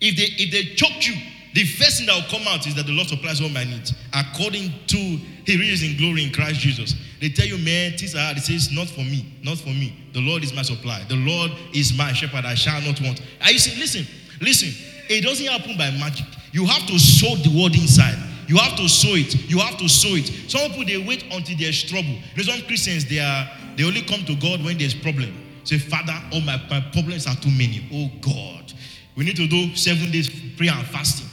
if 0.01 0.17
they 0.17 0.33
if 0.43 0.51
they 0.53 0.75
choke 0.75 1.07
you, 1.07 1.21
the 1.59 1.65
first 1.65 1.99
thing 1.99 2.07
that 2.07 2.15
will 2.15 2.39
come 2.39 2.47
out 2.47 2.69
is 2.69 2.77
that 2.77 2.87
the 2.87 2.93
Lord 2.93 3.09
supplies 3.09 3.41
all 3.41 3.49
my 3.49 3.65
needs 3.65 3.93
according 4.15 4.71
to 4.87 4.97
He 4.97 5.73
is 5.73 5.83
in 5.83 5.97
glory 5.97 6.23
in 6.23 6.31
Christ 6.31 6.61
Jesus. 6.61 6.95
They 7.21 7.31
tell 7.31 7.47
you, 7.47 7.59
man, 7.59 7.99
things 7.99 8.15
are 8.15 8.21
hard. 8.21 8.37
He 8.37 8.43
says, 8.43 8.71
not 8.71 8.87
for 8.87 9.01
me, 9.01 9.27
not 9.43 9.59
for 9.59 9.75
me. 9.75 9.93
The 10.13 10.21
Lord 10.21 10.45
is 10.45 10.55
my 10.55 10.63
supply. 10.63 11.03
The 11.09 11.17
Lord 11.17 11.51
is 11.75 11.99
my 11.99 12.13
shepherd. 12.13 12.45
I 12.45 12.55
shall 12.55 12.81
not 12.83 13.01
want. 13.01 13.21
Are 13.43 13.51
you 13.51 13.59
see? 13.59 13.75
Listen, 13.81 14.07
listen. 14.41 14.71
It 15.09 15.25
doesn't 15.25 15.47
happen 15.47 15.77
by 15.77 15.91
magic. 15.99 16.27
You 16.53 16.65
have 16.65 16.87
to 16.87 16.97
sow 16.97 17.35
the 17.35 17.51
word 17.51 17.75
inside. 17.75 18.15
You 18.47 18.57
have 18.59 18.77
to 18.77 18.89
sow 18.89 19.17
it. 19.19 19.35
You 19.51 19.59
have 19.59 19.79
to 19.79 19.89
sow 19.89 20.15
it. 20.15 20.27
Some 20.49 20.71
people 20.71 20.85
they 20.85 20.99
wait 21.05 21.25
until 21.33 21.59
there's 21.59 21.83
trouble. 21.83 22.23
Know, 22.37 22.43
some 22.45 22.63
Christians 22.69 23.05
they 23.05 23.19
are 23.19 23.51
they 23.75 23.83
only 23.83 24.03
come 24.03 24.25
to 24.27 24.37
God 24.37 24.63
when 24.65 24.79
there's 24.79 24.95
problem. 24.95 25.35
Say, 25.65 25.79
Father, 25.79 26.15
all 26.33 26.41
my, 26.43 26.63
my 26.71 26.81
problems 26.93 27.27
are 27.27 27.35
too 27.35 27.51
many. 27.51 27.83
Oh 27.93 28.11
God, 28.21 28.73
we 29.17 29.25
need 29.25 29.37
to 29.37 29.49
do 29.49 29.75
seven 29.75 30.13
days 30.13 30.31
prayer 30.57 30.71
and 30.73 30.87
fasting. 30.87 31.28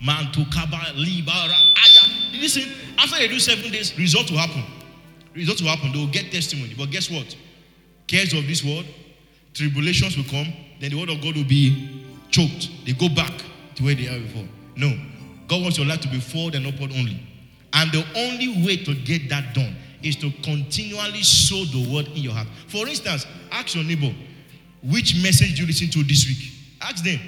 Man 0.00 0.30
to 0.32 0.44
kaba 0.46 0.76
libara 0.94 1.54
aya. 1.54 2.40
Listen, 2.40 2.70
after 2.98 3.16
they 3.16 3.28
do 3.28 3.38
seven 3.38 3.70
days, 3.70 3.96
result 3.98 4.30
will 4.30 4.38
happen. 4.38 4.64
Result 5.34 5.60
will 5.60 5.68
happen. 5.68 5.92
They 5.92 5.98
will 5.98 6.06
get 6.06 6.30
testimony. 6.30 6.74
But 6.76 6.90
guess 6.90 7.10
what? 7.10 7.36
Cares 8.06 8.32
of 8.32 8.46
this 8.46 8.64
world, 8.64 8.86
tribulations 9.54 10.16
will 10.16 10.24
come, 10.24 10.52
then 10.80 10.90
the 10.90 10.98
word 10.98 11.10
of 11.10 11.20
God 11.20 11.36
will 11.36 11.44
be 11.44 12.04
choked. 12.30 12.70
They 12.86 12.92
go 12.92 13.08
back 13.08 13.32
to 13.74 13.84
where 13.84 13.94
they 13.94 14.08
are 14.08 14.18
before. 14.18 14.48
No. 14.76 14.96
God 15.48 15.62
wants 15.62 15.78
your 15.78 15.86
life 15.86 16.00
to 16.02 16.08
be 16.08 16.20
forward 16.20 16.54
and 16.54 16.66
upward 16.66 16.92
only. 16.92 17.20
And 17.72 17.90
the 17.92 18.04
only 18.16 18.64
way 18.64 18.76
to 18.84 18.94
get 18.94 19.28
that 19.30 19.54
done 19.54 19.76
is 20.02 20.16
to 20.16 20.30
continually 20.42 21.22
sow 21.22 21.64
the 21.64 21.92
word 21.92 22.06
in 22.08 22.18
your 22.18 22.32
heart. 22.32 22.46
For 22.68 22.86
instance, 22.86 23.26
ask 23.50 23.74
your 23.74 23.84
neighbor, 23.84 24.14
which 24.82 25.20
message 25.22 25.58
you 25.58 25.66
listen 25.66 25.88
to 25.90 26.02
this 26.04 26.26
week? 26.26 26.52
Ask 26.80 27.04
them, 27.04 27.18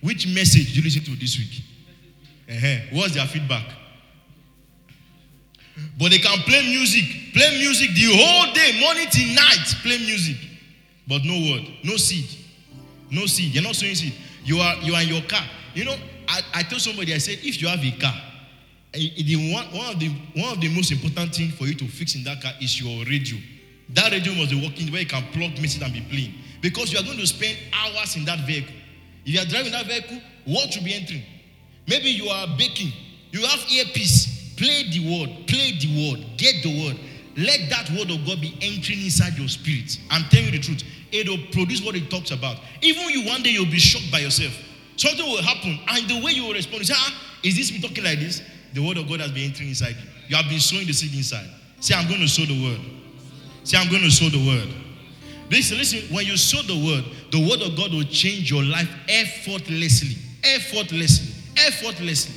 which 0.00 0.26
message 0.34 0.76
you 0.76 0.82
listen 0.82 1.02
to 1.04 1.16
this 1.16 1.36
week? 1.38 1.62
Uh-huh. 2.48 2.76
What's 2.92 3.14
their 3.14 3.26
feedback? 3.26 3.66
But 5.98 6.10
they 6.10 6.18
can 6.18 6.38
play 6.40 6.62
music, 6.62 7.04
play 7.34 7.58
music 7.58 7.90
the 7.94 8.06
whole 8.16 8.52
day, 8.54 8.80
morning 8.80 9.06
till 9.10 9.34
night, 9.34 9.66
play 9.82 9.98
music. 9.98 10.36
But 11.06 11.22
no 11.24 11.34
word, 11.34 11.66
no 11.84 11.96
seed. 11.96 12.26
No 13.10 13.26
seed. 13.26 13.54
You're 13.54 13.62
not 13.62 13.76
sowing 13.76 13.94
seed. 13.94 14.14
You 14.44 14.58
are 14.58 14.76
you 14.76 14.94
are 14.94 15.02
in 15.02 15.08
your 15.08 15.22
car. 15.22 15.44
You 15.74 15.84
know, 15.84 15.96
I, 16.26 16.40
I 16.54 16.62
told 16.62 16.80
somebody, 16.80 17.14
I 17.14 17.18
said, 17.18 17.38
if 17.42 17.60
you 17.60 17.68
have 17.68 17.84
a 17.84 17.90
car, 18.00 18.14
eh, 18.94 19.10
the 19.16 19.52
one, 19.52 19.66
one, 19.66 19.92
of 19.92 20.00
the, 20.00 20.08
one 20.34 20.52
of 20.52 20.60
the 20.60 20.74
most 20.74 20.90
important 20.90 21.34
things 21.34 21.54
for 21.54 21.66
you 21.66 21.74
to 21.74 21.86
fix 21.86 22.14
in 22.14 22.24
that 22.24 22.40
car 22.42 22.52
is 22.60 22.80
your 22.80 23.04
radio. 23.04 23.38
That 23.90 24.10
radio 24.10 24.34
must 24.34 24.50
be 24.50 24.60
working 24.66 24.90
where 24.90 25.02
you 25.02 25.06
can 25.06 25.22
plug 25.32 25.60
message 25.60 25.82
and 25.82 25.92
be 25.92 26.00
playing. 26.00 26.34
Because 26.60 26.92
you 26.92 26.98
are 26.98 27.04
going 27.04 27.18
to 27.18 27.26
spend 27.26 27.56
hours 27.72 28.16
in 28.16 28.24
that 28.24 28.40
vehicle. 28.46 28.74
If 29.24 29.34
you 29.34 29.40
are 29.40 29.44
driving 29.44 29.72
that 29.72 29.86
vehicle, 29.86 30.20
what 30.46 30.72
should 30.72 30.84
be 30.84 30.94
entering? 30.94 31.22
Maybe 31.88 32.10
you 32.10 32.28
are 32.28 32.46
baking. 32.58 32.92
You 33.30 33.46
have 33.46 33.60
earpiece. 33.70 34.54
Play 34.56 34.84
the 34.90 35.00
word. 35.00 35.46
Play 35.46 35.78
the 35.78 36.10
word. 36.10 36.24
Get 36.36 36.62
the 36.62 36.84
word. 36.84 36.98
Let 37.36 37.68
that 37.68 37.90
word 37.90 38.10
of 38.10 38.24
God 38.26 38.40
be 38.40 38.56
entering 38.62 39.04
inside 39.04 39.36
your 39.36 39.48
spirit. 39.48 39.98
I'm 40.10 40.24
telling 40.30 40.46
you 40.46 40.52
the 40.52 40.60
truth. 40.60 40.82
It 41.12 41.28
will 41.28 41.38
produce 41.52 41.84
what 41.84 41.94
it 41.94 42.10
talks 42.10 42.30
about. 42.30 42.56
Even 42.82 43.08
you 43.10 43.26
one 43.26 43.42
day 43.42 43.50
you'll 43.50 43.66
be 43.66 43.78
shocked 43.78 44.10
by 44.10 44.20
yourself. 44.20 44.54
Something 44.96 45.26
will 45.26 45.42
happen, 45.42 45.78
and 45.88 46.08
the 46.08 46.24
way 46.24 46.32
you 46.32 46.44
will 46.44 46.54
respond 46.54 46.82
is, 46.82 46.90
ah, 46.94 47.22
is 47.42 47.56
this 47.56 47.70
me 47.70 47.80
talking 47.80 48.02
like 48.02 48.18
this? 48.18 48.40
The 48.72 48.80
word 48.80 48.96
of 48.96 49.08
God 49.08 49.20
has 49.20 49.30
been 49.30 49.44
entering 49.44 49.68
inside 49.68 49.90
you. 49.90 50.08
You 50.28 50.36
have 50.36 50.48
been 50.48 50.58
sowing 50.58 50.86
the 50.86 50.94
seed 50.94 51.14
inside. 51.14 51.46
Say, 51.80 51.94
I'm 51.94 52.08
going 52.08 52.20
to 52.20 52.28
sow 52.28 52.44
the 52.46 52.62
word. 52.64 52.80
Say, 53.64 53.76
I'm 53.76 53.90
going 53.90 54.02
to 54.02 54.10
sow 54.10 54.30
the 54.30 54.44
word. 54.44 54.68
Listen, 55.50 55.76
listen, 55.76 56.14
when 56.14 56.24
you 56.24 56.36
sow 56.36 56.62
the 56.62 56.74
word, 56.74 57.04
the 57.30 57.38
word 57.38 57.60
of 57.60 57.76
God 57.76 57.92
will 57.92 58.04
change 58.04 58.50
your 58.50 58.64
life 58.64 58.88
effortlessly. 59.08 60.16
Effortlessly. 60.42 61.35
Effortlessly. 61.56 62.34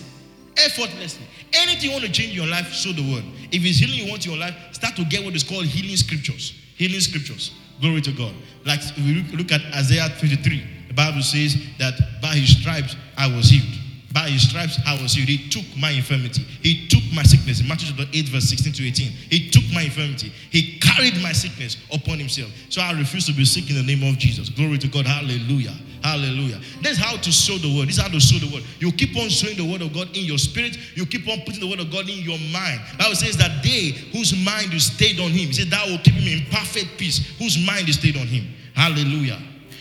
Effortlessly. 0.57 1.25
Anything 1.53 1.89
you 1.89 1.91
want 1.91 2.05
to 2.05 2.11
change 2.11 2.33
your 2.33 2.47
life, 2.47 2.67
show 2.71 2.91
the 2.91 3.01
word. 3.13 3.23
If 3.51 3.65
it's 3.65 3.79
healing 3.79 4.05
you 4.05 4.11
want 4.11 4.25
in 4.25 4.31
your 4.31 4.39
life, 4.39 4.55
start 4.71 4.95
to 4.97 5.03
get 5.05 5.23
what 5.23 5.35
is 5.35 5.43
called 5.43 5.65
healing 5.65 5.97
scriptures. 5.97 6.53
Healing 6.75 7.01
scriptures. 7.01 7.51
Glory 7.81 8.01
to 8.01 8.11
God. 8.11 8.33
Like 8.65 8.79
if 8.81 8.97
we 8.97 9.23
look 9.37 9.51
at 9.51 9.61
Isaiah 9.73 10.09
53, 10.09 10.87
the 10.89 10.93
Bible 10.93 11.21
says 11.21 11.55
that 11.77 11.93
by 12.21 12.35
his 12.35 12.59
stripes 12.59 12.95
I 13.17 13.33
was 13.33 13.49
healed. 13.49 13.77
By 14.13 14.29
his 14.29 14.49
stripes 14.49 14.79
I 14.85 15.01
was 15.01 15.13
healed. 15.13 15.29
He 15.29 15.49
took 15.49 15.65
my 15.79 15.91
infirmity. 15.91 16.41
He 16.61 16.87
took 16.87 17.03
my 17.13 17.23
sickness. 17.23 17.61
In 17.61 17.67
Matthew 17.67 17.89
chapter 17.89 18.09
8, 18.11 18.29
verse 18.29 18.49
16 18.49 18.73
to 18.73 18.87
18. 18.87 19.07
He 19.29 19.49
took 19.49 19.63
my 19.73 19.83
infirmity. 19.83 20.31
He 20.49 20.79
carried 20.79 21.21
my 21.21 21.31
sickness 21.31 21.77
upon 21.93 22.19
himself. 22.19 22.51
So 22.69 22.81
I 22.81 22.91
refuse 22.93 23.25
to 23.27 23.33
be 23.33 23.45
sick 23.45 23.69
in 23.69 23.75
the 23.75 23.83
name 23.83 24.03
of 24.03 24.17
Jesus. 24.17 24.49
Glory 24.49 24.77
to 24.79 24.87
God. 24.87 25.05
Hallelujah. 25.05 25.75
Hallelujah. 26.03 26.61
That's 26.81 26.97
how 26.97 27.17
to 27.17 27.31
sow 27.31 27.57
the 27.57 27.75
word. 27.75 27.89
This 27.89 27.97
is 27.97 28.01
how 28.01 28.07
to 28.09 28.21
sow 28.21 28.39
the 28.39 28.53
word. 28.53 28.63
You 28.79 28.91
keep 28.91 29.17
on 29.17 29.29
sowing 29.29 29.57
the 29.57 29.69
word 29.69 29.81
of 29.81 29.93
God 29.93 30.15
in 30.15 30.23
your 30.23 30.37
spirit. 30.37 30.77
You 30.95 31.05
keep 31.05 31.27
on 31.27 31.41
putting 31.41 31.59
the 31.59 31.67
word 31.67 31.79
of 31.79 31.91
God 31.91 32.07
in 32.07 32.19
your 32.19 32.39
mind. 32.51 32.79
Bible 32.97 33.15
says 33.15 33.35
that 33.37 33.61
they 33.63 33.91
whose 34.11 34.33
mind 34.45 34.73
is 34.73 34.85
stayed 34.87 35.19
on 35.19 35.31
him. 35.31 35.47
He 35.47 35.53
said 35.53 35.67
that 35.67 35.85
will 35.87 35.97
keep 35.99 36.15
him 36.15 36.39
in 36.39 36.45
perfect 36.51 36.97
peace. 36.97 37.35
Whose 37.37 37.57
mind 37.65 37.89
is 37.89 37.95
stayed 37.99 38.15
on 38.15 38.27
him. 38.27 38.47
Hallelujah. 38.75 39.39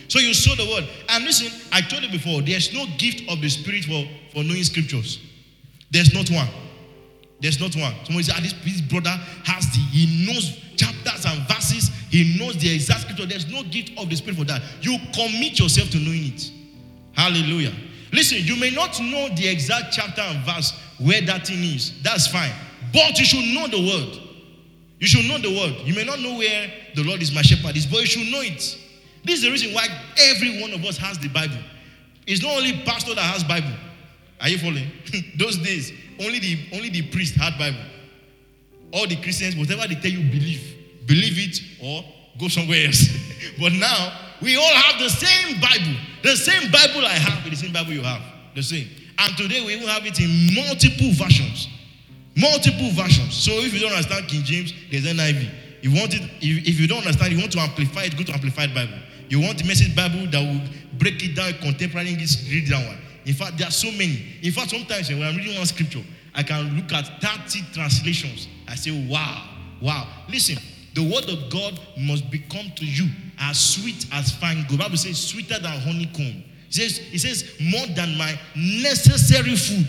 So 0.09 0.19
you 0.19 0.35
sow 0.35 0.55
the 0.55 0.69
word. 0.69 0.89
And 1.09 1.25
listen, 1.25 1.53
I 1.73 1.83
told 1.83 2.03
you 2.03 2.11
before, 2.11 2.43
there's 2.43 2.73
no 2.75 2.87
gift 2.97 3.31
of 3.31 3.41
the 3.41 3.49
Spirit 3.49 3.85
for, 3.85 4.09
for 4.33 4.43
knowing 4.43 4.65
scriptures. 4.65 5.21
There's 5.91 6.13
not 6.13 6.31
one. 6.31 6.49
There's 7.41 7.61
not 7.61 7.77
one. 7.77 7.95
Somebody 8.05 8.25
said, 8.25 8.35
ah, 8.37 8.41
this, 8.43 8.55
this 8.65 8.81
brother 8.81 9.15
has 9.45 9.71
the, 9.71 9.79
he 9.93 10.27
knows 10.27 10.59
chapters 10.77 11.25
and 11.25 11.47
verses. 11.47 11.91
He 12.11 12.39
knows 12.39 12.57
the 12.57 12.73
exact 12.73 13.03
scripture. 13.03 13.27
There's 13.27 13.51
no 13.51 13.63
gift 13.65 13.99
of 13.99 14.09
the 14.09 14.17
Spirit 14.17 14.39
for 14.39 14.45
that. 14.45 14.63
You 14.81 14.99
commit 15.13 15.59
yourself 15.59 15.91
to 15.91 15.99
knowing 15.99 16.33
it. 16.33 16.51
Hallelujah. 17.13 17.73
Listen, 18.13 18.39
you 18.43 18.57
may 18.57 18.71
not 18.71 18.99
know 19.01 19.29
the 19.35 19.49
exact 19.49 19.93
chapter 19.93 20.23
and 20.23 20.45
verse 20.45 20.73
where 20.99 21.21
that 21.23 21.47
thing 21.47 21.63
is. 21.63 22.01
That's 22.03 22.27
fine. 22.27 22.53
But 22.93 23.19
you 23.19 23.25
should 23.25 23.55
know 23.55 23.67
the 23.67 23.81
word. 23.87 24.19
You 24.99 25.07
should 25.07 25.27
know 25.27 25.39
the 25.39 25.55
word. 25.55 25.87
You 25.87 25.95
may 25.95 26.05
not 26.05 26.21
know 26.21 26.39
where 26.39 26.73
the 26.95 27.05
Lord 27.05 27.23
is 27.23 27.33
my 27.35 27.43
shepherd 27.43 27.77
is, 27.77 27.87
but 27.87 28.01
you 28.01 28.07
should 28.07 28.33
know 28.33 28.41
it. 28.41 28.79
This 29.25 29.37
is 29.37 29.43
the 29.43 29.51
reason 29.51 29.75
why 29.75 29.87
every 30.31 30.61
one 30.61 30.73
of 30.73 30.85
us 30.85 30.97
has 30.97 31.19
the 31.19 31.29
Bible. 31.29 31.59
It's 32.27 32.43
not 32.43 32.57
only 32.57 32.83
pastor 32.85 33.15
that 33.15 33.23
has 33.23 33.45
Bible. 33.45 33.73
Are 34.41 34.49
you 34.49 34.59
following? 34.59 34.91
Those 35.37 35.59
days, 35.59 35.93
only 36.21 36.39
the 36.39 36.59
only 36.73 36.89
the 36.89 37.03
priest 37.11 37.35
had 37.35 37.59
Bible. 37.59 37.85
All 38.93 39.07
the 39.07 39.17
Christians, 39.17 39.57
whatever 39.57 39.87
they 39.87 39.97
tell 39.97 40.11
you, 40.11 40.31
believe. 40.31 40.78
Believe 41.09 41.39
it 41.39 41.61
or 41.83 42.05
go 42.39 42.49
somewhere 42.49 42.87
else. 42.87 43.09
but 43.61 43.73
now 43.73 44.13
we 44.41 44.57
all 44.57 44.75
have 44.75 45.01
the 45.01 45.09
same 45.09 45.59
Bible. 45.61 45.99
The 46.23 46.37
same 46.37 46.71
Bible 46.71 47.05
I 47.05 47.15
have, 47.19 47.49
the 47.49 47.57
same 47.57 47.73
Bible 47.73 47.93
you 47.93 48.03
have. 48.03 48.23
The 48.55 48.63
same. 48.63 48.89
And 49.19 49.37
today 49.37 49.65
we 49.65 49.75
even 49.75 49.89
have 49.89 50.07
it 50.07 50.21
in 50.21 50.55
multiple 50.55 51.11
versions. 51.13 51.69
Multiple 52.37 52.91
versions. 52.93 53.35
So 53.35 53.53
if 53.55 53.75
you 53.75 53.81
don't 53.81 53.93
understand 53.93 54.29
King 54.29 54.45
James, 54.45 54.73
there's 54.91 55.05
NIV. 55.05 55.51
If 55.83 55.93
you 55.93 55.99
want 55.99 56.15
it, 56.15 56.23
if, 56.41 56.69
if 56.69 56.81
you 56.81 56.87
don't 56.87 56.99
understand, 56.99 57.33
you 57.33 57.39
want 57.39 57.53
to 57.53 57.61
amplify 57.61 58.05
it, 58.05 58.17
go 58.17 58.23
to 58.25 58.33
Amplified 58.33 58.75
Bible. 58.75 58.99
You 59.29 59.41
want 59.41 59.59
the 59.59 59.65
message 59.65 59.95
Bible 59.97 60.27
that 60.31 60.41
will 60.41 60.61
break 60.99 61.23
it 61.25 61.35
down 61.35 61.55
contemporary 61.55 62.11
English, 62.11 62.49
read 62.51 62.69
that 62.69 62.87
one. 62.87 62.99
In 63.25 63.35
fact, 63.35 63.59
there 63.59 63.69
are 63.69 63.73
so 63.73 63.91
many. 63.93 64.39
In 64.43 64.53
fact, 64.53 64.71
sometimes 64.71 65.09
when 65.11 65.23
I'm 65.23 65.37
reading 65.37 65.57
one 65.57 65.67
scripture, 65.67 66.03
I 66.35 66.43
can 66.43 66.77
look 66.77 66.93
at 66.93 67.21
30 67.21 67.73
translations. 67.73 68.49
I 68.67 68.75
say, 68.75 69.07
wow, 69.09 69.49
wow. 69.83 70.07
Listen, 70.29 70.59
the 70.99 71.05
word 71.05 71.31
of 71.31 71.49
God 71.49 71.79
must 71.97 72.29
become 72.29 72.73
to 72.75 72.85
you 72.85 73.09
as 73.39 73.57
sweet 73.57 74.05
as 74.13 74.33
fine 74.33 74.67
gold. 74.67 74.81
Bible 74.81 74.97
says 74.97 75.17
sweeter 75.17 75.61
than 75.61 75.79
honeycomb. 75.79 76.43
It 76.69 76.75
says, 76.75 77.01
it 77.13 77.21
says 77.21 77.55
more 77.61 77.87
than 77.95 78.19
my 78.19 78.37
necessary 78.57 79.55
food. 79.55 79.87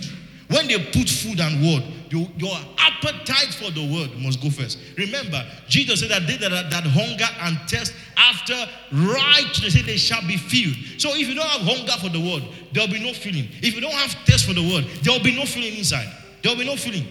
When 0.50 0.67
they 0.67 0.78
put 0.91 1.10
food 1.10 1.39
and 1.39 1.65
word, 1.65 1.84
your, 2.12 2.28
your 2.38 2.56
appetite 2.78 3.56
for 3.58 3.72
the 3.72 3.91
word 3.91 4.22
must 4.22 4.39
go 4.39 4.52
first. 4.52 4.78
Remember, 4.98 5.43
Jesus 5.67 6.02
said 6.02 6.10
that 6.12 6.28
they 6.28 6.38
that, 6.38 6.69
that 6.69 6.84
hunger 6.86 7.26
and 7.41 7.58
thirst 7.67 7.95
after 8.15 8.54
righteousness, 8.91 9.84
they 9.86 9.98
shall 9.98 10.22
be 10.28 10.38
filled. 10.38 10.76
So 11.02 11.10
if 11.15 11.28
you 11.28 11.34
don't 11.34 11.48
have 11.48 11.62
hunger 11.62 11.93
for 11.93 12.10
the 12.10 12.22
word, 12.22 12.43
there'll 12.72 12.88
be 12.91 13.04
no 13.04 13.13
feeling. 13.13 13.48
If 13.63 13.74
you 13.74 13.82
don't 13.82 13.93
have 13.93 14.12
thirst 14.28 14.45
for 14.45 14.54
the 14.54 14.62
word, 14.62 14.86
there'll 15.02 15.24
be 15.24 15.36
no 15.36 15.45
feeling 15.45 15.76
inside. 15.76 16.10
There'll 16.43 16.58
be 16.58 16.65
no 16.65 16.76
feeling. 16.76 17.08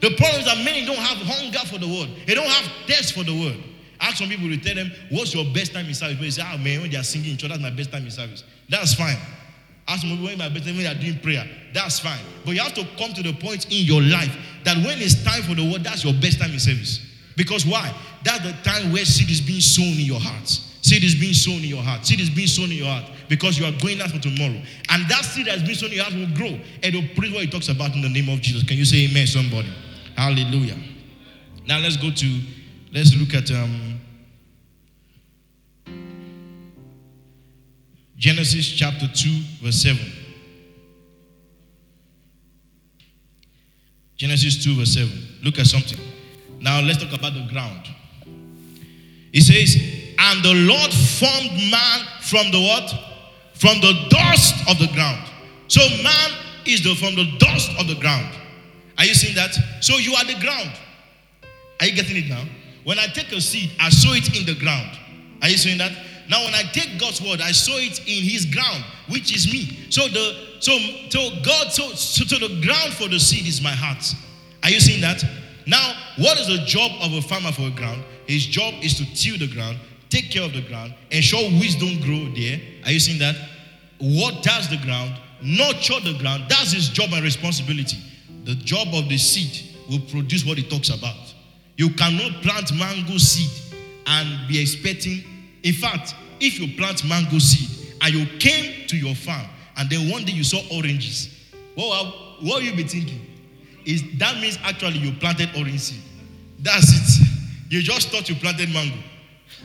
The 0.00 0.14
problem 0.16 0.40
is 0.40 0.46
that 0.46 0.62
many 0.64 0.84
don't 0.84 0.96
have 0.96 1.18
hunger 1.18 1.58
for 1.66 1.78
the 1.78 1.88
word. 1.88 2.10
They 2.26 2.34
don't 2.34 2.48
have 2.48 2.70
thirst 2.86 3.14
for 3.14 3.24
the 3.24 3.32
word. 3.32 3.56
Ask 4.00 4.18
some 4.18 4.28
people 4.28 4.48
to 4.48 4.58
tell 4.58 4.74
them, 4.74 4.92
what's 5.10 5.34
your 5.34 5.44
best 5.54 5.72
time 5.72 5.86
in 5.86 5.94
service? 5.94 6.18
They 6.20 6.30
say, 6.30 6.42
oh 6.44 6.58
man, 6.58 6.82
when 6.82 6.90
they 6.90 6.98
are 6.98 7.04
singing 7.04 7.32
in 7.32 7.36
church, 7.36 7.50
that's 7.50 7.62
my 7.62 7.70
best 7.70 7.90
time 7.90 8.04
in 8.04 8.10
service. 8.10 8.44
That's 8.68 8.94
fine. 8.94 9.16
Ask 9.88 10.04
me 10.04 10.18
when 10.22 10.36
my 10.38 10.48
best 10.48 10.66
when 10.66 10.78
they 10.78 10.86
are 10.86 10.94
doing 10.94 11.18
prayer. 11.20 11.44
That's 11.72 12.00
fine. 12.00 12.20
But 12.44 12.54
you 12.54 12.60
have 12.60 12.74
to 12.74 12.86
come 12.98 13.14
to 13.14 13.22
the 13.22 13.32
point 13.34 13.66
in 13.66 13.86
your 13.86 14.02
life 14.02 14.36
that 14.64 14.76
when 14.78 15.00
it's 15.00 15.22
time 15.24 15.42
for 15.42 15.54
the 15.54 15.64
word, 15.70 15.84
that's 15.84 16.04
your 16.04 16.12
best 16.14 16.40
time 16.40 16.50
in 16.50 16.58
service. 16.58 17.00
Because 17.36 17.64
why? 17.64 17.94
That's 18.24 18.44
the 18.44 18.52
time 18.68 18.92
where 18.92 19.04
seed 19.04 19.30
is 19.30 19.40
being 19.40 19.60
sown 19.60 19.94
in 19.94 20.04
your 20.04 20.20
heart. 20.20 20.48
Seed 20.48 21.04
is 21.04 21.14
being 21.14 21.34
sown 21.34 21.56
in 21.56 21.70
your 21.70 21.82
heart. 21.82 22.04
Seed 22.04 22.20
is 22.20 22.30
being 22.30 22.48
sown 22.48 22.66
in 22.66 22.78
your 22.78 22.86
heart 22.88 23.04
because 23.28 23.58
you 23.58 23.64
are 23.64 23.72
going 23.80 24.00
out 24.00 24.10
for 24.10 24.18
tomorrow. 24.18 24.60
And 24.90 25.08
that 25.08 25.24
seed 25.24 25.46
that's 25.46 25.62
been 25.62 25.74
sown 25.74 25.90
in 25.90 25.96
your 25.96 26.04
heart 26.04 26.14
will 26.14 26.34
grow 26.36 26.58
and 26.82 26.84
it 26.84 26.94
will 26.94 27.08
produce 27.14 27.34
what 27.34 27.44
he 27.44 27.50
talks 27.50 27.68
about 27.68 27.94
in 27.94 28.02
the 28.02 28.08
name 28.08 28.28
of 28.28 28.40
Jesus. 28.40 28.62
Can 28.62 28.76
you 28.76 28.84
say 28.84 29.06
amen, 29.08 29.26
somebody? 29.26 29.68
Hallelujah. 30.16 30.78
Now 31.66 31.78
let's 31.78 31.96
go 31.96 32.10
to, 32.10 32.40
let's 32.92 33.14
look 33.14 33.34
at 33.34 33.50
um, 33.50 34.00
Genesis 38.16 38.66
chapter 38.68 39.06
2, 39.12 39.42
verse 39.62 39.82
7. 39.82 39.98
Genesis 44.16 44.64
2, 44.64 44.76
verse 44.76 44.94
7. 44.94 45.10
Look 45.42 45.58
at 45.58 45.66
something. 45.66 45.98
Now 46.60 46.80
let's 46.80 47.02
talk 47.02 47.12
about 47.12 47.34
the 47.34 47.46
ground. 47.52 47.86
It 49.32 49.42
says, 49.42 49.76
And 50.18 50.42
the 50.42 50.54
Lord 50.54 50.92
formed 50.92 51.52
man 51.70 52.00
from 52.22 52.50
the 52.50 52.60
what? 52.60 52.88
From 53.52 53.80
the 53.80 54.06
dust 54.08 54.54
of 54.70 54.78
the 54.78 54.88
ground. 54.94 55.22
So 55.68 55.80
man 56.02 56.30
is 56.64 56.82
the 56.82 56.94
from 56.94 57.14
the 57.16 57.36
dust 57.38 57.70
of 57.78 57.86
the 57.86 57.96
ground. 57.96 58.34
Are 58.98 59.04
you 59.04 59.14
seeing 59.14 59.34
that? 59.34 59.56
So 59.80 59.96
you 59.96 60.14
are 60.14 60.24
the 60.24 60.38
ground. 60.40 60.70
Are 61.80 61.86
you 61.86 61.94
getting 61.94 62.16
it 62.16 62.28
now? 62.28 62.44
When 62.84 62.98
I 62.98 63.06
take 63.06 63.32
a 63.32 63.40
seed, 63.40 63.72
I 63.80 63.90
sow 63.90 64.12
it 64.12 64.38
in 64.38 64.46
the 64.46 64.58
ground. 64.58 64.98
Are 65.42 65.48
you 65.48 65.56
seeing 65.56 65.78
that? 65.78 65.92
Now, 66.28 66.44
when 66.44 66.54
I 66.54 66.62
take 66.72 66.98
God's 66.98 67.20
word, 67.20 67.40
I 67.40 67.52
sow 67.52 67.76
it 67.76 68.00
in 68.00 68.22
His 68.24 68.46
ground, 68.46 68.84
which 69.08 69.34
is 69.34 69.52
me. 69.52 69.86
So 69.90 70.08
the 70.08 70.58
so 70.60 70.76
so 71.10 71.30
God 71.44 71.70
so 71.72 71.92
so, 71.92 72.38
the 72.38 72.60
ground 72.64 72.94
for 72.94 73.08
the 73.08 73.20
seed 73.20 73.46
is 73.46 73.62
my 73.62 73.70
heart. 73.70 74.02
Are 74.62 74.70
you 74.70 74.80
seeing 74.80 75.00
that? 75.02 75.22
Now, 75.66 75.94
what 76.16 76.38
is 76.40 76.46
the 76.46 76.64
job 76.64 76.90
of 77.02 77.12
a 77.12 77.22
farmer 77.22 77.52
for 77.52 77.62
a 77.62 77.70
ground? 77.70 78.02
His 78.26 78.46
job 78.46 78.74
is 78.82 78.94
to 78.94 79.14
till 79.14 79.38
the 79.38 79.52
ground, 79.52 79.78
take 80.08 80.30
care 80.30 80.42
of 80.42 80.52
the 80.52 80.62
ground, 80.62 80.94
ensure 81.10 81.42
wisdom 81.60 82.00
grow 82.00 82.32
there. 82.34 82.60
Are 82.84 82.90
you 82.90 83.00
seeing 83.00 83.18
that? 83.18 83.36
What 83.98 84.42
does 84.42 84.68
the 84.68 84.78
ground, 84.78 85.14
nurture 85.42 86.00
the 86.00 86.16
ground. 86.18 86.44
That's 86.48 86.72
his 86.72 86.88
job 86.88 87.10
and 87.12 87.22
responsibility. 87.22 87.98
The 88.46 88.54
job 88.54 88.88
of 88.94 89.08
the 89.08 89.18
seed 89.18 89.74
will 89.90 90.00
produce 90.08 90.46
what 90.46 90.56
it 90.56 90.70
talks 90.70 90.88
about. 90.88 91.34
You 91.76 91.90
cannot 91.90 92.42
plant 92.42 92.72
mango 92.78 93.18
seed 93.18 93.50
and 94.06 94.48
be 94.48 94.60
expecting. 94.60 95.24
In 95.64 95.74
fact, 95.74 96.14
if 96.38 96.60
you 96.60 96.76
plant 96.76 97.04
mango 97.08 97.38
seed 97.38 97.96
and 98.00 98.14
you 98.14 98.38
came 98.38 98.86
to 98.86 98.96
your 98.96 99.16
farm 99.16 99.46
and 99.76 99.90
then 99.90 100.08
one 100.10 100.24
day 100.24 100.32
you 100.32 100.44
saw 100.44 100.60
oranges, 100.72 101.28
what, 101.74 102.06
what 102.40 102.40
will 102.40 102.60
you 102.62 102.74
be 102.76 102.84
thinking? 102.84 103.20
Is 103.84 104.04
that 104.18 104.40
means 104.40 104.58
actually 104.62 104.98
you 104.98 105.12
planted 105.12 105.50
orange 105.56 105.80
seed. 105.80 106.02
That's 106.60 107.20
it. 107.20 107.26
You 107.68 107.82
just 107.82 108.10
thought 108.10 108.28
you 108.28 108.36
planted 108.36 108.72
mango. 108.72 108.96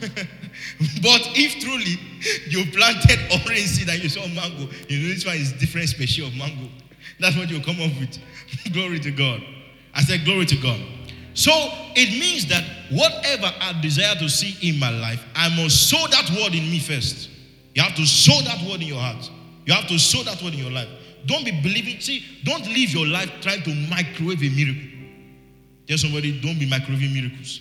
but 0.00 1.22
if 1.34 1.62
truly 1.62 2.00
you 2.48 2.70
planted 2.72 3.18
orange 3.46 3.66
seed 3.66 3.88
and 3.88 4.02
you 4.02 4.08
saw 4.08 4.26
mango, 4.28 4.72
you 4.88 5.02
know 5.02 5.14
this 5.14 5.24
one 5.24 5.36
is 5.36 5.52
different 5.52 5.88
species 5.88 6.26
of 6.26 6.36
mango. 6.36 6.68
That's 7.18 7.36
what 7.36 7.50
you 7.50 7.60
come 7.60 7.80
up 7.80 7.90
with. 7.98 8.18
glory 8.72 9.00
to 9.00 9.10
God. 9.10 9.42
I 9.94 10.02
said, 10.02 10.24
glory 10.24 10.46
to 10.46 10.56
God. 10.56 10.80
So 11.34 11.52
it 11.94 12.10
means 12.18 12.46
that 12.48 12.64
whatever 12.90 13.52
I 13.60 13.80
desire 13.80 14.14
to 14.16 14.28
see 14.28 14.68
in 14.68 14.78
my 14.78 14.90
life, 14.90 15.24
I 15.34 15.48
must 15.56 15.88
sow 15.88 16.06
that 16.08 16.30
word 16.30 16.54
in 16.54 16.70
me 16.70 16.78
first. 16.78 17.30
You 17.74 17.82
have 17.82 17.94
to 17.96 18.04
sow 18.04 18.38
that 18.42 18.60
word 18.68 18.82
in 18.82 18.88
your 18.88 19.00
heart. 19.00 19.30
You 19.64 19.72
have 19.72 19.86
to 19.88 19.98
sow 19.98 20.22
that 20.24 20.42
word 20.42 20.52
in 20.52 20.58
your 20.58 20.70
life. 20.70 20.88
Don't 21.26 21.44
be 21.44 21.52
believing. 21.62 22.00
See, 22.00 22.24
don't 22.44 22.66
live 22.66 22.90
your 22.90 23.06
life 23.06 23.30
trying 23.40 23.62
to 23.62 23.74
microwave 23.88 24.42
a 24.42 24.50
miracle. 24.50 24.88
Tell 25.86 25.98
somebody, 25.98 26.40
don't 26.40 26.58
be 26.58 26.68
microwaving 26.68 27.14
miracles. 27.14 27.60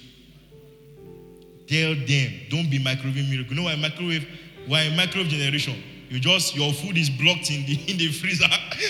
Tell 1.68 1.96
them, 1.96 2.32
don't 2.50 2.70
be 2.70 2.80
microwaving 2.80 3.30
miracle. 3.30 3.54
You 3.54 3.62
know 3.62 3.64
why 3.64 3.76
microwave? 3.76 4.28
Why 4.68 4.90
microwave 4.96 5.30
generation? 5.30 5.82
You 6.12 6.20
just 6.20 6.58
your 6.58 6.74
food 6.74 6.98
is 6.98 7.10
blocked 7.10 7.50
in 7.50 7.66
the 7.66 7.74
in 7.88 7.98
the 7.98 8.10
freezer. 8.12 8.46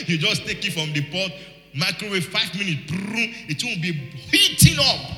you 0.07 0.17
just 0.17 0.43
take 0.43 0.65
it 0.65 0.73
from 0.73 0.91
the 0.91 1.03
pot, 1.11 1.31
microwave 1.75 2.25
five 2.25 2.51
minutes, 2.55 2.81
it 2.89 3.63
won't 3.63 3.79
be 3.79 3.93
heating 3.93 4.79
up. 4.79 5.17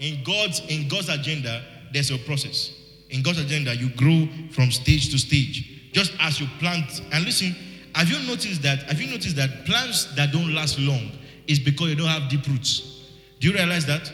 In 0.00 0.24
God's 0.24 0.60
in 0.68 0.88
God's 0.88 1.08
agenda, 1.08 1.62
there's 1.92 2.10
a 2.10 2.18
process. 2.18 2.72
In 3.10 3.22
God's 3.22 3.38
agenda, 3.38 3.76
you 3.76 3.90
grow 3.90 4.26
from 4.50 4.72
stage 4.72 5.10
to 5.12 5.18
stage. 5.18 5.92
Just 5.92 6.14
as 6.18 6.40
you 6.40 6.48
plant, 6.58 7.00
and 7.12 7.24
listen, 7.24 7.54
have 7.94 8.08
you 8.08 8.26
noticed 8.26 8.62
that? 8.62 8.82
Have 8.84 9.00
you 9.00 9.08
noticed 9.08 9.36
that 9.36 9.64
plants 9.64 10.06
that 10.16 10.32
don't 10.32 10.52
last 10.52 10.80
long 10.80 11.12
is 11.46 11.60
because 11.60 11.90
you 11.90 11.94
don't 11.94 12.08
have 12.08 12.28
deep 12.28 12.44
roots? 12.48 13.08
Do 13.38 13.48
you 13.48 13.54
realize 13.54 13.86
that? 13.86 14.10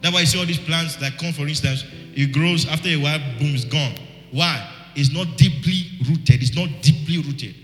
That's 0.00 0.14
why 0.14 0.20
you 0.20 0.26
see 0.26 0.38
all 0.38 0.46
these 0.46 0.60
plants 0.60 0.94
that 0.96 1.18
come, 1.18 1.32
for 1.32 1.48
instance, 1.48 1.84
it 2.14 2.32
grows 2.32 2.68
after 2.68 2.90
a 2.90 2.96
while, 2.96 3.18
boom, 3.38 3.54
it's 3.54 3.64
gone. 3.64 3.94
Why? 4.30 4.73
It's 4.96 5.12
not 5.12 5.36
deeply 5.36 5.90
rooted. 6.08 6.42
It's 6.42 6.54
not 6.54 6.68
deeply 6.82 7.18
rooted. 7.18 7.54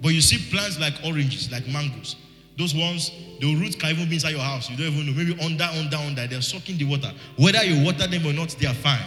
But 0.00 0.10
you 0.10 0.20
see 0.20 0.38
plants 0.50 0.78
like 0.78 0.94
oranges, 1.04 1.50
like 1.50 1.66
mangoes. 1.68 2.16
Those 2.58 2.74
ones, 2.74 3.10
the 3.40 3.54
roots 3.54 3.76
can 3.76 3.90
even 3.90 4.08
be 4.08 4.14
inside 4.14 4.30
your 4.30 4.40
house. 4.40 4.68
You 4.68 4.76
don't 4.76 4.86
even 4.92 5.06
know. 5.06 5.12
Maybe 5.12 5.40
under, 5.42 5.64
under, 5.64 5.96
under. 5.96 6.26
They're 6.26 6.42
sucking 6.42 6.76
the 6.76 6.84
water. 6.84 7.12
Whether 7.36 7.64
you 7.64 7.84
water 7.84 8.06
them 8.06 8.26
or 8.26 8.32
not, 8.32 8.50
they 8.58 8.66
are 8.66 8.74
fine. 8.74 9.04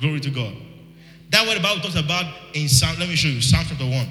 Glory 0.00 0.20
to 0.20 0.30
God. 0.30 0.54
That 1.30 1.46
what 1.46 1.56
the 1.56 1.62
Bible 1.62 1.82
talks 1.82 1.96
about 1.96 2.32
in 2.54 2.68
Psalm. 2.68 2.96
Let 2.98 3.08
me 3.08 3.16
show 3.16 3.28
you. 3.28 3.40
Psalm 3.40 3.64
chapter 3.68 3.84
1. 3.84 4.08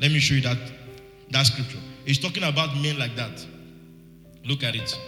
Let 0.00 0.10
me 0.10 0.18
show 0.18 0.34
you 0.34 0.42
that, 0.42 0.58
that 1.30 1.46
scripture. 1.46 1.78
It's 2.04 2.18
talking 2.18 2.42
about 2.42 2.76
men 2.76 2.98
like 2.98 3.16
that. 3.16 3.46
Look 4.44 4.62
at 4.62 4.74
it. 4.76 4.98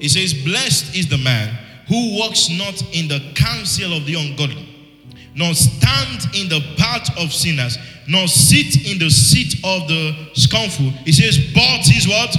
It 0.00 0.08
says, 0.10 0.34
Blessed 0.44 0.96
is 0.96 1.08
the 1.08 1.18
man 1.18 1.56
who 1.88 2.18
walks 2.18 2.48
not 2.50 2.82
in 2.94 3.08
the 3.08 3.32
counsel 3.34 3.92
of 3.92 4.06
the 4.06 4.14
ungodly, 4.14 4.63
nor 5.34 5.52
stand 5.54 6.26
in 6.34 6.48
the 6.48 6.60
path 6.76 7.10
of 7.18 7.32
sinners, 7.32 7.78
nor 8.06 8.26
sit 8.28 8.86
in 8.90 8.98
the 8.98 9.10
seat 9.10 9.54
of 9.64 9.88
the 9.88 10.30
scornful. 10.34 10.90
He 11.04 11.12
says, 11.12 11.38
But 11.52 11.86
is 11.90 12.06
what? 12.06 12.36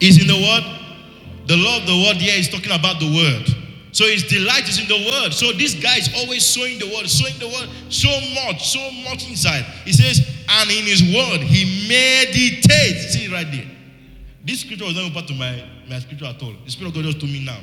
Is 0.00 0.20
in 0.20 0.26
the 0.26 0.36
word. 0.36 0.78
The 1.46 1.56
law 1.56 1.78
of 1.78 1.86
the 1.86 1.96
word 2.06 2.16
here 2.16 2.38
is 2.38 2.48
talking 2.48 2.72
about 2.72 3.00
the 3.00 3.08
word. 3.08 3.48
So 3.92 4.04
his 4.04 4.24
delight 4.24 4.68
is 4.68 4.78
in 4.78 4.86
the 4.86 5.10
word. 5.10 5.32
So 5.32 5.52
this 5.52 5.74
guy 5.74 5.96
is 5.96 6.12
always 6.14 6.44
sowing 6.44 6.78
the 6.78 6.86
word, 6.86 7.08
sowing 7.08 7.38
the 7.38 7.48
word 7.48 7.68
so 7.88 8.10
much, 8.44 8.68
so 8.68 8.90
much 9.08 9.28
inside. 9.28 9.64
He 9.84 9.92
says, 9.92 10.20
and 10.48 10.70
in 10.70 10.84
his 10.84 11.02
word 11.02 11.40
he 11.40 11.88
meditates. 11.88 13.14
See 13.14 13.32
right 13.32 13.50
there. 13.50 13.66
This 14.44 14.60
scripture 14.60 14.84
was 14.84 14.96
not 14.96 15.12
part 15.12 15.26
to 15.28 15.34
my, 15.34 15.64
my 15.88 15.98
scripture 15.98 16.26
at 16.26 16.42
all. 16.42 16.54
The 16.64 16.70
Spirit 16.70 16.90
of 16.90 16.94
God 16.94 17.04
just 17.04 17.20
told 17.20 17.32
me 17.32 17.44
now. 17.44 17.58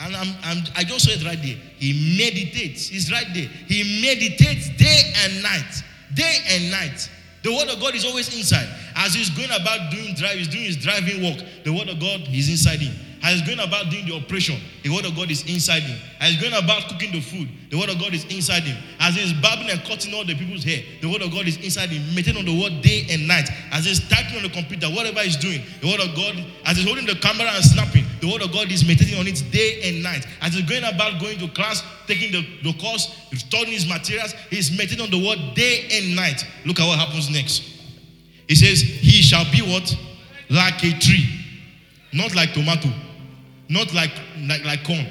And 0.00 0.16
I'm, 0.16 0.34
I'm, 0.42 0.64
i 0.76 0.82
just 0.82 1.04
saw 1.04 1.12
it 1.12 1.24
right 1.24 1.38
there. 1.42 1.56
He 1.76 2.16
meditates. 2.16 2.88
He's 2.88 3.12
right 3.12 3.26
there. 3.34 3.48
He 3.68 4.00
meditates 4.00 4.70
day 4.76 5.12
and 5.24 5.42
night. 5.42 5.82
Day 6.14 6.38
and 6.48 6.70
night. 6.70 7.10
The 7.42 7.52
word 7.52 7.68
of 7.68 7.80
God 7.80 7.94
is 7.94 8.04
always 8.04 8.34
inside. 8.36 8.68
As 8.96 9.14
he's 9.14 9.30
going 9.30 9.50
about 9.50 9.90
doing 9.90 10.14
drive, 10.14 10.36
he's 10.36 10.48
doing 10.48 10.64
his 10.64 10.76
driving 10.76 11.22
work. 11.22 11.44
The 11.64 11.72
word 11.72 11.88
of 11.88 12.00
God 12.00 12.20
is 12.32 12.48
inside 12.48 12.80
him. 12.80 12.92
As 13.22 13.38
he's 13.38 13.46
going 13.46 13.60
about 13.60 13.90
doing 13.90 14.06
the 14.06 14.14
operation, 14.14 14.56
the 14.82 14.88
word 14.88 15.04
of 15.04 15.14
God 15.14 15.30
is 15.30 15.44
inside 15.44 15.82
him. 15.82 15.98
As 16.20 16.32
he's 16.32 16.40
going 16.40 16.56
about 16.56 16.88
cooking 16.88 17.12
the 17.12 17.20
food, 17.20 17.48
the 17.68 17.78
word 17.78 17.90
of 17.90 17.98
God 17.98 18.14
is 18.14 18.24
inside 18.32 18.64
him. 18.64 18.76
As 18.98 19.14
he's 19.14 19.32
babbling 19.34 19.70
and 19.70 19.80
cutting 19.84 20.14
all 20.14 20.24
the 20.24 20.34
people's 20.34 20.64
hair, 20.64 20.80
the 21.00 21.08
word 21.08 21.20
of 21.20 21.30
God 21.30 21.46
is 21.46 21.56
inside 21.58 21.90
him, 21.90 22.00
meditating 22.14 22.40
on 22.40 22.46
the 22.48 22.56
word 22.56 22.80
day 22.80 23.06
and 23.10 23.28
night. 23.28 23.48
As 23.72 23.84
he's 23.84 24.00
typing 24.08 24.36
on 24.36 24.42
the 24.42 24.48
computer, 24.48 24.88
whatever 24.88 25.20
he's 25.20 25.36
doing, 25.36 25.60
the 25.80 25.88
word 25.88 26.00
of 26.00 26.16
God, 26.16 26.32
as 26.64 26.78
he's 26.78 26.86
holding 26.86 27.04
the 27.04 27.16
camera 27.16 27.48
and 27.52 27.64
snapping, 27.64 28.04
the 28.20 28.30
word 28.30 28.42
of 28.42 28.52
God 28.52 28.70
is 28.70 28.86
meditating 28.86 29.18
on 29.18 29.26
it 29.26 29.42
day 29.50 29.80
and 29.84 30.02
night. 30.02 30.26
As 30.40 30.54
he's 30.54 30.68
going 30.68 30.84
about 30.84 31.20
going 31.20 31.38
to 31.38 31.48
class, 31.48 31.82
taking 32.06 32.32
the, 32.32 32.46
the 32.62 32.78
course, 32.78 33.16
studying 33.34 33.72
his 33.72 33.88
materials, 33.88 34.34
he's 34.50 34.70
meditating 34.70 35.04
on 35.04 35.10
the 35.10 35.18
word 35.18 35.54
day 35.54 35.88
and 35.92 36.16
night. 36.16 36.44
Look 36.64 36.80
at 36.80 36.86
what 36.86 36.98
happens 36.98 37.30
next. 37.30 37.62
He 38.48 38.54
says, 38.54 38.80
He 38.82 39.22
shall 39.22 39.44
be 39.50 39.62
what? 39.62 39.96
Like 40.48 40.82
a 40.84 40.98
tree, 40.98 41.28
not 42.12 42.34
like 42.34 42.52
tomato 42.52 42.90
not 43.70 43.94
like, 43.94 44.10
like, 44.48 44.64
like 44.64 44.84
corn. 44.84 45.06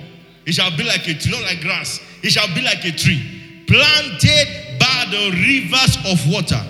He 0.45 0.51
shall 0.51 0.75
be 0.75 0.83
like 0.83 1.07
a 1.07 1.13
tree, 1.13 1.31
not 1.31 1.43
like 1.43 1.61
grass. 1.61 1.99
He 2.21 2.29
shall 2.29 2.53
be 2.53 2.61
like 2.61 2.83
a 2.83 2.91
tree, 2.91 3.63
planted 3.65 4.77
by 4.77 5.07
the 5.09 5.31
rivers 5.31 5.97
of 6.05 6.31
water, 6.31 6.61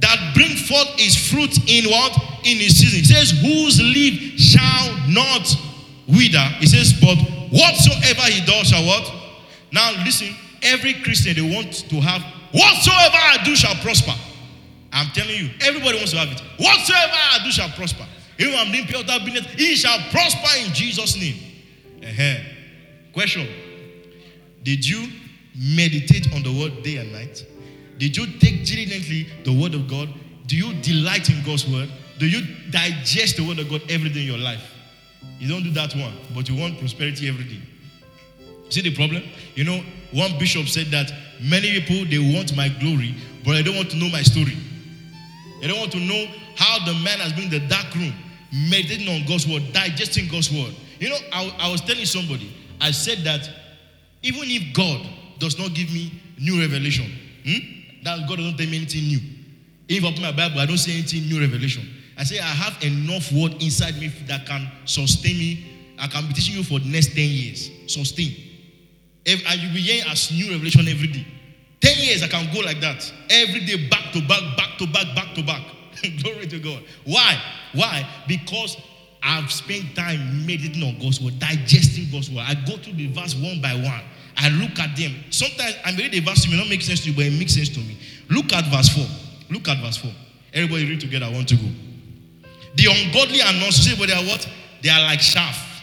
that 0.00 0.32
bring 0.34 0.56
forth 0.56 0.88
its 0.98 1.16
fruit 1.30 1.56
in 1.68 1.90
what? 1.90 2.12
In 2.44 2.58
its 2.60 2.76
season. 2.76 3.00
It 3.00 3.06
says, 3.06 3.30
whose 3.30 3.80
leaf 3.80 4.38
shall 4.38 4.96
not 5.08 5.46
wither. 6.08 6.44
He 6.60 6.66
says, 6.66 6.92
but 7.00 7.16
whatsoever 7.50 8.22
he 8.28 8.44
does 8.44 8.68
shall 8.68 8.84
what? 8.84 9.10
Now 9.72 9.92
listen, 10.04 10.34
every 10.62 10.94
Christian 11.02 11.34
they 11.34 11.54
want 11.54 11.72
to 11.88 12.00
have 12.00 12.22
whatsoever 12.52 13.16
I 13.16 13.38
do 13.44 13.56
shall 13.56 13.74
prosper. 13.76 14.14
I'm 14.92 15.10
telling 15.12 15.34
you, 15.34 15.50
everybody 15.60 15.96
wants 15.96 16.12
to 16.12 16.18
have 16.18 16.30
it. 16.30 16.40
Whatsoever 16.58 17.12
I 17.12 17.40
do 17.44 17.50
shall 17.50 17.68
prosper. 17.70 18.06
Even 18.38 18.54
I'm 18.54 18.70
doing 18.72 18.86
pure 18.86 19.02
business, 19.02 19.46
he 19.54 19.74
shall 19.74 19.98
prosper 20.10 20.48
in 20.64 20.72
Jesus' 20.72 21.16
name. 21.16 21.36
Uh-huh. 22.02 22.44
Question 23.12 23.48
Did 24.62 24.86
you 24.86 25.08
meditate 25.56 26.32
on 26.34 26.42
the 26.42 26.52
word 26.52 26.82
day 26.82 26.96
and 26.96 27.12
night? 27.12 27.44
Did 27.98 28.16
you 28.16 28.26
take 28.38 28.64
diligently 28.64 29.28
the 29.44 29.52
word 29.52 29.74
of 29.74 29.88
God? 29.88 30.08
Do 30.46 30.56
you 30.56 30.74
delight 30.82 31.30
in 31.30 31.42
God's 31.44 31.66
word? 31.68 31.88
Do 32.18 32.26
you 32.26 32.42
digest 32.70 33.36
the 33.36 33.46
word 33.46 33.58
of 33.58 33.68
God 33.68 33.82
every 33.88 34.10
day 34.10 34.20
in 34.20 34.26
your 34.26 34.38
life? 34.38 34.72
You 35.38 35.48
don't 35.48 35.62
do 35.62 35.70
that 35.72 35.94
one, 35.94 36.14
but 36.34 36.48
you 36.48 36.56
want 36.56 36.78
prosperity 36.78 37.28
every 37.28 37.44
day. 37.44 37.60
See 38.68 38.80
the 38.80 38.94
problem? 38.94 39.22
You 39.54 39.64
know, 39.64 39.82
one 40.12 40.38
bishop 40.38 40.66
said 40.68 40.86
that 40.86 41.12
many 41.40 41.80
people 41.80 42.04
they 42.06 42.18
want 42.18 42.56
my 42.56 42.68
glory, 42.68 43.14
but 43.44 43.52
they 43.52 43.62
don't 43.62 43.76
want 43.76 43.90
to 43.90 43.96
know 43.96 44.08
my 44.08 44.22
story. 44.22 44.56
They 45.60 45.68
don't 45.68 45.78
want 45.78 45.92
to 45.92 46.00
know 46.00 46.26
how 46.56 46.84
the 46.84 46.92
man 47.04 47.18
has 47.18 47.32
been 47.32 47.44
in 47.44 47.50
the 47.50 47.66
dark 47.68 47.94
room 47.94 48.12
meditating 48.52 49.08
on 49.08 49.26
God's 49.26 49.46
word, 49.46 49.62
digesting 49.72 50.28
God's 50.28 50.52
word. 50.52 50.74
You 51.00 51.10
know, 51.10 51.18
I, 51.32 51.54
I 51.58 51.70
was 51.70 51.80
telling 51.80 52.06
somebody, 52.06 52.54
I 52.80 52.90
said 52.90 53.18
that 53.24 53.48
even 54.22 54.42
if 54.44 54.74
God 54.74 55.06
does 55.38 55.58
not 55.58 55.74
give 55.74 55.92
me 55.92 56.12
new 56.38 56.60
revelation, 56.60 57.10
hmm, 57.44 57.58
that 58.04 58.28
God 58.28 58.36
doesn't 58.36 58.56
tell 58.56 58.66
me 58.66 58.76
anything 58.76 59.02
new. 59.04 59.20
If 59.88 60.04
I 60.04 60.08
open 60.08 60.22
my 60.22 60.32
Bible, 60.32 60.60
I 60.60 60.66
don't 60.66 60.78
see 60.78 60.92
anything 60.92 61.28
new 61.28 61.40
revelation. 61.40 61.88
I 62.16 62.24
say 62.24 62.38
I 62.38 62.42
have 62.42 62.82
enough 62.82 63.32
word 63.32 63.62
inside 63.62 63.98
me 63.98 64.08
that 64.28 64.46
can 64.46 64.70
sustain 64.84 65.36
me. 65.36 65.94
I 65.98 66.06
can 66.06 66.26
be 66.26 66.34
teaching 66.34 66.56
you 66.56 66.64
for 66.64 66.78
the 66.78 66.88
next 66.88 67.14
10 67.14 67.16
years. 67.18 67.70
Sustain. 67.86 68.34
If, 69.24 69.42
and 69.48 69.60
you'll 69.60 69.74
be 69.74 69.80
hearing 69.80 70.10
as 70.10 70.30
new 70.30 70.52
revelation 70.52 70.86
every 70.88 71.08
day. 71.08 71.26
10 71.80 71.98
years 71.98 72.22
I 72.22 72.28
can 72.28 72.52
go 72.54 72.60
like 72.60 72.80
that. 72.80 73.12
Every 73.30 73.60
day, 73.60 73.88
back 73.88 74.12
to 74.12 74.20
back, 74.26 74.40
back 74.56 74.78
to 74.78 74.86
back, 74.86 75.14
back 75.14 75.34
to 75.34 75.42
back. 75.42 75.62
Glory 76.22 76.46
to 76.46 76.58
God. 76.58 76.82
Why? 77.04 77.40
Why? 77.72 78.06
Because 78.28 78.76
I've 79.22 79.50
spent 79.50 79.94
time 79.96 80.46
meditating 80.46 80.82
on 80.82 80.98
God's 80.98 81.20
word, 81.20 81.38
digesting 81.38 82.10
God's 82.10 82.30
word. 82.30 82.44
I 82.46 82.54
go 82.54 82.76
through 82.76 82.94
the 82.94 83.08
verse 83.08 83.34
one 83.34 83.60
by 83.60 83.74
one. 83.74 84.02
I 84.36 84.48
look 84.48 84.78
at 84.78 84.96
them. 84.96 85.12
Sometimes 85.30 85.76
I 85.84 85.94
read 85.96 86.12
the 86.12 86.20
verse, 86.20 86.44
it 86.46 86.50
may 86.50 86.56
not 86.56 86.68
make 86.68 86.82
sense 86.82 87.00
to 87.04 87.10
you, 87.10 87.16
but 87.16 87.24
it 87.26 87.38
makes 87.38 87.54
sense 87.54 87.68
to 87.70 87.80
me. 87.80 87.96
Look 88.30 88.52
at 88.52 88.64
verse 88.66 88.88
4. 88.88 89.04
Look 89.50 89.68
at 89.68 89.80
verse 89.82 89.96
4. 89.98 90.10
Everybody 90.52 90.88
read 90.88 91.00
together. 91.00 91.26
I 91.26 91.30
want 91.30 91.48
to 91.48 91.56
go. 91.56 91.68
The 92.76 92.86
ungodly 92.86 93.40
are 93.40 93.52
not 93.52 93.72
say, 93.72 93.94
but 93.98 94.08
they 94.08 94.14
are 94.14 94.24
what? 94.24 94.48
They 94.82 94.88
are 94.90 95.00
like 95.00 95.20
chaff, 95.20 95.82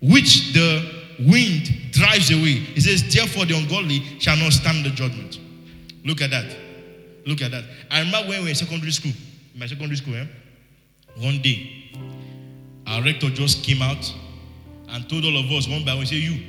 which 0.00 0.52
the 0.52 1.04
wind 1.18 1.70
drives 1.90 2.30
away. 2.30 2.62
He 2.74 2.80
says, 2.80 3.12
Therefore, 3.12 3.46
the 3.46 3.56
ungodly 3.56 4.00
shall 4.18 4.36
not 4.36 4.52
stand 4.52 4.84
the 4.84 4.90
judgment. 4.90 5.38
Look 6.04 6.22
at 6.22 6.30
that. 6.30 6.56
Look 7.26 7.42
at 7.42 7.50
that. 7.50 7.64
I 7.90 8.00
remember 8.00 8.28
when 8.28 8.38
we 8.38 8.44
were 8.44 8.48
in 8.50 8.54
secondary 8.54 8.92
school, 8.92 9.12
in 9.54 9.60
my 9.60 9.66
secondary 9.66 9.96
school, 9.96 10.14
eh? 10.14 10.26
one 11.16 11.40
day, 11.40 11.90
our 12.86 13.02
rector 13.02 13.30
just 13.30 13.64
came 13.64 13.80
out 13.82 14.12
and 14.88 15.08
told 15.08 15.24
all 15.24 15.36
of 15.38 15.50
us 15.50 15.68
one 15.68 15.84
by 15.84 15.94
one, 15.94 16.06
say, 16.06 16.16
You, 16.16 16.40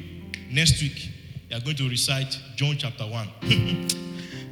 next 0.52 0.82
week, 0.82 1.12
you 1.50 1.58
are 1.58 1.62
going 1.62 1.76
to 1.76 1.90
recite 1.90 2.40
John 2.56 2.76
chapter 2.78 3.04
1. 3.06 3.28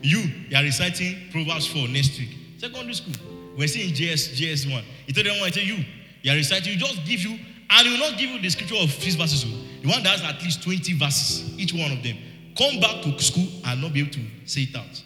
you, 0.02 0.20
you 0.50 0.58
are 0.58 0.64
reciting 0.64 1.30
Proverbs 1.32 1.68
4 1.68 1.88
next 1.88 2.18
week. 2.20 2.38
Secondary 2.58 2.94
school. 2.94 3.14
We're 3.58 3.68
seeing 3.68 3.94
JS, 3.94 4.36
JS1. 4.36 4.84
He 5.08 5.14
told 5.14 5.26
them 5.26 5.36
he 5.36 5.52
said, 5.52 5.64
You, 5.64 5.84
you 6.22 6.32
are 6.32 6.36
reciting, 6.36 6.74
you 6.74 6.80
just 6.80 7.06
give 7.06 7.22
you, 7.22 7.38
and 7.70 7.88
he 7.88 7.94
will 7.94 8.10
not 8.10 8.18
give 8.18 8.30
you 8.30 8.42
the 8.42 8.50
scripture 8.50 8.76
of 8.76 8.92
six 8.92 9.16
verses. 9.16 9.46
oh. 9.46 9.82
The 9.82 9.90
one 9.90 10.04
that 10.04 10.20
has 10.20 10.24
at 10.24 10.42
least 10.42 10.64
20 10.64 10.94
verses, 10.98 11.60
each 11.60 11.74
one 11.74 11.92
of 11.92 12.02
them. 12.04 12.18
Come 12.58 12.80
back 12.80 13.02
to 13.04 13.20
school 13.20 13.48
and 13.66 13.82
not 13.82 13.94
be 13.94 14.02
able 14.02 14.12
to 14.12 14.22
say 14.46 14.62
it 14.62 14.76
out. 14.76 15.04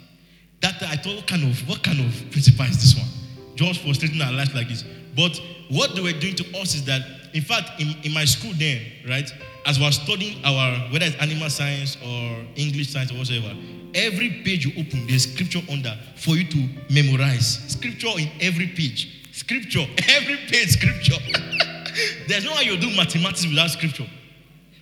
That 0.62 0.82
I 0.84 0.96
thought, 0.98 1.16
what 1.16 1.28
kind 1.28 1.44
of 1.44 1.70
what 1.70 1.84
kind 1.84 2.00
of 2.00 2.32
principle 2.32 2.66
is 2.66 2.78
this 2.82 2.96
one? 2.96 3.08
Just 3.56 3.82
frustrating 3.82 4.22
our 4.22 4.34
life 4.34 4.54
like 4.54 4.68
this. 4.68 4.84
But 5.16 5.40
what 5.70 5.96
they 5.96 6.02
were 6.02 6.14
doing 6.14 6.36
to 6.36 6.60
us 6.60 6.76
is 6.76 6.86
that, 6.86 7.02
in 7.34 7.42
fact, 7.42 7.80
in, 7.80 7.96
in 8.04 8.14
my 8.14 8.26
school 8.26 8.52
then, 8.56 8.82
right, 9.08 9.30
as 9.66 9.80
we 9.80 9.86
are 9.86 9.92
studying 9.92 10.44
our 10.46 10.78
whether 10.92 11.06
it's 11.06 11.16
animal 11.18 11.50
science 11.50 11.98
or 12.04 12.46
English 12.56 12.90
science 12.90 13.12
or 13.12 13.18
whatever, 13.18 13.54
every 13.94 14.42
page 14.44 14.66
you 14.66 14.72
open, 14.80 15.06
there's 15.08 15.32
scripture 15.32 15.62
under 15.72 15.98
for 16.16 16.36
you 16.36 16.48
to 16.48 16.70
memorize. 16.90 17.60
Scripture 17.68 18.10
in 18.18 18.30
every 18.42 18.68
page. 18.68 19.28
Scripture, 19.32 19.86
every 20.10 20.38
page, 20.48 20.70
scripture. 20.70 21.18
there's 22.28 22.46
no 22.46 22.54
way 22.56 22.64
you 22.64 22.78
do 22.78 22.96
mathematics 22.96 23.46
without 23.46 23.70
scripture. 23.70 24.08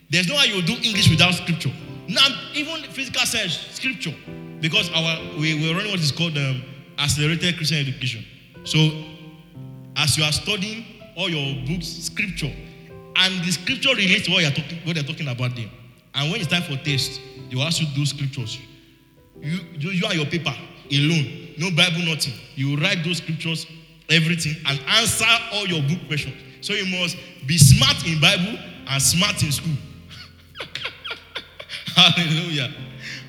There's 0.10 0.28
no 0.28 0.36
way 0.36 0.46
you 0.48 0.62
do 0.62 0.74
English 0.74 1.10
without 1.10 1.34
scripture. 1.34 1.72
Now, 2.08 2.28
even 2.54 2.84
physical 2.92 3.26
science, 3.26 3.58
scripture, 3.72 4.14
because 4.62 4.92
our 4.92 5.20
we, 5.40 5.56
we're 5.56 5.76
running 5.76 5.92
what 5.92 6.00
is 6.00 6.12
called 6.12 6.38
um, 6.38 6.62
accelerated 7.00 7.58
Christian 7.58 7.80
education. 7.80 8.24
So, 8.64 8.78
as 9.98 10.18
you 10.18 10.24
are 10.24 10.32
studying 10.32 10.86
all 11.16 11.30
your 11.30 11.66
books, 11.66 11.88
scripture, 11.88 12.52
and 13.16 13.44
the 13.44 13.52
scripture 13.52 13.90
relates 13.96 14.26
to 14.26 14.32
what 14.32 14.42
you're 14.42 14.52
talking, 14.52 14.80
what 14.84 14.96
they're 14.96 15.04
talking 15.04 15.28
about 15.28 15.56
there. 15.56 15.70
And 16.14 16.32
when 16.32 16.42
it's 16.42 16.50
time 16.50 16.64
for 16.64 16.76
test, 16.84 17.20
they 17.50 17.56
will 17.56 17.64
ask 17.64 17.82
you 17.82 17.88
to 17.88 17.94
do 17.94 18.06
scriptures. 18.06 18.60
You, 19.40 19.60
you, 19.78 19.90
you 19.92 20.06
and 20.06 20.16
your 20.16 20.26
paper 20.26 20.54
alone, 20.92 21.56
no 21.58 21.72
Bible, 21.72 22.06
nothing. 22.06 22.34
You 22.56 22.78
write 22.78 23.04
those 23.04 23.18
scriptures, 23.18 23.66
everything, 24.10 24.56
and 24.66 24.80
answer 24.88 25.26
all 25.54 25.66
your 25.68 25.82
book 25.82 26.00
questions. 26.08 26.36
So 26.62 26.74
you 26.74 26.86
must 27.00 27.18
be 27.46 27.58
smart 27.58 28.06
in 28.08 28.20
Bible 28.20 28.58
and 28.88 29.02
smart 29.02 29.42
in 29.44 29.52
school. 29.52 29.76
Hallelujah. 31.96 32.74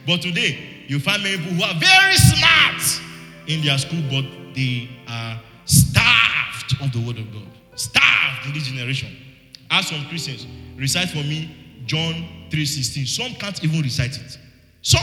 But 0.07 0.23
today, 0.23 0.85
you 0.89 1.01
find 1.01 1.23
many 1.23 1.37
people 1.39 1.55
who 1.55 1.63
are 1.65 1.79
very 1.79 2.15
smart 2.15 3.03
in 3.47 3.63
their 3.63 3.79
school, 3.79 4.03
but 4.11 4.25
they 4.55 4.89
are 5.09 5.41
starved 5.65 6.81
of 6.81 6.93
the 6.93 7.05
word 7.07 7.19
of 7.19 7.33
God. 7.33 7.56
Starved 7.77 8.47
in 8.47 8.53
this 8.53 8.65
generation. 8.65 9.17
Ask 9.71 9.89
some 9.89 10.05
Christians, 10.09 10.47
recite 10.77 11.11
for 11.11 11.19
me 11.19 11.83
John 11.87 12.27
3:16. 12.51 13.07
Some 13.07 13.35
can't 13.35 13.63
even 13.63 13.81
recite 13.83 14.17
it. 14.17 14.39
Some, 14.83 15.03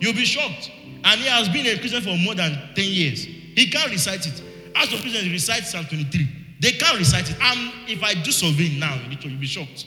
you'll 0.00 0.14
be 0.14 0.24
shocked. 0.24 0.70
And 1.04 1.20
he 1.20 1.26
has 1.26 1.48
been 1.48 1.66
a 1.66 1.78
Christian 1.78 2.02
for 2.02 2.16
more 2.16 2.34
than 2.34 2.52
10 2.74 2.84
years. 2.84 3.24
He 3.24 3.70
can't 3.70 3.90
recite 3.90 4.26
it. 4.26 4.42
Ask 4.74 4.90
some 4.90 5.00
Christians, 5.00 5.30
recite 5.30 5.64
Psalm 5.64 5.84
23. 5.84 6.28
They 6.60 6.72
can't 6.72 6.98
recite 6.98 7.30
it. 7.30 7.36
And 7.40 7.72
if 7.88 8.02
I 8.02 8.14
do 8.14 8.32
survey 8.32 8.76
now, 8.78 8.98
you'll 9.08 9.38
be 9.38 9.46
shocked. 9.46 9.86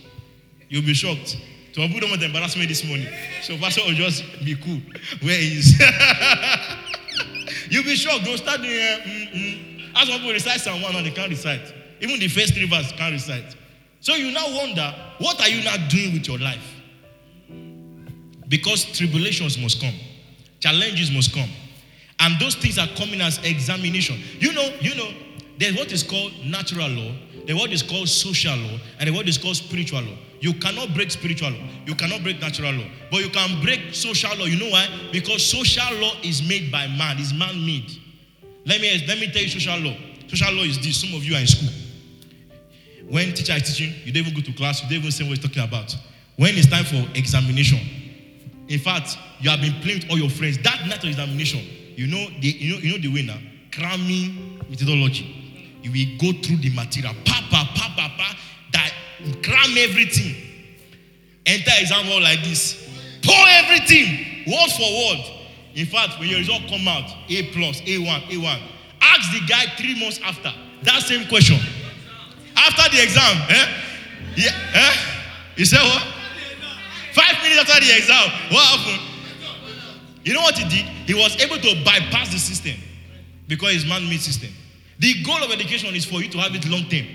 You'll 0.70 0.84
be 0.84 0.94
shocked. 0.94 1.38
So 1.74 1.84
I 1.84 1.88
don't 1.88 2.10
want 2.10 2.22
to 2.22 2.26
embarrass 2.26 2.58
me 2.58 2.66
this 2.66 2.84
morning. 2.84 3.08
So 3.44 3.58
Pastor 3.58 3.82
will 3.86 3.94
just 3.94 4.24
be 4.44 4.56
cool. 4.56 4.82
Where 5.22 5.38
he 5.38 5.58
is. 5.58 5.80
You'll 7.70 7.84
be 7.84 7.96
shocked. 7.96 8.26
They'll 8.26 8.38
start 8.38 8.62
doing, 8.62 8.80
uh, 8.80 8.98
mm, 9.06 9.34
mm. 9.34 9.92
As 9.96 10.08
some 10.08 10.18
people 10.18 10.32
recite 10.34 10.60
Psalm 10.60 10.82
1 10.82 10.96
and 10.96 11.06
they 11.06 11.12
can't 11.12 11.30
recite. 11.30 11.62
Even 12.00 12.20
the 12.20 12.28
first 12.28 12.54
three 12.54 12.68
verses 12.68 12.92
can't 12.94 13.14
recite. 13.14 13.56
So 14.00 14.16
you 14.16 14.32
now 14.32 14.46
wonder, 14.56 14.94
what 15.18 15.42
are 15.42 15.50
you 15.50 15.64
now 15.64 15.76
doing 15.88 16.14
with 16.14 16.28
your 16.28 16.38
life? 16.38 16.76
Because 18.48 18.86
tribulations 18.86 19.58
must 19.58 19.82
come, 19.82 19.94
challenges 20.60 21.12
must 21.12 21.34
come. 21.34 21.50
And 22.20 22.40
those 22.40 22.56
things 22.56 22.78
are 22.78 22.88
coming 22.96 23.22
as 23.22 23.38
examination. 23.44 24.20
You 24.40 24.54
know, 24.54 24.70
you 24.80 24.96
know, 24.96 25.10
there's 25.60 25.76
what 25.76 25.92
is 25.92 26.04
called 26.04 26.32
natural 26.46 26.88
law, 26.90 27.12
there's 27.46 27.60
what 27.60 27.72
is 27.72 27.84
called 27.84 28.08
social 28.08 28.56
law, 28.56 28.80
and 29.00 29.08
there's 29.08 29.16
what 29.16 29.28
is 29.28 29.38
called 29.38 29.56
spiritual 29.56 30.02
law. 30.02 30.18
You 30.40 30.54
cannot 30.54 30.94
break 30.94 31.10
spiritual 31.12 31.50
law, 31.50 31.68
you 31.86 31.96
cannot 31.96 32.22
break 32.24 32.40
natural 32.40 32.74
law, 32.74 32.86
but 33.12 33.22
you 33.24 33.30
can 33.30 33.62
break 33.62 33.94
social 33.94 34.36
law. 34.38 34.46
You 34.46 34.60
know 34.60 34.70
why? 34.70 34.88
Because 35.12 35.44
social 35.46 35.98
law 36.00 36.14
is 36.24 36.48
made 36.48 36.72
by 36.72 36.88
man, 36.88 37.18
it's 37.20 37.34
man-made. 37.34 37.92
Let 38.66 38.82
me 38.82 39.04
let 39.08 39.20
me 39.20 39.32
tell 39.32 39.42
you 39.42 39.50
social 39.50 39.80
law. 39.80 39.96
Social 40.28 40.54
law 40.54 40.64
is 40.64 40.78
this. 40.78 41.02
Some 41.02 41.16
of 41.16 41.24
you 41.24 41.36
are 41.36 41.40
in 41.40 41.48
school. 41.48 41.70
When 43.10 43.34
teacher 43.34 43.54
is 43.54 43.64
teaching, 43.64 43.94
you 44.04 44.12
don't 44.12 44.28
even 44.28 44.34
go 44.34 44.42
to 44.42 44.52
class, 44.54 44.84
you 44.84 44.90
don't 44.90 45.00
even 45.00 45.12
say 45.12 45.24
what 45.24 45.38
he's 45.38 45.40
talking 45.40 45.64
about. 45.64 45.96
When 46.36 46.56
it's 46.56 46.68
time 46.68 46.84
for 46.84 47.08
examination, 47.18 47.80
in 48.68 48.80
fact, 48.80 49.18
you 49.40 49.50
have 49.50 49.62
been 49.62 49.74
playing 49.82 50.00
with 50.00 50.12
all 50.12 50.18
your 50.18 50.30
friends. 50.30 50.58
That 50.60 50.86
night 50.88 51.04
of 51.04 51.10
examination, 51.10 51.62
you 51.96 52.08
know 52.08 52.28
the 52.42 52.48
you 52.48 52.74
know 52.74 52.80
you 52.80 52.92
know 52.92 52.98
the 52.98 53.08
way 53.08 53.22
now, 53.24 53.40
cramming 53.72 54.62
methodology. 54.70 55.34
You 55.82 55.92
will 55.92 56.18
go 56.20 56.40
through 56.42 56.58
the 56.58 56.70
material, 56.76 57.14
pa 57.24 57.48
pa 57.50 57.72
pa 57.74 57.94
pa 57.96 58.14
pa, 58.18 58.38
that 58.74 58.92
cram 59.42 59.78
everything. 59.78 60.36
Enter 61.46 61.72
exam 61.80 62.06
hall 62.06 62.22
like 62.22 62.44
this, 62.44 62.90
pour 63.24 63.48
everything, 63.64 64.44
word 64.52 64.70
for 64.76 64.84
word. 64.84 65.24
In 65.76 65.86
fact, 65.86 66.20
when 66.20 66.28
your 66.28 66.40
result 66.40 66.64
come 66.68 66.88
out, 66.88 67.10
A 67.30 67.44
plus, 67.54 67.80
A1, 67.82 68.30
A1, 68.30 68.62
ask 69.00 69.32
the 69.32 69.46
guy 69.48 69.66
three 69.78 69.98
months 70.00 70.20
after 70.24 70.52
that 70.84 71.02
same 71.04 71.28
question. 71.28 71.58
After 72.58 72.96
the 72.96 73.04
exam, 73.04 73.38
eh? 73.50 73.68
Yeah, 74.36 74.52
eh? 74.74 74.94
You 75.56 75.66
say 75.66 75.78
what? 75.78 76.04
Five 77.14 77.42
minutes 77.42 77.62
after 77.62 77.86
the 77.86 77.96
exam, 77.96 78.30
what 78.52 78.66
happened? 78.66 79.02
You 80.24 80.34
know 80.34 80.42
what 80.42 80.58
he 80.58 80.68
did? 80.68 80.86
He 81.08 81.14
was 81.14 81.42
able 81.42 81.58
to 81.58 81.86
bypass 81.86 82.34
the 82.34 82.40
system 82.40 82.74
because 83.48 83.76
it's 83.76 83.86
man-made 83.88 84.20
system. 84.20 84.50
The 85.00 85.24
goal 85.24 85.38
of 85.44 85.52
education 85.52 85.96
is 85.96 86.06
for 86.06 86.22
you 86.22 86.30
to 86.30 86.38
have 86.40 86.54
it 86.54 86.68
long 86.68 86.84
term. 86.90 87.06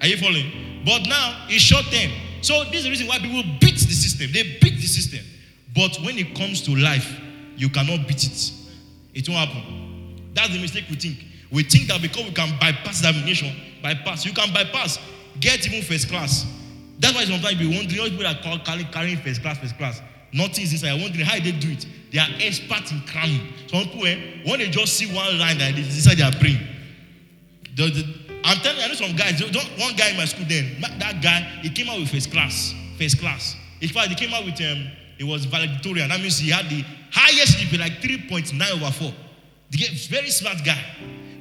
Are 0.00 0.06
you 0.06 0.16
following? 0.16 0.82
But 0.84 1.06
now 1.08 1.46
it's 1.48 1.62
short 1.62 1.84
term. 1.86 2.10
So 2.40 2.64
this 2.64 2.76
is 2.76 2.84
the 2.84 2.90
reason 2.90 3.06
why 3.06 3.18
people 3.18 3.42
beat 3.60 3.74
the 3.74 3.94
system. 3.94 4.30
They 4.32 4.58
beat 4.62 4.80
the 4.80 4.86
system. 4.86 5.20
But 5.74 5.98
when 6.04 6.16
it 6.18 6.34
comes 6.34 6.62
to 6.62 6.74
life, 6.74 7.20
you 7.56 7.68
cannot 7.68 8.06
beat 8.08 8.24
it. 8.24 8.52
It 9.14 9.28
won't 9.28 9.48
happen. 9.48 10.32
That's 10.32 10.52
the 10.52 10.60
mistake 10.60 10.84
we 10.88 10.96
think. 10.96 11.18
We 11.50 11.64
think 11.64 11.88
that 11.88 12.00
because 12.00 12.24
we 12.24 12.32
can 12.32 12.56
bypass 12.58 13.00
examination, 13.00 13.54
bypass. 13.82 14.24
You 14.24 14.32
can 14.32 14.52
bypass. 14.52 14.98
Get 15.40 15.66
even 15.66 15.82
first 15.82 16.08
class. 16.08 16.46
That's 16.98 17.14
why 17.14 17.24
sometimes 17.24 17.60
you 17.60 17.68
be 17.68 17.76
wondering, 17.76 18.00
all 18.00 18.08
people 18.08 18.26
are 18.26 18.58
carrying, 18.64 18.88
carrying 18.88 19.18
first 19.18 19.40
class, 19.40 19.58
first 19.58 19.78
class, 19.78 20.02
nothing 20.32 20.64
is 20.64 20.72
inside. 20.72 21.00
Wondering 21.00 21.24
how 21.24 21.38
they 21.38 21.52
do 21.52 21.70
it. 21.70 21.86
They 22.12 22.18
are 22.18 22.28
experts 22.40 22.90
in 22.90 23.00
cramming. 23.02 23.52
Some 23.68 23.84
people, 23.84 24.06
eh, 24.06 24.42
when 24.44 24.58
they 24.58 24.68
just 24.68 24.94
see 24.94 25.06
one 25.14 25.38
line 25.38 25.58
that 25.58 25.78
is 25.78 25.94
inside 25.94 26.18
their 26.18 26.32
brain, 26.40 26.58
the, 27.76 27.90
the, 27.90 28.14
I'm 28.44 28.56
telling 28.58 28.78
you, 28.78 28.84
I 28.84 28.88
know 28.88 28.94
some 28.94 29.14
guys. 29.14 29.40
One 29.42 29.94
guy 29.94 30.10
in 30.10 30.16
my 30.16 30.24
school 30.24 30.46
then, 30.48 30.80
that 30.98 31.22
guy, 31.22 31.40
he 31.62 31.70
came 31.70 31.88
out 31.88 31.98
with 31.98 32.10
first 32.10 32.32
class, 32.32 32.74
first 32.98 33.20
class. 33.20 33.54
In 33.80 33.88
fact, 33.88 34.08
he 34.08 34.14
came 34.14 34.34
out 34.34 34.44
with 34.44 34.60
um, 34.60 34.90
it 35.18 35.24
was 35.24 35.44
valedictorian. 35.44 36.08
That 36.08 36.20
means 36.20 36.38
he 36.38 36.50
had 36.50 36.68
the 36.68 36.84
highest 37.12 37.58
GPA, 37.58 37.80
like 37.80 37.92
3.9 38.00 38.82
over 38.82 38.90
4. 38.90 39.12
The 39.70 39.86
very 40.08 40.30
smart 40.30 40.64
guy. 40.64 40.82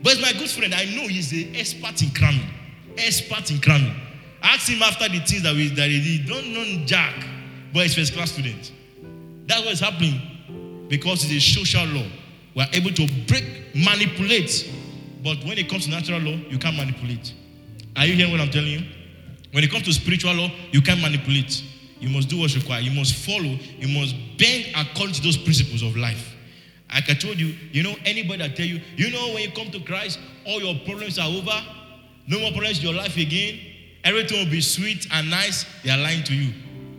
But 0.03 0.13
he's 0.13 0.21
my 0.21 0.33
good 0.33 0.49
friend. 0.49 0.73
I 0.73 0.85
know 0.85 1.07
he's 1.07 1.31
an 1.31 1.55
expert 1.55 2.01
in 2.01 2.11
cramming. 2.11 2.47
Expert 2.97 3.51
in 3.51 3.59
cramming. 3.59 3.93
Ask 4.41 4.69
him 4.69 4.81
after 4.81 5.09
the 5.09 5.19
things 5.19 5.43
that, 5.43 5.53
we, 5.53 5.69
that 5.69 5.89
he 5.89 6.17
did. 6.17 6.27
Don't 6.27 6.53
know 6.53 6.85
Jack, 6.85 7.15
but 7.73 7.83
he's 7.83 7.95
first 7.95 8.13
class 8.13 8.31
student. 8.31 8.71
That's 9.47 9.65
what's 9.65 9.79
happening 9.79 10.85
because 10.89 11.23
it's 11.23 11.33
a 11.33 11.39
social 11.39 11.85
law. 11.87 12.07
We're 12.55 12.67
able 12.73 12.91
to 12.91 13.07
break, 13.27 13.43
manipulate. 13.75 14.71
But 15.23 15.43
when 15.43 15.57
it 15.57 15.69
comes 15.69 15.85
to 15.85 15.91
natural 15.91 16.19
law, 16.19 16.37
you 16.49 16.57
can't 16.57 16.75
manipulate. 16.75 17.33
Are 17.95 18.05
you 18.05 18.13
hearing 18.13 18.31
what 18.31 18.41
I'm 18.41 18.51
telling 18.51 18.69
you? 18.69 18.81
When 19.51 19.63
it 19.63 19.71
comes 19.71 19.83
to 19.83 19.93
spiritual 19.93 20.33
law, 20.33 20.49
you 20.71 20.81
can't 20.81 21.01
manipulate. 21.01 21.63
You 21.99 22.09
must 22.09 22.29
do 22.29 22.39
what's 22.39 22.55
required. 22.55 22.83
You 22.83 22.91
must 22.91 23.15
follow. 23.15 23.57
You 23.79 23.87
must 23.87 24.15
bend 24.37 24.67
according 24.75 25.15
to 25.15 25.21
those 25.21 25.37
principles 25.37 25.81
of 25.81 25.97
life. 25.97 26.35
Like 26.93 27.09
I 27.09 27.13
told 27.13 27.39
you, 27.39 27.53
you 27.71 27.83
know, 27.83 27.95
anybody 28.05 28.39
that 28.39 28.55
tell 28.55 28.65
you, 28.65 28.81
you 28.95 29.11
know, 29.11 29.33
when 29.33 29.43
you 29.43 29.51
come 29.51 29.69
to 29.71 29.79
Christ, 29.81 30.19
all 30.45 30.61
your 30.61 30.75
problems 30.85 31.19
are 31.19 31.27
over. 31.27 31.61
No 32.27 32.39
more 32.39 32.51
problems 32.51 32.79
in 32.79 32.85
your 32.85 32.93
life 32.93 33.17
again. 33.17 33.59
Everything 34.03 34.39
will 34.39 34.51
be 34.51 34.61
sweet 34.61 35.07
and 35.11 35.29
nice. 35.29 35.65
They 35.83 35.89
are 35.89 35.97
lying 35.97 36.23
to 36.23 36.33
you. 36.33 36.53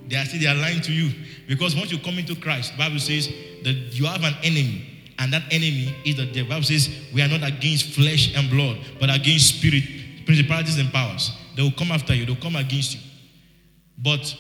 They 0.09 0.17
are 0.17 0.25
saying 0.25 0.43
they 0.43 0.49
are 0.49 0.55
lying 0.55 0.81
to 0.83 0.93
you. 0.93 1.13
Because 1.47 1.75
once 1.75 1.91
you 1.91 1.99
come 1.99 2.19
into 2.19 2.35
Christ, 2.35 2.73
the 2.73 2.79
Bible 2.79 2.99
says 2.99 3.29
that 3.65 3.75
you 3.93 4.05
have 4.07 4.25
an 4.25 4.35
enemy. 4.43 4.85
And 5.19 5.33
that 5.33 5.43
enemy 5.51 5.95
is 6.05 6.17
the 6.17 6.27
devil. 6.27 6.45
The 6.45 6.49
Bible 6.49 6.63
says 6.65 6.89
we 7.15 7.23
are 7.23 7.29
not 7.29 7.43
against 7.47 7.87
flesh 7.95 8.35
and 8.37 8.49
blood, 8.51 8.79
but 9.01 9.11
against 9.15 9.57
spirit, 9.57 9.83
principalities 10.25 10.79
and 10.79 10.93
powers. 10.93 11.33
They 11.57 11.63
will 11.63 11.73
come 11.73 11.91
after 11.91 12.15
you, 12.15 12.25
they'll 12.25 12.37
come 12.37 12.57
against 12.57 12.95
you. 12.95 13.01
But 13.99 14.37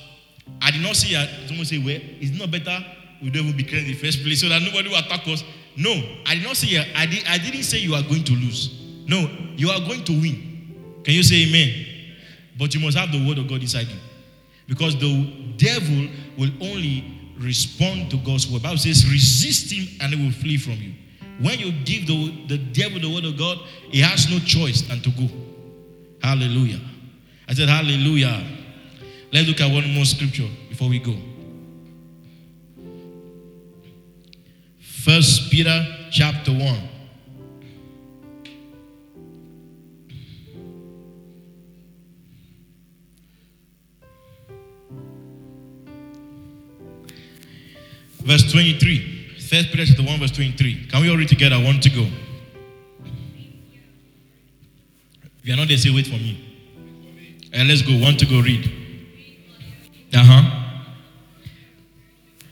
I 0.62 0.70
did 0.70 0.82
not 0.82 0.94
see. 0.94 1.14
Someone 1.46 1.66
say, 1.66 1.78
Well, 1.78 1.98
it's 2.20 2.38
not 2.38 2.50
better 2.50 2.84
we 3.22 3.30
don't 3.30 3.44
even 3.44 3.56
be 3.56 3.64
clear 3.64 3.80
in 3.80 3.86
the 3.86 3.94
first 3.94 4.22
place 4.22 4.40
so 4.40 4.48
that 4.48 4.62
nobody 4.62 4.88
will 4.88 4.98
attack 4.98 5.26
us. 5.28 5.44
No, 5.76 5.92
I 6.26 6.34
did 6.34 6.44
not 6.44 6.56
say. 6.56 6.78
I, 6.94 7.06
did, 7.06 7.24
I 7.26 7.38
didn't 7.38 7.62
say 7.62 7.78
you 7.78 7.94
are 7.94 8.02
going 8.02 8.24
to 8.24 8.32
lose. 8.32 8.74
No, 9.06 9.30
you 9.56 9.70
are 9.70 9.80
going 9.80 10.04
to 10.04 10.12
win. 10.12 11.00
Can 11.04 11.14
you 11.14 11.22
say 11.22 11.46
amen? 11.48 11.86
But 12.58 12.74
you 12.74 12.80
must 12.80 12.96
have 12.96 13.12
the 13.12 13.26
word 13.26 13.38
of 13.38 13.48
God 13.48 13.60
inside 13.60 13.86
you. 13.86 13.98
Because 14.66 14.98
the 14.98 15.54
devil 15.56 16.08
will 16.36 16.50
only 16.60 17.04
respond 17.38 18.10
to 18.10 18.16
God's 18.18 18.50
word. 18.50 18.62
Bible 18.62 18.78
says, 18.78 19.08
resist 19.10 19.72
him 19.72 19.86
and 20.00 20.12
he 20.12 20.24
will 20.24 20.32
flee 20.32 20.58
from 20.58 20.74
you. 20.74 20.92
When 21.40 21.58
you 21.58 21.72
give 21.84 22.06
the, 22.06 22.46
the 22.48 22.58
devil 22.58 23.00
the 23.00 23.08
word 23.08 23.24
of 23.24 23.38
God, 23.38 23.58
he 23.90 24.00
has 24.00 24.28
no 24.30 24.38
choice 24.40 24.82
than 24.82 25.00
to 25.02 25.10
go. 25.10 25.28
Hallelujah. 26.22 26.80
I 27.48 27.54
said, 27.54 27.68
Hallelujah. 27.68 28.44
Let's 29.32 29.46
look 29.46 29.60
at 29.60 29.72
one 29.72 29.88
more 29.94 30.04
scripture 30.04 30.48
before 30.68 30.88
we 30.88 30.98
go. 30.98 31.14
First 35.04 35.50
Peter 35.50 35.86
chapter 36.10 36.50
1. 36.50 36.88
Verse 48.22 48.50
23. 48.50 49.36
First 49.38 49.70
Peter 49.70 49.86
chapter 49.86 50.02
1, 50.02 50.18
verse 50.18 50.32
23. 50.32 50.88
Can 50.88 51.00
we 51.00 51.10
all 51.10 51.16
read 51.16 51.28
together? 51.28 51.56
One 51.56 51.80
to 51.80 51.90
go. 51.90 52.06
If 55.22 55.44
you're 55.44 55.56
not 55.56 55.68
there, 55.68 55.76
say 55.76 55.94
wait 55.94 56.06
for 56.06 56.14
me. 56.14 56.44
And 57.52 57.68
let's 57.68 57.82
go. 57.82 57.92
One 57.96 58.16
to 58.16 58.26
go 58.26 58.40
read. 58.40 58.70
Uh 60.12 60.24
huh. 60.24 60.57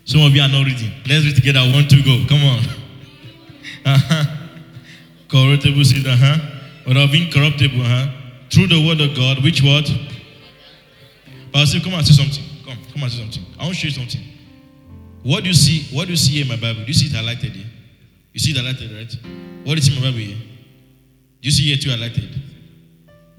Some 0.07 0.23
of 0.23 0.33
you 0.33 0.41
are 0.41 0.49
not 0.49 0.65
reading. 0.65 0.93
Let's 1.09 1.27
read 1.27 1.35
together. 1.35 1.61
One 1.61 1.89
two, 1.89 2.03
go. 2.03 2.25
Come 2.29 2.43
on. 2.45 2.63
Uh 3.85 3.99
huh. 3.99 4.25
Corruptible 5.29 5.85
seed. 5.85 6.07
Uh 6.07 6.17
huh. 6.17 6.39
But 6.87 6.97
of 6.97 7.15
incorruptible. 7.15 7.83
Uh 7.83 8.07
huh. 8.07 8.07
Through 8.51 8.69
the 8.69 8.85
word 8.87 9.01
of 9.01 9.17
God, 9.17 9.43
which 9.45 9.63
word? 9.63 9.87
Pastor, 11.53 11.79
come 11.81 11.95
and 11.95 12.07
say 12.07 12.15
something. 12.15 12.45
Come, 12.65 12.79
come 12.93 13.03
and 13.03 13.13
say 13.13 13.19
something. 13.19 13.45
I 13.59 13.65
want 13.65 13.75
to 13.75 13.81
show 13.81 13.89
you 13.89 13.95
something. 13.95 14.23
What 15.23 15.43
do 15.43 15.49
you 15.49 15.55
see? 15.55 15.95
What 15.95 16.07
do 16.07 16.13
you 16.13 16.17
see 16.17 16.33
here 16.35 16.43
in 16.43 16.49
my 16.49 16.57
Bible? 16.57 16.83
Do 16.83 16.87
you 16.87 16.95
see 16.95 17.07
it 17.07 17.13
highlighted 17.13 17.53
here? 17.53 17.67
You 18.33 18.41
see 18.41 18.53
it 18.53 18.57
highlighted, 18.57 18.95
right? 18.95 19.67
What 19.67 19.79
see 19.79 19.97
in 19.97 20.03
my 20.03 20.11
Bible 20.11 20.19
here? 20.19 20.37
Do 20.37 21.49
you 21.49 21.51
see 21.51 21.65
here 21.65 21.77
too 21.77 21.91
highlighted? 21.91 22.39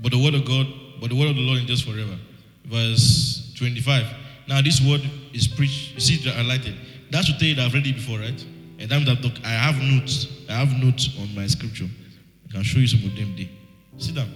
But 0.02 0.12
the 0.12 0.22
word 0.22 0.34
of 0.34 0.46
God, 0.46 0.68
but 1.00 1.10
the 1.10 1.16
word 1.16 1.30
of 1.30 1.36
the 1.36 1.42
Lord 1.42 1.60
endures 1.60 1.82
forever. 1.82 2.18
Verse 2.66 3.54
25. 3.58 4.06
Now 4.48 4.62
this 4.62 4.82
word 4.82 5.02
is 5.34 5.48
preached. 5.48 5.96
You 5.96 6.00
see 6.00 6.16
it 6.16 6.34
highlighted. 6.34 6.76
That's 7.12 7.28
to 7.28 7.38
tell 7.38 7.48
you 7.48 7.56
that 7.56 7.66
I've 7.66 7.74
read 7.74 7.88
it 7.88 7.96
before, 7.96 8.20
right? 8.20 8.46
And 8.80 8.92
I'm 8.94 9.06
that 9.06 9.40
I 9.44 9.50
have 9.50 9.82
notes. 9.82 10.28
I 10.50 10.54
have 10.54 10.72
notes 10.82 11.10
on 11.20 11.34
my 11.36 11.48
scripture. 11.48 11.88
I 12.50 12.54
can 12.54 12.64
show 12.64 12.80
you 12.80 12.88
some 12.88 13.04
of 13.10 13.16
them 13.16 13.36
there. 13.36 13.48
Sit 13.98 14.16
down. 14.16 14.32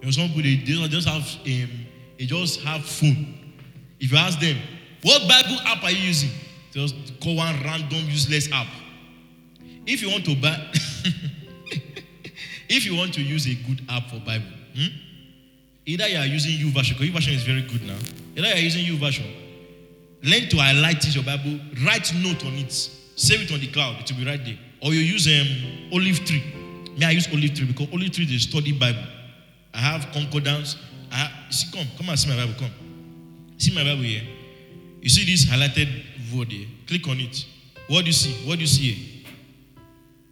You 0.00 0.06
know, 0.06 0.10
some 0.10 0.28
people 0.28 0.42
they, 0.42 0.56
just 0.88 1.08
have 1.08 1.22
um, 1.22 1.86
they 2.18 2.26
just 2.26 2.60
have 2.62 2.84
phone. 2.84 3.34
If 3.98 4.12
you 4.12 4.18
ask 4.18 4.38
them, 4.40 4.56
what 5.02 5.22
Bible 5.28 5.58
app 5.66 5.84
are 5.84 5.90
you 5.90 6.08
using? 6.08 6.30
Just 6.72 6.94
call 7.20 7.36
one 7.36 7.54
random 7.62 8.04
useless 8.06 8.50
app. 8.52 8.66
If 9.86 10.02
you 10.02 10.10
want 10.10 10.24
to 10.26 10.36
buy, 10.36 10.56
if 12.68 12.86
you 12.86 12.96
want 12.96 13.14
to 13.14 13.22
use 13.22 13.46
a 13.46 13.54
good 13.54 13.82
app 13.88 14.08
for 14.08 14.20
Bible, 14.20 14.46
hmm? 14.74 14.86
either 15.86 16.08
you 16.08 16.18
are 16.18 16.26
using 16.26 16.52
YouVersion, 16.52 16.98
because 16.98 17.26
YouVersion 17.26 17.34
is 17.34 17.42
very 17.42 17.62
good 17.62 17.82
now. 17.82 17.98
Either 18.40 18.48
you 18.48 18.54
are 18.54 18.64
using 18.64 18.84
YouVersion, 18.86 19.26
learn 20.22 20.48
to 20.48 20.56
highlight 20.56 21.14
your 21.14 21.24
Bible, 21.24 21.60
write 21.84 22.12
note 22.14 22.44
on 22.46 22.54
it, 22.54 22.72
save 22.72 23.42
it 23.42 23.52
on 23.52 23.60
the 23.60 23.66
cloud, 23.66 24.00
it 24.00 24.10
will 24.10 24.18
be 24.18 24.26
right 24.26 24.42
there. 24.42 24.58
Or 24.82 24.94
you 24.94 25.00
use 25.00 25.26
um, 25.26 25.90
Olive 25.92 26.24
Tree. 26.24 26.42
May 26.96 27.06
I 27.06 27.10
use 27.10 27.28
Olive 27.28 27.54
Tree 27.54 27.66
because 27.66 27.88
Olive 27.92 28.10
Tree 28.12 28.24
is 28.24 28.32
a 28.32 28.48
study 28.48 28.72
Bible. 28.72 29.04
I 29.74 29.78
have 29.78 30.10
concordance. 30.12 30.76
I 31.12 31.16
have, 31.16 31.52
see, 31.52 31.70
come, 31.76 31.86
come 31.98 32.08
and 32.08 32.18
see 32.18 32.30
my 32.30 32.36
Bible. 32.36 32.54
Come, 32.58 32.70
see 33.58 33.74
my 33.74 33.84
Bible 33.84 34.02
here. 34.02 34.22
You 35.02 35.10
see 35.10 35.24
this 35.30 35.44
highlighted 35.44 35.88
word 36.34 36.50
here? 36.50 36.66
Click 36.86 37.06
on 37.08 37.20
it. 37.20 37.44
What 37.88 38.02
do 38.02 38.06
you 38.06 38.12
see? 38.12 38.48
What 38.48 38.54
do 38.54 38.62
you 38.62 38.66
see 38.66 38.92
here? 38.92 39.26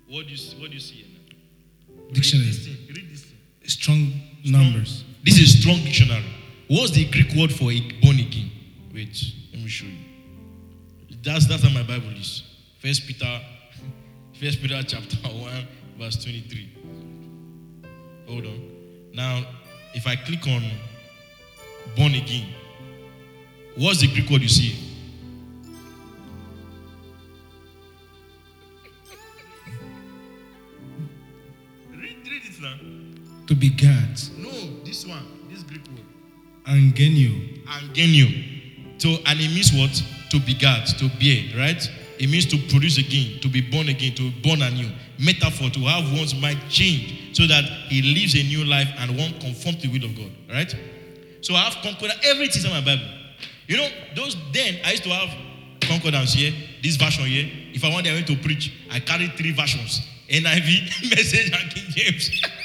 What 0.08 0.24
do 0.24 0.30
you 0.30 0.36
see? 0.38 0.56
What 0.58 0.70
do 0.70 0.74
you 0.74 0.80
see 0.80 0.94
here? 0.94 2.12
Dictionary. 2.12 2.46
Read 2.46 2.54
this 2.54 2.66
thing. 2.66 2.76
Read 2.88 3.10
this 3.10 3.20
thing. 3.24 3.38
Strong 3.64 4.12
numbers. 4.44 5.04
This 5.22 5.38
is 5.38 5.60
strong 5.60 5.76
dictionary. 5.84 6.24
What's 6.68 6.90
the 6.90 7.06
Greek 7.06 7.32
word 7.34 7.50
for 7.50 7.70
born 8.02 8.18
again? 8.20 8.50
Wait, 8.92 9.24
let 9.52 9.62
me 9.62 9.68
show 9.68 9.86
you. 9.86 11.16
That's 11.22 11.46
that's 11.46 11.62
how 11.62 11.70
my 11.70 11.82
Bible 11.82 12.10
is. 12.10 12.42
First 12.78 13.06
Peter, 13.06 13.40
First 14.38 14.60
Peter 14.60 14.82
chapter 14.86 15.16
one, 15.28 15.66
verse 15.98 16.22
twenty-three. 16.22 16.68
Hold 18.28 18.44
on. 18.44 18.60
Now, 19.14 19.46
if 19.94 20.06
I 20.06 20.16
click 20.16 20.46
on 20.46 20.62
born 21.96 22.14
again, 22.14 22.48
what's 23.76 24.00
the 24.00 24.08
Greek 24.12 24.28
word 24.28 24.42
you 24.42 24.48
see? 24.48 24.76
read, 31.96 32.28
read 32.28 32.42
it 32.44 32.60
now. 32.60 32.76
To 33.46 33.54
begat. 33.54 34.30
No, 34.36 34.50
this 34.84 35.06
one, 35.06 35.06
this 35.06 35.06
Greek 35.06 35.06
word. 35.06 35.37
Angenio. 36.68 37.64
Angenio. 37.66 38.28
So, 38.98 39.08
and 39.26 39.40
it 39.40 39.50
means 39.50 39.72
what? 39.72 39.90
To 40.30 40.38
begat, 40.40 40.86
to 40.98 41.08
bear, 41.18 41.56
right? 41.56 41.80
It 42.18 42.28
means 42.28 42.46
to 42.46 42.58
produce 42.68 42.98
again, 42.98 43.40
to 43.40 43.48
be 43.48 43.60
born 43.60 43.88
again, 43.88 44.14
to 44.16 44.30
be 44.30 44.40
born 44.42 44.62
anew. 44.62 44.90
Metaphor, 45.18 45.70
to 45.70 45.80
have 45.80 46.12
one's 46.12 46.34
mind 46.34 46.58
change 46.68 47.36
so 47.36 47.46
that 47.46 47.64
he 47.88 48.02
lives 48.02 48.34
a 48.34 48.42
new 48.42 48.64
life 48.64 48.88
and 48.98 49.16
one 49.16 49.32
conform 49.40 49.76
to 49.76 49.88
the 49.88 49.98
will 49.98 50.04
of 50.04 50.16
God, 50.16 50.30
right? 50.50 50.74
So 51.40 51.54
I 51.54 51.60
have 51.60 51.80
concordance, 51.82 52.20
everything 52.24 52.64
in 52.64 52.70
my 52.70 52.80
Bible. 52.84 53.06
You 53.66 53.76
know, 53.76 53.88
those 54.16 54.36
then 54.52 54.78
I 54.84 54.92
used 54.92 55.04
to 55.04 55.10
have 55.10 55.30
concordance 55.80 56.34
here, 56.34 56.52
this 56.82 56.96
version 56.96 57.24
here. 57.24 57.48
If 57.72 57.84
I 57.84 57.90
wanted 57.90 58.26
to 58.26 58.36
preach, 58.36 58.72
I 58.90 59.00
carry 59.00 59.28
three 59.28 59.52
versions 59.52 60.02
NIV, 60.28 61.10
Message, 61.16 61.52
and 61.52 61.70
King 61.70 61.84
James. 61.90 62.42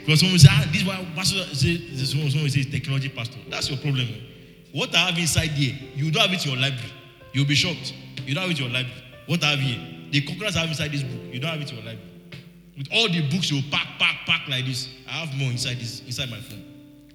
because 0.00 0.20
someone 0.20 0.38
say, 0.38 0.48
ah, 0.50 0.68
this 0.72 0.84
one, 0.84 1.06
pastor, 1.14 1.44
say, 1.54 1.78
someone, 2.04 2.50
technology 2.70 3.08
pastor. 3.08 3.38
That's 3.48 3.68
your 3.68 3.78
problem. 3.78 4.08
What 4.72 4.94
I 4.94 5.10
have 5.10 5.18
inside 5.18 5.50
here, 5.50 5.74
you 5.94 6.10
don't 6.10 6.22
have 6.22 6.32
it 6.32 6.44
in 6.44 6.52
your 6.52 6.60
library. 6.60 6.92
You'll 7.32 7.46
be 7.46 7.54
shocked. 7.54 7.94
You 8.26 8.34
don't 8.34 8.42
have 8.42 8.50
it 8.50 8.58
in 8.58 8.64
your 8.66 8.72
library. 8.72 9.02
What 9.26 9.42
I 9.44 9.50
have 9.50 9.60
here, 9.60 9.80
the 10.10 10.20
concordance 10.22 10.56
I 10.56 10.60
have 10.60 10.68
inside 10.68 10.92
this 10.92 11.02
book, 11.02 11.20
you 11.32 11.40
don't 11.40 11.50
have 11.50 11.60
it 11.60 11.70
in 11.70 11.76
your 11.76 11.84
library. 11.84 12.08
With 12.76 12.88
all 12.92 13.08
the 13.08 13.22
books 13.28 13.50
you 13.50 13.62
pack, 13.70 13.98
pack, 13.98 14.26
pack 14.26 14.48
like 14.48 14.64
this, 14.64 14.88
I 15.08 15.24
have 15.24 15.34
more 15.36 15.50
inside 15.50 15.78
this, 15.78 16.00
inside 16.06 16.30
my 16.30 16.40
phone. 16.40 16.64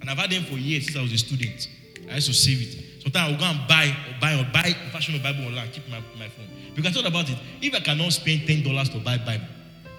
And 0.01 0.09
I've 0.09 0.17
had 0.17 0.29
them 0.29 0.43
for 0.43 0.55
years 0.55 0.85
since 0.85 0.97
I 0.97 1.01
was 1.01 1.13
a 1.13 1.17
student. 1.17 1.69
I 2.11 2.15
used 2.15 2.27
to 2.27 2.33
save 2.33 2.61
it. 2.61 3.01
Sometimes 3.01 3.33
I'll 3.33 3.39
go 3.39 3.45
and 3.45 3.67
buy 3.67 3.85
or 3.87 4.19
buy 4.19 4.33
or 4.35 4.43
buy 4.51 4.75
version 4.91 5.15
of 5.15 5.23
Bible 5.23 5.45
online, 5.45 5.69
keep 5.71 5.87
my, 5.89 6.01
my 6.19 6.27
phone. 6.27 6.47
Because 6.75 6.91
I 6.91 7.01
thought 7.01 7.09
about 7.09 7.29
it. 7.29 7.37
If 7.61 7.73
I 7.73 7.79
cannot 7.79 8.11
spend 8.11 8.45
ten 8.45 8.63
dollars 8.63 8.89
to 8.89 8.99
buy 8.99 9.17
Bible, 9.17 9.45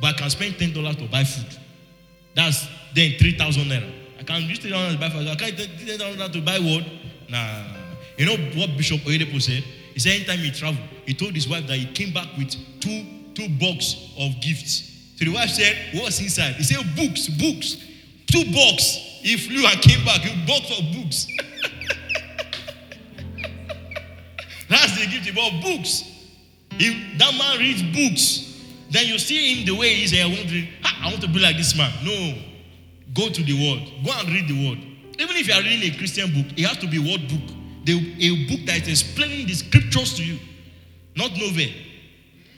but 0.01 0.15
I 0.15 0.19
can 0.19 0.31
spend 0.31 0.59
ten 0.59 0.73
dollars 0.73 0.97
to 0.97 1.09
buy 1.09 1.25
food, 1.25 1.59
that's 2.35 2.69
then 2.95 3.13
three 3.19 3.37
thousand 3.37 3.65
naira. 3.65 3.91
I 4.19 4.23
can 4.23 4.43
use 4.43 4.59
ten 4.59 4.73
dollars 4.73 4.95
to 4.95 5.01
buy 5.01 5.11
food. 5.11 5.29
I 5.29 5.35
can't 5.35 5.59
use 5.59 5.99
ten 5.99 5.99
dollars 5.99 6.31
to 6.31 6.41
buy 6.41 6.59
what? 6.59 6.85
Nah. 7.29 7.65
You 8.17 8.27
know 8.27 8.37
what 8.55 8.77
Bishop 8.77 9.01
Oyedepo 9.01 9.41
said? 9.41 9.65
He 9.93 10.01
said 10.01 10.13
anytime 10.13 10.39
he 10.39 10.51
traveled, 10.51 10.87
he 11.07 11.15
told 11.15 11.35
his 11.35 11.49
wife 11.49 11.67
that 11.67 11.77
he 11.77 11.87
came 11.93 12.13
back 12.13 12.29
with 12.37 12.55
two 12.81 13.05
two 13.35 13.49
box 13.59 14.13
of 14.19 14.41
gifts. 14.41 14.91
So 15.17 15.25
the 15.25 15.33
wife 15.33 15.51
said, 15.51 15.77
"What's 15.95 16.21
inside?" 16.21 16.55
He 16.57 16.65
said, 16.65 16.85
"Books, 16.97 17.29
books, 17.29 17.77
two 18.27 18.45
box." 18.53 18.99
He 19.25 19.37
flew 19.37 19.65
and 19.67 19.81
came 19.81 20.05
back 20.05 20.23
with 20.23 20.47
box 20.47 20.71
of 20.79 20.85
books. 20.93 21.27
That's 24.69 24.99
the 24.99 25.07
gift 25.07 25.31
about 25.31 25.63
books. 25.63 26.05
If 26.73 27.19
that 27.19 27.35
man 27.39 27.59
reads 27.59 27.83
books, 27.83 28.44
then 28.95 29.07
you 29.07 29.19
see 29.19 29.55
him 29.55 29.67
the 29.67 29.75
way 29.75 29.95
he 29.95 30.05
is, 30.05 30.13
and 30.13 30.23
I 30.23 30.27
want 30.27 30.49
to, 30.49 30.67
I 30.85 31.09
want 31.11 31.21
to 31.23 31.29
be 31.29 31.41
like 31.41 31.57
this 31.57 31.77
man. 31.77 31.93
No, 32.05 32.39
go 33.13 33.29
to 33.29 33.43
the 33.43 33.53
word. 33.53 33.83
Go 34.05 34.13
and 34.13 34.29
read 34.29 34.49
the 34.49 34.69
word. 34.69 34.79
Even 35.19 35.37
if 35.37 35.49
you 35.49 35.55
are 35.55 35.63
reading 35.63 35.93
a 35.93 35.99
Christian 35.99 36.33
book, 36.33 36.47
it 36.57 36.67
has 36.67 36.79
to 36.79 36.87
be 36.87 36.99
word 36.99 37.29
book. 37.29 37.57
The, 37.85 37.95
a 38.21 38.49
book 38.49 38.67
that 38.67 38.89
is 38.89 39.03
explaining 39.03 39.47
the 39.47 39.55
scriptures 39.55 40.15
to 40.15 40.25
you, 40.25 40.39
not 41.17 41.33
novel. 41.33 41.67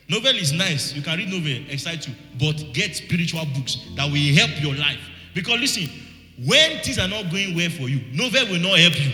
Novel 0.08 0.36
is 0.36 0.52
nice. 0.52 0.94
You 0.94 1.02
can 1.02 1.18
read 1.18 1.28
novel, 1.28 1.64
excite 1.68 2.06
you, 2.06 2.14
but 2.38 2.72
get 2.72 2.94
spiritual 2.94 3.44
books 3.54 3.78
that 3.96 4.04
will 4.04 4.34
help 4.34 4.62
your 4.62 4.74
life. 4.74 5.00
Because 5.34 5.58
listen, 5.58 5.88
when 6.44 6.78
things 6.82 6.98
are 6.98 7.08
not 7.08 7.30
going 7.30 7.56
well 7.56 7.70
for 7.70 7.88
you, 7.88 8.00
novel 8.12 8.52
will 8.52 8.60
not 8.60 8.78
help 8.78 8.94
you. 9.00 9.12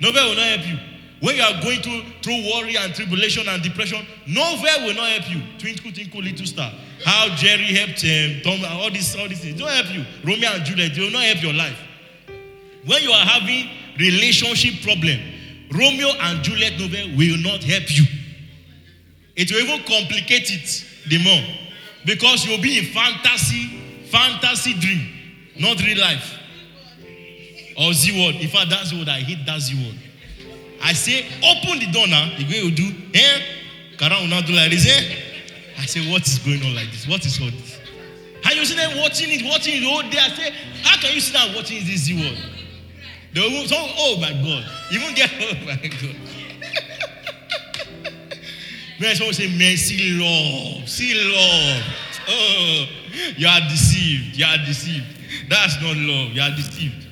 Novel 0.00 0.30
will 0.30 0.34
not 0.34 0.58
help 0.58 0.66
you. 0.66 0.95
When 1.20 1.36
you 1.36 1.42
are 1.42 1.62
going 1.62 1.80
through 1.80 2.02
through 2.22 2.42
worry 2.52 2.76
and 2.76 2.94
tribulation 2.94 3.48
and 3.48 3.62
depression, 3.62 4.04
novel 4.26 4.86
will 4.86 4.94
not 4.94 5.08
help 5.08 5.30
you. 5.30 5.42
Twinkle, 5.58 5.92
twinkle, 5.92 6.20
little 6.20 6.46
star. 6.46 6.70
How 7.04 7.34
Jerry 7.36 7.74
helped 7.74 8.02
him, 8.02 8.42
Tom, 8.42 8.60
all 8.68 8.90
these, 8.90 9.16
all 9.16 9.28
these 9.28 9.40
things. 9.40 9.58
Don't 9.58 9.70
help 9.70 9.94
you. 9.94 10.04
Romeo 10.24 10.50
and 10.50 10.64
Juliet, 10.64 10.94
they 10.94 11.00
will 11.00 11.10
not 11.10 11.22
help 11.22 11.42
your 11.42 11.54
life. 11.54 11.78
When 12.84 13.02
you 13.02 13.10
are 13.10 13.24
having 13.24 13.68
relationship 13.98 14.82
problem, 14.82 15.18
Romeo 15.72 16.08
and 16.20 16.44
Juliet 16.44 16.78
novel 16.78 17.16
will 17.16 17.38
not 17.38 17.64
help 17.64 17.96
you. 17.96 18.04
It 19.36 19.50
will 19.50 19.60
even 19.60 19.84
complicate 19.84 20.50
it 20.52 20.86
the 21.08 21.18
more 21.22 21.42
because 22.04 22.46
you'll 22.46 22.62
be 22.62 22.78
in 22.78 22.84
fantasy, 22.86 23.80
fantasy 24.10 24.74
dream, 24.74 25.08
not 25.58 25.82
real 25.82 25.98
life. 25.98 26.38
Or 27.78 27.92
Zee 27.92 28.18
World. 28.18 28.36
In 28.36 28.48
fact, 28.48 28.70
that's 28.70 28.90
the 28.90 28.98
word 28.98 29.08
I 29.08 29.20
hate. 29.20 29.44
That 29.44 29.60
Zee 29.60 29.82
World. 29.82 29.98
I 30.86 30.92
say, 30.92 31.26
open 31.42 31.80
the 31.80 31.90
door 31.90 32.06
now. 32.06 32.30
The 32.38 32.44
way 32.44 32.62
you 32.62 32.70
do, 32.70 32.86
eh? 33.12 33.40
Kara 33.98 34.20
will 34.20 34.28
not 34.28 34.46
do 34.46 34.52
like 34.52 34.70
this, 34.70 34.86
eh? 34.86 35.16
I 35.78 35.84
say, 35.84 36.08
what 36.12 36.24
is 36.24 36.38
going 36.38 36.62
on 36.62 36.76
like 36.76 36.92
this? 36.92 37.08
What 37.08 37.26
is 37.26 37.40
all 37.40 37.50
this? 37.50 37.80
And 38.44 38.54
you 38.54 38.64
see 38.64 38.76
them 38.76 38.96
watching 38.98 39.26
it, 39.30 39.42
watching 39.44 39.82
it 39.82 39.84
all 39.84 40.02
day. 40.02 40.18
I 40.22 40.28
say, 40.28 40.54
how 40.82 40.96
can 41.00 41.12
you 41.12 41.20
sit 41.20 41.34
down 41.34 41.52
watching 41.56 41.84
this 41.84 42.02
Z 42.06 42.14
word? 42.14 42.38
They 43.34 43.40
will, 43.40 43.66
so, 43.66 43.74
oh 43.76 44.16
my 44.20 44.30
God. 44.30 44.64
Even 44.92 45.12
get, 45.16 45.28
oh 45.40 45.54
my 45.66 45.74
God. 45.74 46.16
Man, 49.00 49.16
someone 49.16 49.34
say, 49.34 49.48
man, 49.48 49.76
see 49.76 50.12
love, 50.14 50.88
see 50.88 51.12
love. 51.12 51.82
Oh, 52.28 52.86
you 53.36 53.48
are 53.48 53.60
deceived. 53.68 54.36
You 54.36 54.46
are 54.46 54.58
deceived. 54.64 55.04
That's 55.50 55.82
not 55.82 55.96
love. 55.96 56.30
You 56.30 56.42
are 56.42 56.50
deceived. 56.50 57.08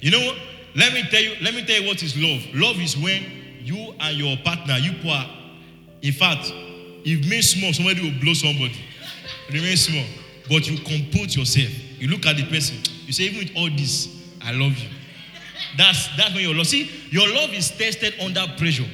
You 0.00 0.12
know 0.12 0.20
what? 0.20 0.38
Let 0.74 0.92
me 0.94 1.02
tell 1.10 1.20
you, 1.20 1.34
let 1.42 1.54
me 1.54 1.64
tell 1.64 1.80
you 1.80 1.86
what 1.86 2.02
is 2.02 2.16
love. 2.16 2.42
Love 2.54 2.80
is 2.80 2.96
when 2.96 3.22
you 3.60 3.94
and 4.00 4.16
your 4.16 4.36
partner, 4.38 4.76
you 4.78 4.92
pour. 5.02 5.22
In 6.02 6.12
fact, 6.12 6.52
if 7.04 7.28
me 7.28 7.42
small, 7.42 7.72
somebody 7.72 8.00
will 8.02 8.18
blow 8.20 8.34
somebody. 8.34 8.74
Remain 9.50 9.76
small. 9.76 10.04
But 10.48 10.68
you 10.68 10.78
compose 10.78 11.36
yourself. 11.36 11.70
You 11.98 12.08
look 12.08 12.26
at 12.26 12.36
the 12.36 12.44
person. 12.46 12.78
You 13.06 13.12
say, 13.12 13.24
even 13.24 13.38
with 13.40 13.56
all 13.56 13.70
this, 13.70 14.08
I 14.42 14.52
love 14.52 14.76
you. 14.76 14.88
That's 15.76 16.14
that's 16.16 16.34
when 16.34 16.42
your 16.42 16.54
love. 16.54 16.66
See, 16.66 16.90
your 17.10 17.28
love 17.28 17.52
is 17.52 17.70
tested 17.70 18.14
under 18.20 18.44
pressure. 18.56 18.88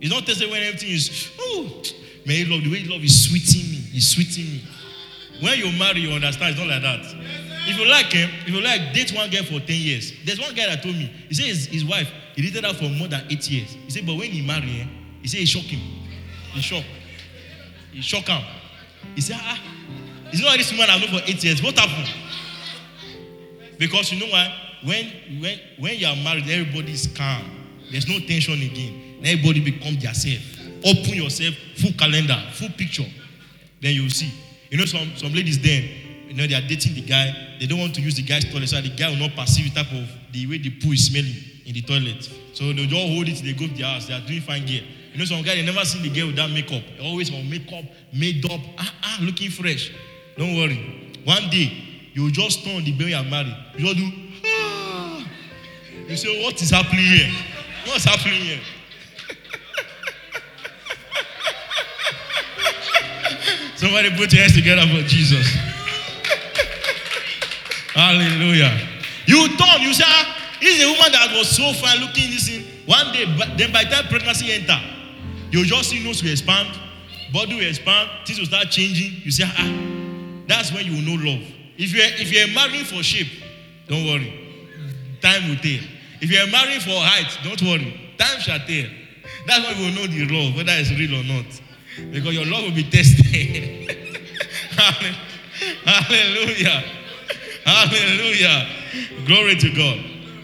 It's 0.00 0.10
not 0.10 0.26
tested 0.26 0.50
when 0.50 0.62
everything 0.62 0.90
is, 0.90 1.30
oh, 1.38 1.82
man, 2.26 2.36
you 2.36 2.46
love 2.46 2.62
the 2.62 2.70
way 2.70 2.84
love 2.84 3.02
is 3.02 3.28
sweeting 3.28 3.70
me. 3.70 3.82
It's 3.92 4.08
sweeting 4.08 4.44
me. 4.44 4.62
When 5.40 5.58
you 5.58 5.78
marry, 5.78 6.00
you 6.00 6.10
understand 6.10 6.50
it's 6.50 6.58
not 6.58 6.68
like 6.68 6.82
that. 6.82 7.45
If 7.68 7.78
you 7.78 7.86
like 7.88 8.06
him, 8.12 8.30
if 8.46 8.48
you 8.48 8.60
like 8.60 8.92
date 8.94 9.12
one 9.12 9.28
girl 9.30 9.42
for 9.42 9.58
10 9.58 9.66
years, 9.68 10.12
there's 10.24 10.40
one 10.40 10.54
guy 10.54 10.66
that 10.66 10.82
told 10.82 10.94
me, 10.94 11.10
he 11.28 11.34
said 11.34 11.46
his, 11.46 11.66
his 11.66 11.84
wife, 11.84 12.08
he 12.34 12.42
dated 12.42 12.64
her 12.64 12.74
for 12.74 12.88
more 12.88 13.08
than 13.08 13.24
eight 13.30 13.50
years. 13.50 13.72
He 13.84 13.90
said, 13.90 14.06
but 14.06 14.14
when 14.14 14.30
he 14.30 14.40
married 14.46 14.68
her, 14.68 14.88
he 15.22 15.28
said 15.28 15.40
it 15.40 15.48
shocked 15.48 15.66
him. 15.66 15.80
He 16.52 16.60
shocked. 16.60 16.86
He 17.92 18.00
shocked 18.02 18.28
him. 18.28 18.42
He 19.14 19.20
said, 19.20 19.36
ah, 19.40 19.60
it's 20.32 20.42
not 20.42 20.56
this 20.56 20.70
woman 20.70 20.86
I've 20.90 21.00
known 21.00 21.20
for 21.20 21.26
eight 21.28 21.42
years. 21.42 21.62
What 21.62 21.78
happened? 21.78 22.08
Because 23.78 24.12
you 24.12 24.20
know 24.20 24.30
why? 24.30 24.54
When 24.84 25.06
when 25.40 25.58
when 25.78 25.96
you 25.96 26.06
are 26.06 26.16
married, 26.16 26.48
everybody 26.48 26.92
is 26.92 27.06
calm. 27.08 27.42
There's 27.90 28.08
no 28.08 28.18
tension 28.20 28.54
again. 28.54 29.18
Everybody 29.24 29.60
become 29.60 29.94
yourself. 29.94 30.42
Open 30.84 31.14
yourself, 31.14 31.54
full 31.76 31.92
calendar, 31.92 32.36
full 32.52 32.68
picture. 32.70 33.06
Then 33.80 33.94
you'll 33.94 34.10
see. 34.10 34.32
You 34.70 34.78
know, 34.78 34.84
some 34.84 35.12
some 35.16 35.32
ladies 35.32 35.60
then, 35.60 35.88
you 36.26 36.34
know, 36.34 36.46
they 36.46 36.54
are 36.54 36.66
dating 36.66 36.94
the 36.94 37.02
guy. 37.02 37.32
They 37.60 37.66
don't 37.66 37.78
want 37.78 37.94
to 37.94 38.02
use 38.02 38.16
the 38.16 38.22
guy's 38.22 38.44
toilet, 38.44 38.68
so 38.68 38.80
the 38.80 38.90
guy 38.90 39.08
will 39.10 39.16
not 39.16 39.34
perceive 39.36 39.72
the 39.72 39.82
type 39.82 39.92
of 39.92 40.08
the 40.32 40.46
way 40.46 40.58
the 40.58 40.70
poo 40.70 40.92
is 40.92 41.06
smelling 41.06 41.34
in 41.64 41.74
the 41.74 41.82
toilet. 41.82 42.28
So 42.52 42.72
they'll 42.72 42.86
just 42.86 43.14
hold 43.14 43.28
it. 43.28 43.42
They 43.42 43.52
go 43.52 43.66
to 43.66 43.74
their 43.74 43.86
house. 43.86 44.06
They 44.06 44.14
are 44.14 44.20
doing 44.20 44.40
fine 44.40 44.66
gear. 44.66 44.82
You 45.12 45.18
know, 45.18 45.24
some 45.24 45.42
guy 45.42 45.54
they 45.54 45.64
never 45.64 45.84
seen 45.84 46.02
the 46.02 46.10
girl 46.10 46.26
without 46.26 46.50
makeup. 46.50 46.82
They 46.98 47.06
always 47.06 47.32
on 47.32 47.48
makeup, 47.48 47.84
made 48.12 48.44
up, 48.50 48.60
ah 48.78 48.94
ah, 49.02 49.18
looking 49.22 49.50
fresh. 49.50 49.92
Don't 50.36 50.56
worry. 50.56 51.12
One 51.24 51.48
day 51.48 51.72
you 52.12 52.30
just 52.30 52.64
turn 52.64 52.84
the 52.84 52.92
baby 52.92 53.12
and 53.12 53.30
marry. 53.30 53.54
You 53.76 53.86
just 53.86 53.96
do. 53.96 54.10
Ah. 54.44 55.26
You 56.08 56.16
say, 56.16 56.44
what 56.44 56.60
is 56.60 56.70
happening 56.70 57.04
here? 57.04 57.30
What's 57.86 58.04
happening 58.04 58.40
here? 58.40 58.58
Somebody 63.76 64.10
put 64.16 64.32
your 64.32 64.42
hands 64.42 64.54
together 64.54 64.82
for 64.82 65.06
Jesus. 65.08 65.65
Hallelujah. 67.96 68.78
You 69.24 69.48
turn, 69.56 69.80
you 69.80 69.94
say, 69.94 70.04
ah, 70.06 70.36
a 70.60 70.84
woman 70.84 71.12
that 71.12 71.32
was 71.32 71.48
so 71.48 71.72
fine 71.72 71.98
looking 72.00 72.28
this 72.28 72.46
in. 72.50 72.62
One 72.84 73.10
day, 73.12 73.24
then 73.56 73.72
by 73.72 73.84
the 73.84 73.90
time 73.90 74.04
pregnancy 74.08 74.52
enter, 74.52 74.78
you 75.50 75.64
just 75.64 75.88
see 75.88 76.04
nose 76.04 76.22
will 76.22 76.30
expand, 76.30 76.68
body 77.32 77.54
will 77.54 77.66
expand, 77.66 78.10
things 78.26 78.38
will 78.38 78.46
start 78.46 78.70
changing. 78.70 79.22
You 79.24 79.30
say, 79.30 79.44
ah, 79.46 80.44
that's 80.46 80.72
when 80.72 80.84
you 80.84 80.92
will 80.92 81.16
know 81.16 81.24
love. 81.24 81.40
If 81.78 81.94
you're 81.94 82.04
if 82.04 82.30
you're 82.30 82.54
marrying 82.54 82.84
for 82.84 83.02
shape, 83.02 83.32
don't 83.88 84.04
worry. 84.04 84.30
Time 85.22 85.48
will 85.48 85.56
tell. 85.56 85.80
If 86.20 86.30
you're 86.30 86.46
marrying 86.52 86.80
for 86.80 87.00
height, 87.00 87.32
don't 87.44 87.62
worry. 87.62 88.12
Time 88.18 88.40
shall 88.40 88.58
tell. 88.58 88.90
That's 89.46 89.66
when 89.66 89.76
you 89.78 89.84
will 89.86 89.94
know 89.94 90.06
the 90.06 90.26
love, 90.28 90.54
whether 90.54 90.72
it's 90.76 90.90
real 90.90 91.18
or 91.18 91.24
not. 91.24 91.46
Because 92.12 92.34
your 92.34 92.44
love 92.44 92.64
will 92.64 92.74
be 92.76 92.84
tested. 92.84 93.24
Hallelujah. 95.86 96.84
Hallelujah. 97.66 98.68
Glory 99.26 99.56
to 99.56 99.70
God. 99.70 99.98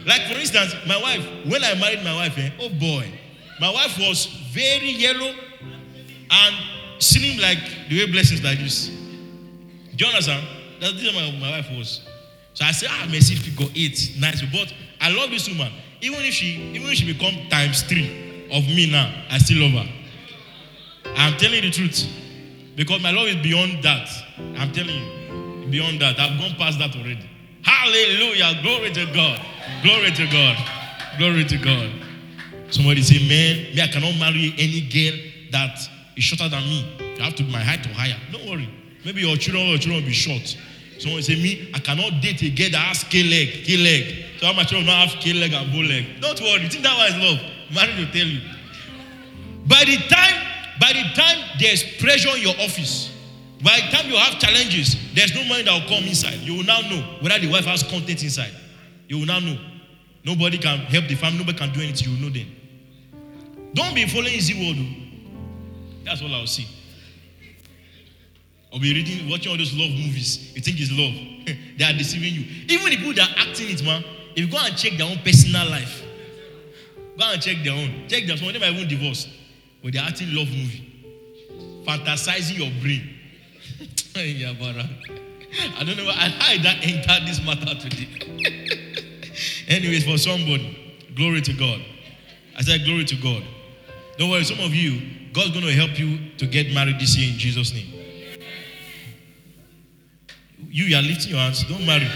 Like 0.04 0.22
for 0.22 0.34
instance, 0.34 0.74
my 0.86 1.00
wife, 1.00 1.24
when 1.46 1.62
I 1.62 1.74
married 1.74 2.02
my 2.02 2.14
wife, 2.14 2.36
eh, 2.36 2.50
oh 2.60 2.68
boy, 2.68 3.06
my 3.60 3.70
wife 3.72 3.96
was 3.98 4.26
very 4.50 4.90
yellow 4.90 5.32
and 6.30 6.56
slim 6.98 7.38
like 7.38 7.58
the 7.88 8.00
way 8.00 8.10
blessings 8.10 8.42
like 8.42 8.58
this. 8.58 8.88
Do 8.88 10.04
you 10.04 10.06
understand? 10.06 10.44
That's 10.80 10.94
this 10.94 11.14
my, 11.14 11.30
my 11.38 11.50
wife 11.58 11.70
was. 11.70 12.00
So 12.54 12.64
I 12.64 12.72
said, 12.72 12.88
ah, 12.90 13.06
Mercy 13.08 13.36
figure 13.36 13.70
eight, 13.76 14.16
nice. 14.18 14.42
But 14.42 14.74
I 15.00 15.10
love 15.10 15.30
this 15.30 15.48
woman. 15.48 15.72
Even 16.00 16.18
if 16.22 16.34
she, 16.34 16.46
even 16.74 16.88
if 16.88 16.94
she 16.94 17.12
become 17.12 17.48
times 17.48 17.82
three 17.82 18.48
of 18.50 18.64
me 18.66 18.90
now, 18.90 19.14
I 19.30 19.38
still 19.38 19.62
love 19.62 19.86
her. 19.86 19.92
I'm 21.16 21.36
telling 21.38 21.62
you 21.62 21.70
the 21.70 21.70
truth. 21.70 22.08
Because 22.74 23.00
my 23.00 23.12
love 23.12 23.28
is 23.28 23.36
beyond 23.36 23.84
that. 23.84 24.08
I'm 24.56 24.72
telling 24.72 24.96
you. 24.96 25.21
Beyond 25.72 26.02
that. 26.02 26.20
I've 26.20 26.38
gone 26.38 26.54
past 26.58 26.78
that 26.80 26.94
already. 26.94 27.26
Hallelujah. 27.62 28.60
Glory 28.62 28.92
to 28.92 29.06
God. 29.06 29.40
Glory 29.82 30.12
to 30.12 30.26
God. 30.26 30.56
Glory 31.16 31.44
to 31.44 31.56
God. 31.56 31.90
Somebody 32.68 33.00
say, 33.00 33.18
man, 33.26 33.74
me, 33.74 33.80
I 33.80 33.86
cannot 33.88 34.18
marry 34.20 34.52
any 34.58 34.82
girl 34.82 35.18
that 35.50 35.78
is 36.14 36.24
shorter 36.24 36.48
than 36.50 36.62
me. 36.64 37.14
You 37.16 37.22
have 37.22 37.34
to 37.36 37.42
be 37.42 37.50
my 37.50 37.62
height 37.62 37.86
or 37.86 37.94
higher. 37.94 38.16
Don't 38.30 38.48
worry. 38.50 38.68
Maybe 39.04 39.22
your 39.22 39.36
children 39.36 39.66
your 39.68 39.78
children 39.78 40.02
will 40.02 40.08
be 40.08 40.12
short. 40.12 40.56
Someone 40.98 41.22
say, 41.22 41.36
me, 41.36 41.70
I 41.74 41.78
cannot 41.78 42.20
date 42.20 42.42
a 42.42 42.50
girl 42.50 42.70
that 42.72 42.92
has 42.92 43.04
K 43.04 43.22
leg, 43.22 43.64
K 43.64 43.76
leg. 43.78 44.24
So 44.40 44.46
how 44.46 44.52
my 44.52 44.64
children 44.64 44.86
don't 44.86 45.08
have 45.08 45.18
K 45.20 45.32
leg 45.32 45.52
and 45.52 45.72
bow 45.72 45.78
leg. 45.78 46.20
Don't 46.20 46.40
worry. 46.40 46.62
You 46.64 46.68
think 46.68 46.84
that 46.84 46.96
one 46.96 47.08
is 47.08 47.16
love? 47.16 47.40
Marriage 47.74 47.96
will 47.98 48.12
tell 48.12 48.26
you. 48.26 48.40
By 49.66 49.84
the 49.84 49.96
time, 50.08 50.36
by 50.78 50.92
the 50.92 51.04
time 51.14 51.38
there's 51.58 51.82
pressure 51.96 52.36
in 52.36 52.42
your 52.42 52.56
office, 52.60 53.11
by 53.62 53.80
the 53.80 53.96
time 53.96 54.10
you 54.10 54.16
have 54.16 54.38
challenges, 54.38 54.96
there's 55.14 55.34
no 55.34 55.44
money 55.44 55.62
that 55.62 55.72
will 55.72 55.88
come 55.88 56.04
inside. 56.08 56.34
You 56.40 56.56
will 56.56 56.64
now 56.64 56.80
know 56.80 57.18
whether 57.20 57.38
the 57.38 57.50
wife 57.50 57.64
has 57.64 57.82
content 57.82 58.22
inside. 58.22 58.52
You 59.08 59.18
will 59.20 59.26
now 59.26 59.38
know. 59.38 59.56
Nobody 60.24 60.58
can 60.58 60.78
help 60.78 61.06
the 61.06 61.14
family, 61.14 61.38
nobody 61.38 61.58
can 61.58 61.72
do 61.72 61.80
anything, 61.80 62.08
you 62.08 62.14
will 62.16 62.22
know 62.22 62.30
then. 62.32 62.46
Don't 63.74 63.94
be 63.94 64.06
following 64.06 64.34
easy 64.34 64.54
word. 64.54 64.76
oh. 64.78 66.04
That's 66.04 66.22
all 66.22 66.34
I'll 66.34 66.46
see. 66.46 66.66
I'll 68.72 68.80
be 68.80 68.92
reading, 68.94 69.28
watching 69.28 69.52
all 69.52 69.58
those 69.58 69.74
love 69.74 69.90
movies. 69.90 70.54
You 70.54 70.62
think 70.62 70.78
it's 70.80 70.90
love. 70.90 71.14
they 71.78 71.84
are 71.84 71.92
deceiving 71.92 72.32
you. 72.34 72.44
Even 72.68 72.90
the 72.90 72.96
people 72.96 73.14
that 73.14 73.30
are 73.30 73.48
acting 73.48 73.70
it, 73.70 73.84
man, 73.84 74.02
if 74.34 74.38
you 74.38 74.48
go 74.50 74.58
and 74.58 74.76
check 74.76 74.96
their 74.96 75.06
own 75.06 75.18
personal 75.18 75.68
life, 75.68 76.02
go 77.18 77.24
and 77.32 77.42
check 77.42 77.58
their 77.62 77.74
own. 77.74 78.08
Check 78.08 78.26
them. 78.26 78.36
Some 78.38 78.48
of 78.48 78.54
them 78.54 78.62
even 78.62 78.88
divorced. 78.88 79.28
But 79.82 79.92
they're 79.92 80.02
acting 80.02 80.34
love 80.34 80.48
movie. 80.48 80.88
Fantasizing 81.84 82.58
your 82.58 82.70
brain. 82.80 83.18
Brother. 84.12 84.88
Uh, 85.08 85.72
I 85.78 85.84
don't 85.84 85.96
know 85.96 86.04
why- 86.04 86.12
how 86.12 86.62
that 86.62 86.78
enter 86.82 87.26
this 87.26 87.40
matter 87.44 87.74
today. 87.78 88.08
Anyways, 89.68 90.04
for 90.04 90.18
somebody, 90.18 90.78
glory 91.14 91.40
to 91.42 91.52
God. 91.52 91.80
I 92.56 92.62
said, 92.62 92.84
glory 92.84 93.04
to 93.06 93.16
God. 93.16 93.42
Don't 94.18 94.30
worry, 94.30 94.44
some 94.44 94.60
of 94.60 94.74
you, 94.74 95.00
God's 95.32 95.50
going 95.50 95.64
to 95.64 95.72
help 95.72 95.98
you 95.98 96.18
to 96.38 96.46
get 96.46 96.72
married 96.72 96.98
this 97.00 97.16
year 97.16 97.32
in 97.32 97.38
Jesus' 97.38 97.72
name. 97.72 97.88
You, 100.70 100.84
you 100.84 100.96
are 100.96 101.02
lifting 101.02 101.30
your 101.30 101.40
hands. 101.40 101.64
Don't 101.64 101.84
marry. 101.86 102.06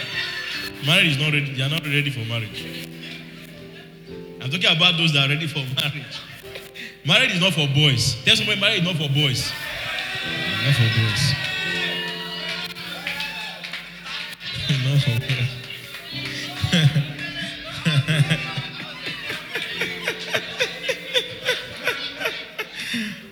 Marriage 0.87 1.13
is 1.13 1.19
not 1.19 1.33
ready. 1.33 1.47
You 1.47 1.65
are 1.65 1.69
not 1.71 1.85
ready 1.85 2.11
for 2.11 2.21
marriage. 2.29 2.67
I'm 4.41 4.51
talking 4.51 4.77
about 4.77 4.97
those 4.99 5.13
that 5.15 5.27
are 5.27 5.35
ready 5.35 5.47
for 5.47 5.59
marriage. 5.81 6.21
Marriage 7.07 7.33
is 7.35 7.41
not 7.41 7.53
for 7.55 7.67
boys. 7.75 8.23
Tell 8.25 8.37
somebody 8.37 8.61
marriage 8.61 8.81
is 8.81 8.85
not 8.85 8.97
for 8.97 9.09
boys. 9.13 9.51
Not 10.65 10.75
for 10.75 11.01
boys. 11.01 11.56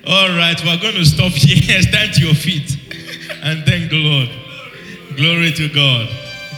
All 0.06 0.28
right, 0.36 0.60
we're 0.62 0.76
going 0.78 0.94
to 0.96 1.06
stop 1.06 1.32
here. 1.32 1.80
Stand 1.88 2.12
to 2.14 2.20
your 2.26 2.34
feet 2.34 2.76
and 3.42 3.64
thank 3.64 3.88
the 3.88 3.96
Lord. 3.96 4.28
Glory 5.16 5.52
to 5.52 5.68
God. 5.70 6.06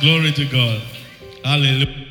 Glory 0.01 0.33
to 0.33 0.45
God. 0.47 0.83
Hallelujah. 1.45 2.06